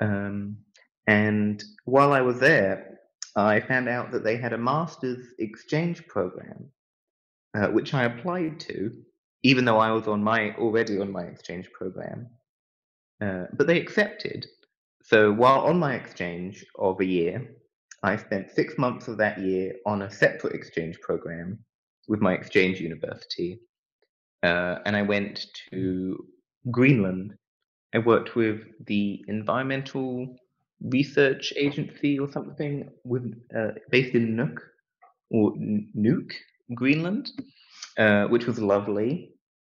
Um, 0.00 0.58
and 1.06 1.62
while 1.84 2.12
I 2.12 2.22
was 2.22 2.38
there, 2.38 2.98
I 3.36 3.60
found 3.60 3.88
out 3.88 4.12
that 4.12 4.24
they 4.24 4.36
had 4.36 4.52
a 4.52 4.58
master's 4.58 5.26
exchange 5.38 6.06
program, 6.06 6.70
uh, 7.54 7.68
which 7.68 7.94
I 7.94 8.04
applied 8.04 8.60
to, 8.60 8.92
even 9.42 9.64
though 9.64 9.78
I 9.78 9.90
was 9.90 10.06
on 10.06 10.22
my 10.22 10.54
already 10.54 10.98
on 10.98 11.10
my 11.10 11.24
exchange 11.24 11.70
program. 11.72 12.28
Uh, 13.20 13.44
but 13.54 13.66
they 13.66 13.80
accepted. 13.80 14.46
So 15.02 15.32
while 15.32 15.60
on 15.60 15.78
my 15.78 15.94
exchange 15.94 16.64
of 16.78 17.00
a 17.00 17.04
year, 17.04 17.56
I 18.02 18.16
spent 18.16 18.50
six 18.50 18.78
months 18.78 19.08
of 19.08 19.16
that 19.18 19.38
year 19.38 19.74
on 19.86 20.02
a 20.02 20.10
separate 20.10 20.54
exchange 20.54 21.00
program 21.00 21.58
with 22.06 22.20
my 22.20 22.34
exchange 22.34 22.80
university. 22.80 23.60
Uh, 24.42 24.78
and 24.84 24.94
I 24.94 25.02
went 25.02 25.46
to 25.70 26.24
Greenland. 26.70 27.34
I 27.94 27.98
worked 27.98 28.36
with 28.36 28.62
the 28.86 29.24
Environmental 29.28 30.36
Research 30.80 31.52
Agency 31.56 32.18
or 32.18 32.30
something 32.30 32.90
with 33.04 33.34
uh, 33.56 33.72
based 33.90 34.14
in 34.14 34.36
Nuuk 34.36 34.58
or 35.30 35.52
Nuuk, 35.96 36.32
Greenland, 36.74 37.30
uh, 37.98 38.24
which 38.24 38.46
was 38.46 38.58
lovely. 38.58 39.30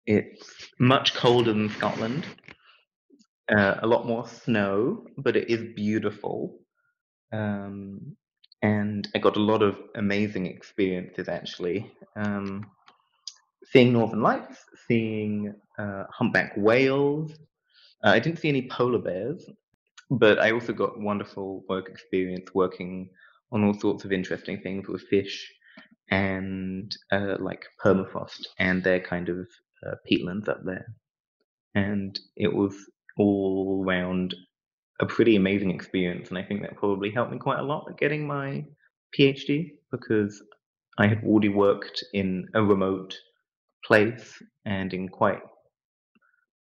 It's 0.06 0.68
much 0.78 1.14
colder 1.14 1.52
than 1.52 1.68
Scotland, 1.68 2.24
uh, 3.50 3.76
a 3.82 3.86
lot 3.86 4.06
more 4.06 4.26
snow, 4.26 5.06
but 5.18 5.36
it 5.36 5.50
is 5.50 5.74
beautiful. 5.74 6.58
Um, 7.32 8.16
and 8.62 9.08
I 9.14 9.18
got 9.18 9.36
a 9.36 9.40
lot 9.40 9.62
of 9.62 9.78
amazing 9.96 10.46
experiences 10.46 11.28
actually. 11.28 11.90
Um, 12.16 12.66
seeing 13.64 13.92
Northern 13.92 14.22
Lights, 14.22 14.58
seeing 14.86 15.54
uh, 15.78 16.04
humpback 16.10 16.52
whales. 16.56 17.32
Uh, 18.04 18.10
I 18.10 18.18
didn't 18.18 18.38
see 18.38 18.48
any 18.48 18.68
polar 18.68 18.98
bears, 18.98 19.48
but 20.10 20.38
I 20.40 20.50
also 20.52 20.72
got 20.72 21.00
wonderful 21.00 21.64
work 21.68 21.88
experience 21.88 22.50
working 22.54 23.10
on 23.52 23.64
all 23.64 23.74
sorts 23.74 24.04
of 24.04 24.12
interesting 24.12 24.60
things 24.60 24.88
with 24.88 25.02
fish 25.02 25.52
and 26.10 26.94
uh, 27.12 27.36
like 27.38 27.64
permafrost 27.84 28.46
and 28.58 28.82
their 28.82 29.00
kind 29.00 29.28
of 29.28 29.46
uh, 29.86 29.94
peatlands 30.10 30.48
up 30.48 30.60
there. 30.64 30.86
And 31.74 32.18
it 32.36 32.52
was 32.52 32.74
all 33.16 33.84
around 33.86 34.34
a 35.00 35.06
pretty 35.06 35.36
amazing 35.36 35.70
experience. 35.70 36.28
And 36.28 36.38
I 36.38 36.42
think 36.42 36.62
that 36.62 36.76
probably 36.76 37.10
helped 37.10 37.32
me 37.32 37.38
quite 37.38 37.60
a 37.60 37.64
lot 37.64 37.86
getting 37.98 38.26
my 38.26 38.64
PhD 39.16 39.70
because 39.92 40.42
I 40.98 41.06
had 41.06 41.22
already 41.24 41.48
worked 41.48 42.04
in 42.12 42.48
a 42.54 42.62
remote 42.62 43.16
place 43.84 44.42
and 44.64 44.92
in 44.92 45.08
quite 45.08 45.40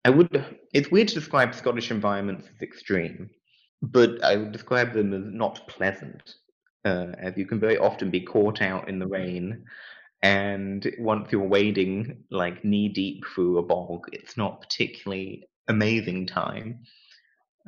I 0.06 0.10
would 0.10 0.45
it's 0.74 0.91
weird 0.91 1.08
to 1.10 1.16
describe 1.16 1.56
Scottish 1.56 1.91
environments 1.91 2.47
as 2.54 2.62
extreme, 2.62 3.30
but 3.82 4.24
I 4.24 4.36
would 4.36 4.51
describe 4.51 4.93
them 4.93 5.14
as 5.14 5.24
not 5.26 5.68
pleasant. 5.68 6.36
Uh, 6.86 7.14
as 7.18 7.38
you 7.38 7.45
can 7.45 7.62
very 7.62 7.78
often 7.78 8.10
be 8.10 8.20
caught 8.20 8.62
out 8.62 8.89
in 8.89 8.99
the 8.99 9.08
rain 9.08 9.64
and 10.24 10.89
once 10.99 11.32
you're 11.32 11.43
wading 11.43 12.24
like 12.32 12.64
knee 12.64 12.88
deep 12.88 13.26
through 13.28 13.58
a 13.58 13.62
bog, 13.62 14.08
it's 14.14 14.38
not 14.38 14.62
particularly 14.62 15.43
amazing 15.68 16.26
time 16.26 16.80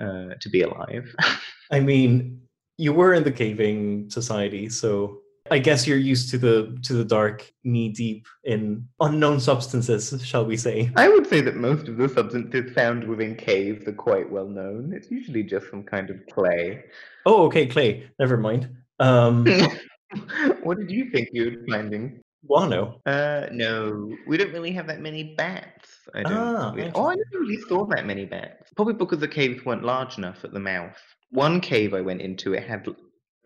uh, 0.02 0.36
to 0.40 0.50
be 0.50 0.62
alive. 0.62 1.14
I 1.72 1.82
mean, 1.82 2.42
you 2.78 2.94
were 2.94 3.14
in 3.14 3.26
the 3.26 3.32
caving 3.32 4.10
society, 4.10 4.70
so 4.70 5.20
I 5.52 5.60
guess 5.60 5.86
you're 5.86 5.98
used 5.98 6.30
to 6.32 6.38
the 6.40 6.78
to 6.84 6.94
the 6.94 7.06
dark, 7.06 7.52
knee 7.64 7.90
deep 7.90 8.28
in 8.46 8.88
unknown 9.00 9.40
substances, 9.40 10.14
shall 10.26 10.46
we 10.46 10.58
say? 10.58 10.92
I 10.96 11.08
would 11.08 11.28
say 11.28 11.42
that 11.42 11.56
most 11.56 11.88
of 11.88 11.98
the 11.98 12.10
substances 12.10 12.72
found 12.74 13.04
within 13.08 13.36
caves 13.36 13.88
are 13.88 13.94
quite 13.94 14.30
well 14.32 14.48
known. 14.48 14.92
It's 14.92 15.12
usually 15.12 15.44
just 15.44 15.70
some 15.70 15.84
kind 15.84 16.10
of 16.10 16.18
clay. 16.32 16.86
Oh, 17.28 17.46
okay, 17.46 17.68
clay. 17.68 18.10
Never 18.18 18.38
mind. 18.38 18.70
Um, 19.00 19.46
what 20.64 20.80
did 20.80 20.90
you 20.90 21.12
think 21.12 21.30
you 21.32 21.46
were 21.46 21.66
finding? 21.78 22.22
Guano. 22.48 23.02
Uh, 23.06 23.48
no, 23.52 24.16
we 24.28 24.38
don't 24.38 24.52
really 24.52 24.72
have 24.72 24.88
that 24.88 25.02
many 25.02 25.36
bats. 25.36 25.90
I 26.16 26.24
don't. 26.24 26.34
Ah, 26.34 26.72
really- 26.76 26.92
oh, 26.96 27.08
I 27.10 27.16
never 27.16 27.40
really 27.44 27.62
saw 27.68 27.86
that 27.88 28.06
many 28.08 28.26
bats. 28.26 28.72
Probably 28.76 28.94
because 28.94 29.20
the 29.20 29.28
caves 29.28 29.64
weren't 29.64 29.84
large 29.84 30.18
enough 30.18 30.44
at 30.44 30.54
the 30.54 30.60
mouth. 30.60 30.98
One 31.30 31.60
cave 31.62 31.94
I 31.94 32.02
went 32.02 32.22
into, 32.22 32.54
it 32.54 32.64
had 32.64 32.88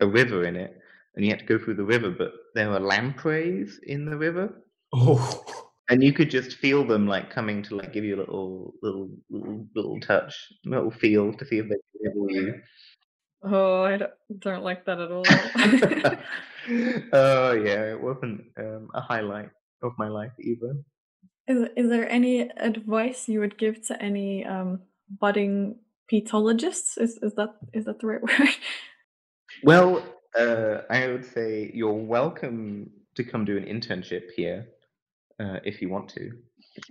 a 0.00 0.06
river 0.06 0.44
in 0.44 0.56
it, 0.56 0.79
and 1.14 1.24
you 1.24 1.30
had 1.30 1.40
to 1.40 1.44
go 1.46 1.58
through 1.58 1.74
the 1.74 1.84
river, 1.84 2.10
but 2.10 2.32
there 2.54 2.70
were 2.70 2.80
lampreys 2.80 3.80
in 3.86 4.04
the 4.04 4.16
river, 4.16 4.62
Oh, 4.92 5.44
and 5.90 6.02
you 6.02 6.12
could 6.12 6.30
just 6.30 6.56
feel 6.58 6.86
them 6.86 7.06
like 7.06 7.30
coming 7.30 7.62
to 7.64 7.76
like 7.76 7.92
give 7.92 8.04
you 8.04 8.16
a 8.16 8.20
little, 8.20 8.74
little, 8.82 9.10
little, 9.30 9.66
little 9.74 10.00
touch, 10.00 10.34
little 10.64 10.90
feel 10.90 11.32
to 11.34 11.44
see 11.44 11.58
if 11.58 11.68
they 11.68 11.76
could 11.76 12.00
nibble 12.00 12.30
you. 12.30 12.54
Oh, 13.42 13.84
I 13.84 13.96
don't, 13.96 14.12
don't 14.38 14.62
like 14.62 14.84
that 14.84 15.00
at 15.00 15.10
all. 15.10 15.24
oh 17.12 17.52
yeah, 17.52 17.92
it 17.92 18.00
wasn't 18.00 18.42
um, 18.58 18.88
a 18.94 19.00
highlight 19.00 19.48
of 19.82 19.92
my 19.98 20.08
life 20.08 20.32
either. 20.40 20.74
is, 21.48 21.68
is 21.76 21.88
there 21.88 22.10
any 22.10 22.42
advice 22.42 23.28
you 23.28 23.40
would 23.40 23.56
give 23.56 23.86
to 23.86 24.00
any 24.02 24.44
um, 24.44 24.80
budding 25.20 25.76
peatologists? 26.12 26.98
Is, 26.98 27.18
is 27.22 27.34
that 27.36 27.54
is 27.72 27.86
that 27.86 28.00
the 28.00 28.06
right 28.06 28.22
word? 28.22 28.48
Well, 29.64 30.02
uh, 30.38 30.82
I 30.90 31.08
would 31.08 31.24
say 31.24 31.70
you're 31.74 31.92
welcome 31.92 32.90
to 33.16 33.24
come 33.24 33.44
do 33.44 33.56
an 33.56 33.64
internship 33.64 34.30
here 34.36 34.66
uh, 35.40 35.58
if 35.64 35.82
you 35.82 35.88
want 35.88 36.08
to. 36.10 36.30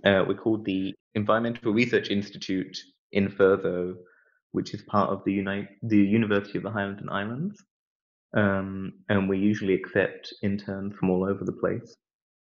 Uh, 0.04 0.24
we're 0.26 0.34
called 0.34 0.64
the 0.64 0.94
Environmental 1.14 1.72
Research 1.72 2.10
Institute 2.10 2.76
in 3.12 3.28
Thurso, 3.28 3.94
which 4.52 4.74
is 4.74 4.82
part 4.82 5.10
of 5.10 5.22
the, 5.24 5.32
Uni- 5.32 5.68
the 5.82 5.96
University 5.96 6.58
of 6.58 6.64
the 6.64 6.70
Highlands 6.70 7.00
and 7.00 7.10
Islands. 7.10 7.62
Um, 8.36 8.92
and 9.08 9.28
we 9.28 9.38
usually 9.38 9.74
accept 9.74 10.32
interns 10.42 10.94
from 10.94 11.10
all 11.10 11.24
over 11.24 11.44
the 11.44 11.52
place. 11.52 11.96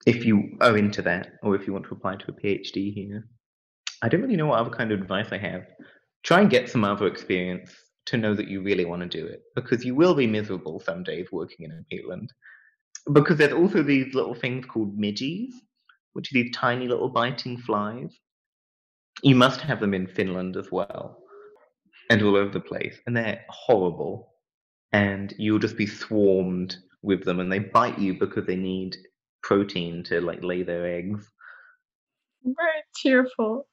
If 0.05 0.25
you 0.25 0.57
are 0.61 0.77
into 0.77 1.01
that, 1.03 1.33
or 1.43 1.55
if 1.55 1.67
you 1.67 1.73
want 1.73 1.85
to 1.85 1.93
apply 1.93 2.15
to 2.15 2.31
a 2.31 2.33
PhD 2.33 2.93
here, 2.93 3.27
I 4.01 4.09
don't 4.09 4.21
really 4.21 4.37
know 4.37 4.47
what 4.47 4.59
other 4.59 4.69
kind 4.69 4.91
of 4.91 5.01
advice 5.01 5.27
I 5.31 5.37
have. 5.37 5.63
Try 6.23 6.41
and 6.41 6.49
get 6.49 6.69
some 6.69 6.83
other 6.83 7.07
experience 7.07 7.73
to 8.09 8.17
know 8.17 8.35
that 8.35 8.47
you 8.47 8.61
really 8.61 8.85
want 8.85 9.01
to 9.01 9.07
do 9.07 9.25
it, 9.25 9.41
because 9.55 9.83
you 9.85 9.95
will 9.95 10.13
be 10.13 10.27
miserable 10.27 10.79
some 10.79 11.03
days 11.03 11.27
working 11.31 11.65
in 11.65 11.71
a 11.71 11.93
peatland. 11.93 12.29
Because 13.11 13.37
there's 13.37 13.53
also 13.53 13.81
these 13.81 14.13
little 14.13 14.35
things 14.35 14.65
called 14.65 14.97
midges, 14.97 15.53
which 16.13 16.31
are 16.31 16.33
these 16.33 16.53
tiny 16.53 16.87
little 16.87 17.09
biting 17.09 17.57
flies. 17.57 18.19
You 19.23 19.35
must 19.35 19.61
have 19.61 19.79
them 19.79 19.93
in 19.93 20.07
Finland 20.07 20.57
as 20.57 20.71
well, 20.71 21.23
and 22.09 22.21
all 22.21 22.35
over 22.35 22.51
the 22.51 22.59
place, 22.59 22.99
and 23.05 23.15
they're 23.15 23.43
horrible. 23.49 24.33
And 24.91 25.33
you'll 25.37 25.59
just 25.59 25.77
be 25.77 25.85
swarmed 25.87 26.75
with 27.03 27.23
them, 27.23 27.39
and 27.39 27.51
they 27.51 27.59
bite 27.59 27.99
you 27.99 28.17
because 28.17 28.45
they 28.45 28.55
need 28.55 28.97
protein 29.43 30.03
to 30.03 30.19
like 30.19 30.43
lay 30.43 30.63
their 30.63 30.85
eggs. 30.85 31.29
Very 32.43 32.83
cheerful. 32.95 33.67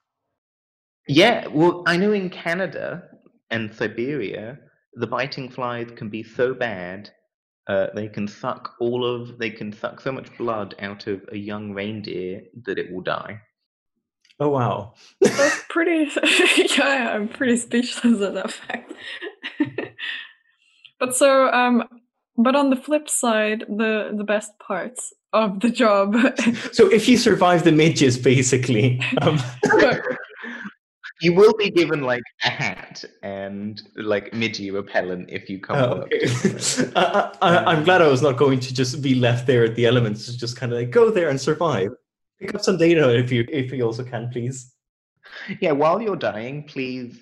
Yeah, 1.07 1.47
well, 1.47 1.83
I 1.87 1.97
know 1.97 2.11
in 2.11 2.29
Canada 2.29 3.03
and 3.49 3.73
Siberia, 3.73 4.59
the 4.93 5.07
biting 5.07 5.49
flies 5.49 5.89
can 5.95 6.09
be 6.09 6.23
so 6.23 6.53
bad, 6.53 7.09
uh, 7.67 7.87
they 7.93 8.07
can 8.07 8.27
suck 8.27 8.75
all 8.79 9.05
of, 9.05 9.37
they 9.37 9.49
can 9.49 9.73
suck 9.73 9.99
so 9.99 10.11
much 10.11 10.35
blood 10.37 10.75
out 10.79 11.07
of 11.07 11.21
a 11.31 11.37
young 11.37 11.73
reindeer 11.73 12.41
that 12.65 12.79
it 12.79 12.91
will 12.91 13.01
die. 13.01 13.39
oh 14.39 14.49
wow. 14.49 14.93
That's 15.21 15.63
pretty. 15.69 16.09
yeah, 16.77 17.11
I'm 17.13 17.27
pretty 17.27 17.57
speechless 17.57 18.21
at 18.21 18.33
that 18.35 18.51
fact. 18.51 18.93
but 20.99 21.15
so, 21.15 21.49
um, 21.49 21.83
but 22.37 22.55
on 22.55 22.69
the 22.69 22.75
flip 22.75 23.09
side, 23.09 23.65
the 23.67 24.13
the 24.15 24.23
best 24.23 24.57
parts 24.59 25.13
of 25.33 25.59
the 25.59 25.69
job. 25.69 26.15
So 26.71 26.91
if 26.91 27.09
you 27.09 27.17
survive 27.17 27.63
the 27.63 27.71
midges, 27.71 28.17
basically, 28.17 29.01
um, 29.21 29.39
You 31.21 31.33
will 31.33 31.53
be 31.53 31.71
given 31.71 32.01
like 32.01 32.23
a 32.43 32.49
hat 32.49 33.03
and 33.23 33.81
like 33.95 34.31
midgie 34.31 34.71
repellent 34.71 35.29
if 35.29 35.49
you 35.49 35.59
come 35.59 35.77
oh, 35.77 36.03
okay. 36.03 36.27
I, 36.95 37.01
I, 37.01 37.31
I, 37.41 37.57
um, 37.57 37.67
I'm 37.67 37.83
glad 37.83 38.01
I 38.01 38.07
was 38.07 38.21
not 38.21 38.37
going 38.37 38.59
to 38.59 38.73
just 38.73 39.01
be 39.01 39.15
left 39.15 39.47
there 39.47 39.63
at 39.63 39.75
the 39.75 39.85
elements. 39.85 40.33
Just 40.35 40.57
kind 40.57 40.71
of 40.71 40.77
like 40.77 40.91
go 40.91 41.09
there 41.09 41.29
and 41.29 41.39
survive. 41.39 41.89
Pick 42.39 42.53
up 42.53 42.61
some 42.61 42.77
data 42.77 43.17
if 43.17 43.31
you 43.31 43.45
if 43.49 43.71
you 43.71 43.83
also 43.83 44.03
can, 44.03 44.29
please. 44.29 44.73
Yeah, 45.59 45.71
while 45.71 46.01
you're 46.01 46.15
dying, 46.15 46.63
please 46.63 47.19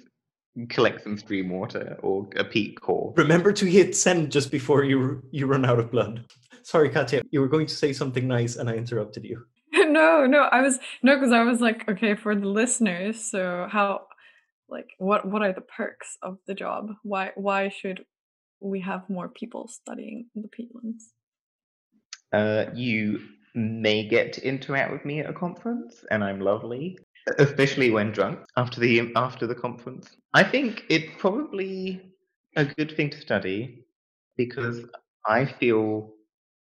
collect 0.70 1.04
some 1.04 1.18
stream 1.18 1.50
water 1.50 1.98
or 2.02 2.28
a 2.38 2.43
peat 2.43 2.80
core. 2.80 3.14
Remember 3.18 3.52
to 3.54 3.66
hit 3.66 3.96
send 3.96 4.32
just 4.32 4.52
before 4.52 4.84
you 4.84 5.22
you 5.32 5.48
run 5.48 5.66
out 5.66 5.80
of 5.80 5.91
blood. 5.91 6.26
Sorry, 6.64 6.89
Katja, 6.89 7.22
you 7.32 7.41
were 7.41 7.48
going 7.48 7.68
to 7.68 7.76
say 7.76 7.93
something 7.93 8.28
nice 8.28 8.56
and 8.56 8.70
I 8.70 8.74
interrupted 8.74 9.24
you. 9.24 9.46
no, 9.88 10.26
no, 10.26 10.43
I 10.43 10.61
was 10.61 10.80
no, 11.03 11.15
because 11.15 11.34
I 11.34 11.43
was 11.43 11.59
like, 11.59 11.89
okay, 11.89 12.15
for 12.15 12.34
the 12.34 12.47
listeners. 12.47 13.30
So 13.30 13.67
how, 13.69 14.07
like, 14.69 14.88
what 14.99 15.28
what 15.28 15.41
are 15.41 15.51
the 15.51 15.61
perks 15.61 16.17
of 16.21 16.38
the 16.47 16.53
job? 16.53 16.91
Why 17.03 17.32
why 17.36 17.69
should 17.69 18.05
we 18.61 18.80
have 18.82 19.09
more 19.09 19.28
people 19.28 19.67
studying 19.67 20.28
the 20.34 20.47
peatlands? 20.47 21.09
Uh, 22.32 22.71
you 22.73 23.21
may 23.53 24.07
get 24.07 24.32
to 24.34 24.47
interact 24.47 24.93
with 24.93 25.03
me 25.03 25.19
at 25.19 25.30
a 25.30 25.34
conference, 25.34 26.05
and 26.09 26.23
I'm 26.23 26.39
lovely, 26.39 26.97
especially 27.38 27.91
when 27.91 28.11
drunk 28.11 28.39
after 28.55 28.80
the 28.80 29.11
after 29.17 29.45
the 29.45 29.55
conference. 29.55 30.09
I 30.34 30.43
think 30.43 30.86
it's 30.89 31.11
probably 31.17 32.01
a 32.55 32.63
good 32.63 32.95
thing 32.95 33.09
to 33.09 33.19
study 33.19 33.84
because 34.38 34.86
I 35.26 35.43
feel 35.45 36.13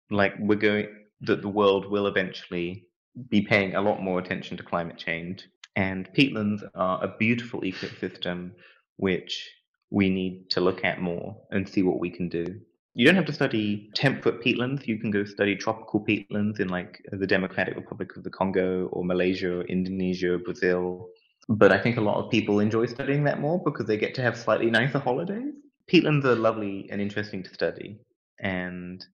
like 0.10 0.34
we're 0.40 0.56
going 0.56 0.88
that 1.22 1.44
the 1.44 1.50
world 1.50 1.90
will 1.90 2.08
eventually 2.08 2.88
be 3.30 3.42
paying 3.42 3.76
a 3.76 3.82
lot 3.82 4.02
more 4.02 4.20
attention 4.20 4.58
to 4.58 4.64
climate 4.64 4.98
change, 4.98 5.48
and 5.76 6.10
peatlands 6.14 6.62
are 6.76 7.04
a 7.04 7.16
beautiful 7.18 7.62
ecosystem 7.62 8.52
which 8.98 9.50
we 9.90 10.10
need 10.10 10.50
to 10.50 10.62
look 10.62 10.84
at 10.84 11.02
more 11.02 11.36
and 11.52 11.68
see 11.68 11.84
what 11.84 12.00
we 12.00 12.10
can 12.10 12.30
do. 12.30 12.46
You 12.94 13.06
don't 13.06 13.16
have 13.16 13.26
to 13.26 13.34
study 13.34 13.90
temperate 13.94 14.42
peatlands. 14.42 14.88
You 14.88 14.98
can 14.98 15.12
go 15.12 15.26
study 15.26 15.56
tropical 15.56 16.04
peatlands 16.04 16.62
in 16.62 16.70
like 16.70 17.02
the 17.12 17.28
Democratic 17.28 17.76
Republic 17.76 18.16
of 18.16 18.24
the 18.24 18.30
Congo 18.30 18.88
or 18.94 19.04
Malaysia 19.04 19.60
or 19.60 19.62
Indonesia 19.64 20.34
or 20.34 20.38
Brazil. 20.38 21.10
But 21.50 21.74
I 21.74 21.78
think 21.78 21.98
a 21.98 22.02
lot 22.02 22.24
of 22.24 22.32
people 22.32 22.60
enjoy 22.60 22.86
studying 22.86 23.26
that 23.26 23.42
more 23.42 23.62
because 23.64 23.86
they 23.86 23.98
get 23.98 24.16
to 24.16 24.22
have 24.22 24.38
slightly 24.38 24.70
nicer 24.70 25.00
holidays. 25.00 25.54
Peatlands 25.92 26.24
are 26.24 26.36
lovely 26.36 26.88
and 26.90 27.02
interesting 27.02 27.44
to 27.44 27.54
study. 27.54 28.00
And 28.40 29.06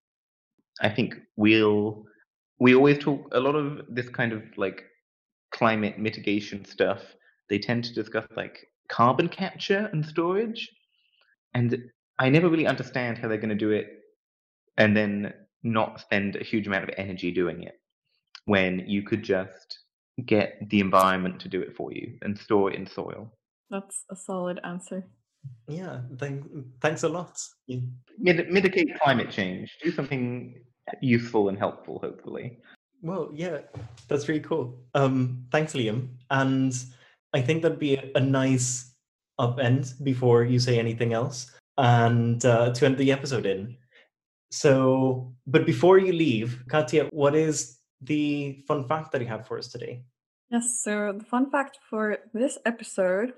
I 0.79 0.89
think 0.89 1.15
we'll 1.35 2.05
we 2.62 2.76
always 2.76 2.99
talk 2.99 3.28
a 3.32 3.39
lot 3.39 3.55
of 3.55 3.82
this 3.89 4.07
kind 4.07 4.32
of 4.32 4.43
like 4.55 4.84
climate 5.51 5.97
mitigation 5.97 6.64
stuff. 6.64 6.99
They 7.49 7.57
tend 7.57 7.84
to 7.86 7.93
discuss 7.93 8.28
like 8.38 8.68
carbon 8.88 9.30
capture 9.30 9.89
and 9.91 10.05
storage. 10.05 10.70
And 11.55 11.76
I 12.20 12.30
never 12.30 12.49
really 12.49 12.68
understand 12.68 13.18
how 13.18 13.28
they're 13.28 13.38
going 13.38 13.49
to 13.49 13.55
do 13.55 13.72
it 13.72 13.88
and 14.78 14.95
then 14.95 15.34
not 15.64 16.01
spend 16.01 16.36
a 16.36 16.43
huge 16.43 16.68
amount 16.68 16.84
of 16.84 16.91
energy 16.97 17.32
doing 17.32 17.64
it 17.64 17.80
when 18.45 18.84
you 18.86 19.01
could 19.01 19.24
just 19.24 19.80
get 20.28 20.59
the 20.70 20.82
environment 20.82 21.39
to 21.39 21.49
do 21.49 21.62
it 21.62 21.76
for 21.76 21.91
you 21.91 22.20
and 22.22 22.38
store 22.38 22.72
it 22.72 22.76
in 22.78 22.86
soil. 22.86 23.32
That's 23.72 24.05
a 24.12 24.16
solid 24.16 24.59
answer. 24.64 25.07
Yeah, 25.68 26.01
thank, 26.20 26.45
thanks 26.80 27.01
a 27.01 27.09
lot. 27.09 27.39
Yeah. 27.66 27.80
Mit- 28.20 28.51
mitigate 28.51 28.99
climate 28.99 29.32
change. 29.32 29.76
Do 29.82 29.91
something 29.91 30.62
useful 31.01 31.49
and 31.49 31.57
helpful, 31.57 31.99
hopefully. 31.99 32.57
Well, 33.01 33.32
yeah, 33.34 33.59
that's 34.07 34.27
really 34.27 34.41
cool. 34.41 34.79
Um, 34.93 35.45
thanks, 35.51 35.73
Liam. 35.73 36.09
And 36.29 36.73
I 37.34 37.41
think 37.41 37.61
that'd 37.61 37.79
be 37.79 37.95
a, 37.95 38.11
a 38.15 38.19
nice 38.19 38.93
upend 39.39 40.03
before 40.03 40.43
you 40.43 40.59
say 40.59 40.77
anything 40.77 41.13
else 41.13 41.51
and 41.77 42.43
uh, 42.45 42.73
to 42.73 42.86
end 42.86 42.97
the 42.97 43.11
episode 43.11 43.45
in. 43.45 43.75
So, 44.51 45.34
but 45.47 45.65
before 45.65 45.97
you 45.97 46.13
leave, 46.13 46.63
Katja, 46.69 47.07
what 47.11 47.36
is 47.36 47.79
the 48.01 48.63
fun 48.67 48.88
fact 48.88 49.11
that 49.11 49.21
you 49.21 49.27
have 49.27 49.47
for 49.47 49.57
us 49.57 49.69
today? 49.69 50.03
Yes, 50.49 50.82
so 50.84 51.13
the 51.17 51.23
fun 51.23 51.49
fact 51.49 51.79
for 51.89 52.17
this 52.34 52.57
episode, 52.65 53.34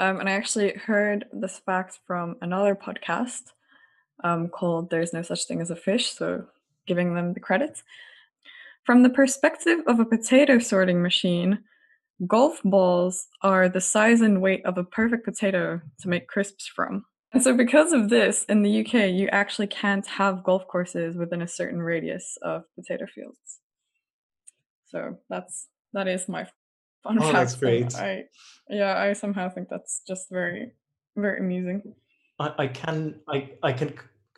um, 0.00 0.18
and 0.18 0.28
I 0.28 0.32
actually 0.32 0.72
heard 0.72 1.26
this 1.32 1.60
fact 1.60 2.00
from 2.06 2.36
another 2.42 2.74
podcast 2.74 3.52
um, 4.24 4.48
called 4.48 4.90
There's 4.90 5.12
No 5.12 5.22
Such 5.22 5.44
Thing 5.44 5.60
as 5.60 5.70
a 5.70 5.76
Fish, 5.76 6.10
so 6.10 6.44
giving 6.86 7.14
them 7.14 7.34
the 7.34 7.40
credit. 7.40 7.82
From 8.84 9.02
the 9.02 9.10
perspective 9.10 9.80
of 9.86 9.98
a 9.98 10.04
potato 10.04 10.58
sorting 10.58 11.02
machine, 11.02 11.58
golf 12.26 12.60
balls 12.64 13.26
are 13.42 13.68
the 13.68 13.80
size 13.80 14.20
and 14.20 14.40
weight 14.40 14.64
of 14.64 14.78
a 14.78 14.84
perfect 14.84 15.24
potato 15.24 15.80
to 16.00 16.08
make 16.08 16.28
crisps 16.28 16.66
from. 16.66 17.04
And 17.32 17.42
so, 17.42 17.54
because 17.54 17.92
of 17.92 18.08
this, 18.08 18.44
in 18.44 18.62
the 18.62 18.80
UK, 18.86 19.10
you 19.10 19.28
actually 19.32 19.66
can't 19.66 20.06
have 20.06 20.44
golf 20.44 20.66
courses 20.68 21.16
within 21.16 21.42
a 21.42 21.48
certain 21.48 21.82
radius 21.82 22.38
of 22.42 22.62
potato 22.76 23.06
fields. 23.12 23.58
So 24.86 25.18
that's 25.28 25.66
that 25.92 26.06
is 26.08 26.28
my 26.28 26.46
fun 27.02 27.18
Oh, 27.18 27.22
fact. 27.22 27.32
that's 27.32 27.56
great. 27.56 27.94
I 27.96 28.24
yeah, 28.70 28.96
I 28.96 29.12
somehow 29.12 29.48
think 29.48 29.68
that's 29.68 30.02
just 30.06 30.30
very 30.30 30.72
very 31.16 31.40
amusing. 31.40 31.94
I, 32.38 32.52
I 32.58 32.66
can, 32.68 33.20
I, 33.28 33.50
I 33.62 33.72
can, 33.72 33.94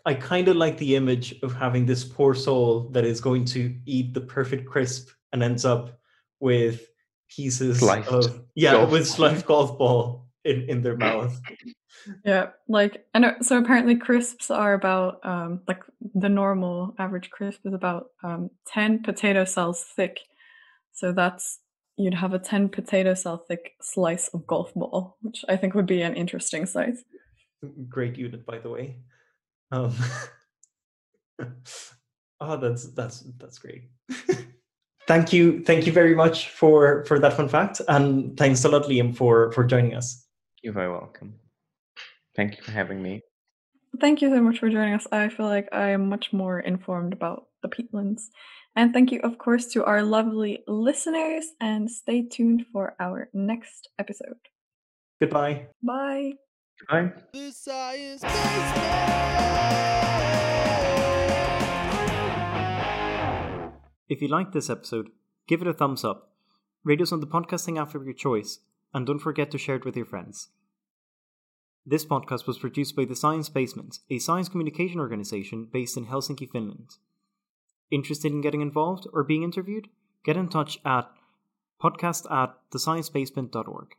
I 0.07 0.15
kind 0.15 0.49
of 0.49 0.57
like 0.57 0.79
the 0.79 0.97
image 0.97 1.35
of 1.43 1.55
having 1.55 1.87
this 1.87 2.05
poor 2.05 2.35
soul 2.35 2.89
that 2.91 3.05
is 3.05 3.21
going 3.21 3.45
to 3.47 3.75
eat 3.87 4.15
the 4.15 4.21
perfect 4.21 4.69
crisp 4.69 5.11
and 5.33 5.43
ends 5.43 5.65
up 5.65 5.99
with 6.41 6.87
pieces 7.29 7.81
Sliced 7.81 8.09
of 8.09 8.45
yeah, 8.55 8.73
golf 8.73 8.91
with 8.91 9.03
ball. 9.03 9.17
sliced 9.17 9.47
golf 9.47 9.79
ball 9.79 10.29
in 10.45 10.63
in 10.69 10.83
their 10.83 10.97
mouth. 11.07 11.39
Yeah, 12.25 12.51
like 12.69 13.07
and 13.15 13.25
uh, 13.25 13.35
so 13.43 13.59
apparently 13.59 13.97
crisps 13.97 14.51
are 14.51 14.73
about 14.75 15.25
um 15.27 15.61
like 15.69 15.83
the 16.15 16.29
normal 16.29 16.95
average 16.99 17.31
crisp 17.31 17.61
is 17.67 17.75
about 17.75 18.07
um 18.23 18.51
10 18.67 19.03
potato 19.03 19.45
cells 19.45 19.83
thick. 19.83 20.21
So 20.93 21.13
that's 21.13 21.59
you'd 21.97 22.15
have 22.15 22.33
a 22.33 22.39
10 22.39 22.69
potato 22.69 23.15
cell 23.15 23.45
thick 23.49 23.75
slice 23.83 24.29
of 24.29 24.47
golf 24.47 24.73
ball, 24.75 25.17
which 25.21 25.45
I 25.49 25.57
think 25.57 25.75
would 25.75 25.87
be 25.87 26.03
an 26.03 26.15
interesting 26.15 26.65
size. 26.65 27.03
Great 27.89 28.17
unit, 28.17 28.47
by 28.47 28.59
the 28.59 28.71
way. 28.71 28.97
Um, 29.71 29.95
oh, 32.41 32.57
that's 32.61 32.93
that's 32.95 33.21
that's 33.39 33.59
great. 33.59 33.91
thank 35.07 35.33
you, 35.33 35.63
thank 35.65 35.87
you 35.87 35.93
very 35.93 36.15
much 36.15 36.49
for 36.49 37.05
for 37.05 37.19
that 37.19 37.35
fun 37.35 37.49
fact, 37.49 37.81
and 37.89 38.37
thanks 38.37 38.65
a 38.65 38.69
lot, 38.69 38.85
Liam, 38.85 39.15
for 39.17 39.53
for 39.53 39.65
joining 39.65 39.95
us. 39.95 40.27
You're 40.63 40.73
very 40.75 40.91
welcome. 40.91 41.35
Thank 42.37 42.57
you 42.57 42.63
for 42.63 42.71
having 42.71 43.03
me. 43.03 43.23
Thank 44.01 44.23
you 44.23 44.31
so 44.31 44.41
much 44.41 44.59
for 44.59 44.69
joining 44.69 44.95
us. 44.95 45.07
I 45.11 45.29
feel 45.29 45.47
like 45.47 45.69
I 45.73 45.89
am 45.91 46.09
much 46.09 46.33
more 46.33 46.61
informed 46.61 47.13
about 47.13 47.47
the 47.63 47.69
peatlands. 47.69 48.23
And 48.77 48.93
thank 48.93 49.11
you, 49.11 49.21
of 49.21 49.39
course, 49.39 49.67
to 49.73 49.85
our 49.85 50.03
lovely 50.03 50.63
listeners, 50.69 51.47
and 51.61 51.91
stay 51.91 52.23
tuned 52.23 52.67
for 52.73 52.95
our 53.01 53.29
next 53.33 53.89
episode. 53.99 54.39
Goodbye. 55.21 55.67
Bye. 55.83 56.35
Goodbye. 56.81 57.13
The 57.33 57.51
Science 57.51 58.23
Basement! 58.23 58.99
If 64.09 64.23
you 64.23 64.29
liked 64.29 64.53
this 64.53 64.71
episode, 64.71 65.11
give 65.47 65.61
it 65.61 65.69
a 65.69 65.75
thumbs 65.75 66.05
up, 66.05 66.33
rate 66.85 67.03
us 67.03 67.13
on 67.13 67.21
the 67.21 67.27
podcasting 67.27 67.79
app 67.81 67.95
of 67.95 68.05
your 68.05 68.15
choice, 68.15 68.61
and 68.95 69.07
don't 69.07 69.19
forget 69.19 69.51
to 69.51 69.59
share 69.59 69.77
it 69.77 69.85
with 69.85 69.97
your 69.97 70.07
friends. 70.07 70.49
This 71.85 72.05
podcast 72.05 72.47
was 72.47 72.59
produced 72.59 72.97
by 72.97 73.05
The 73.05 73.17
Science 73.17 73.49
Basement, 73.49 73.99
a 74.11 74.19
science 74.19 74.49
communication 74.49 75.01
organization 75.01 75.69
based 75.73 75.97
in 75.97 76.07
Helsinki, 76.07 76.49
Finland. 76.49 76.97
Interested 77.91 78.33
in 78.33 78.41
getting 78.41 78.61
involved 78.61 79.07
or 79.13 79.25
being 79.25 79.43
interviewed? 79.43 79.89
Get 80.25 80.37
in 80.37 80.49
touch 80.49 80.79
at 80.85 81.11
podcast 81.83 82.31
at 82.31 82.55
thesciencebasement.org. 82.71 83.95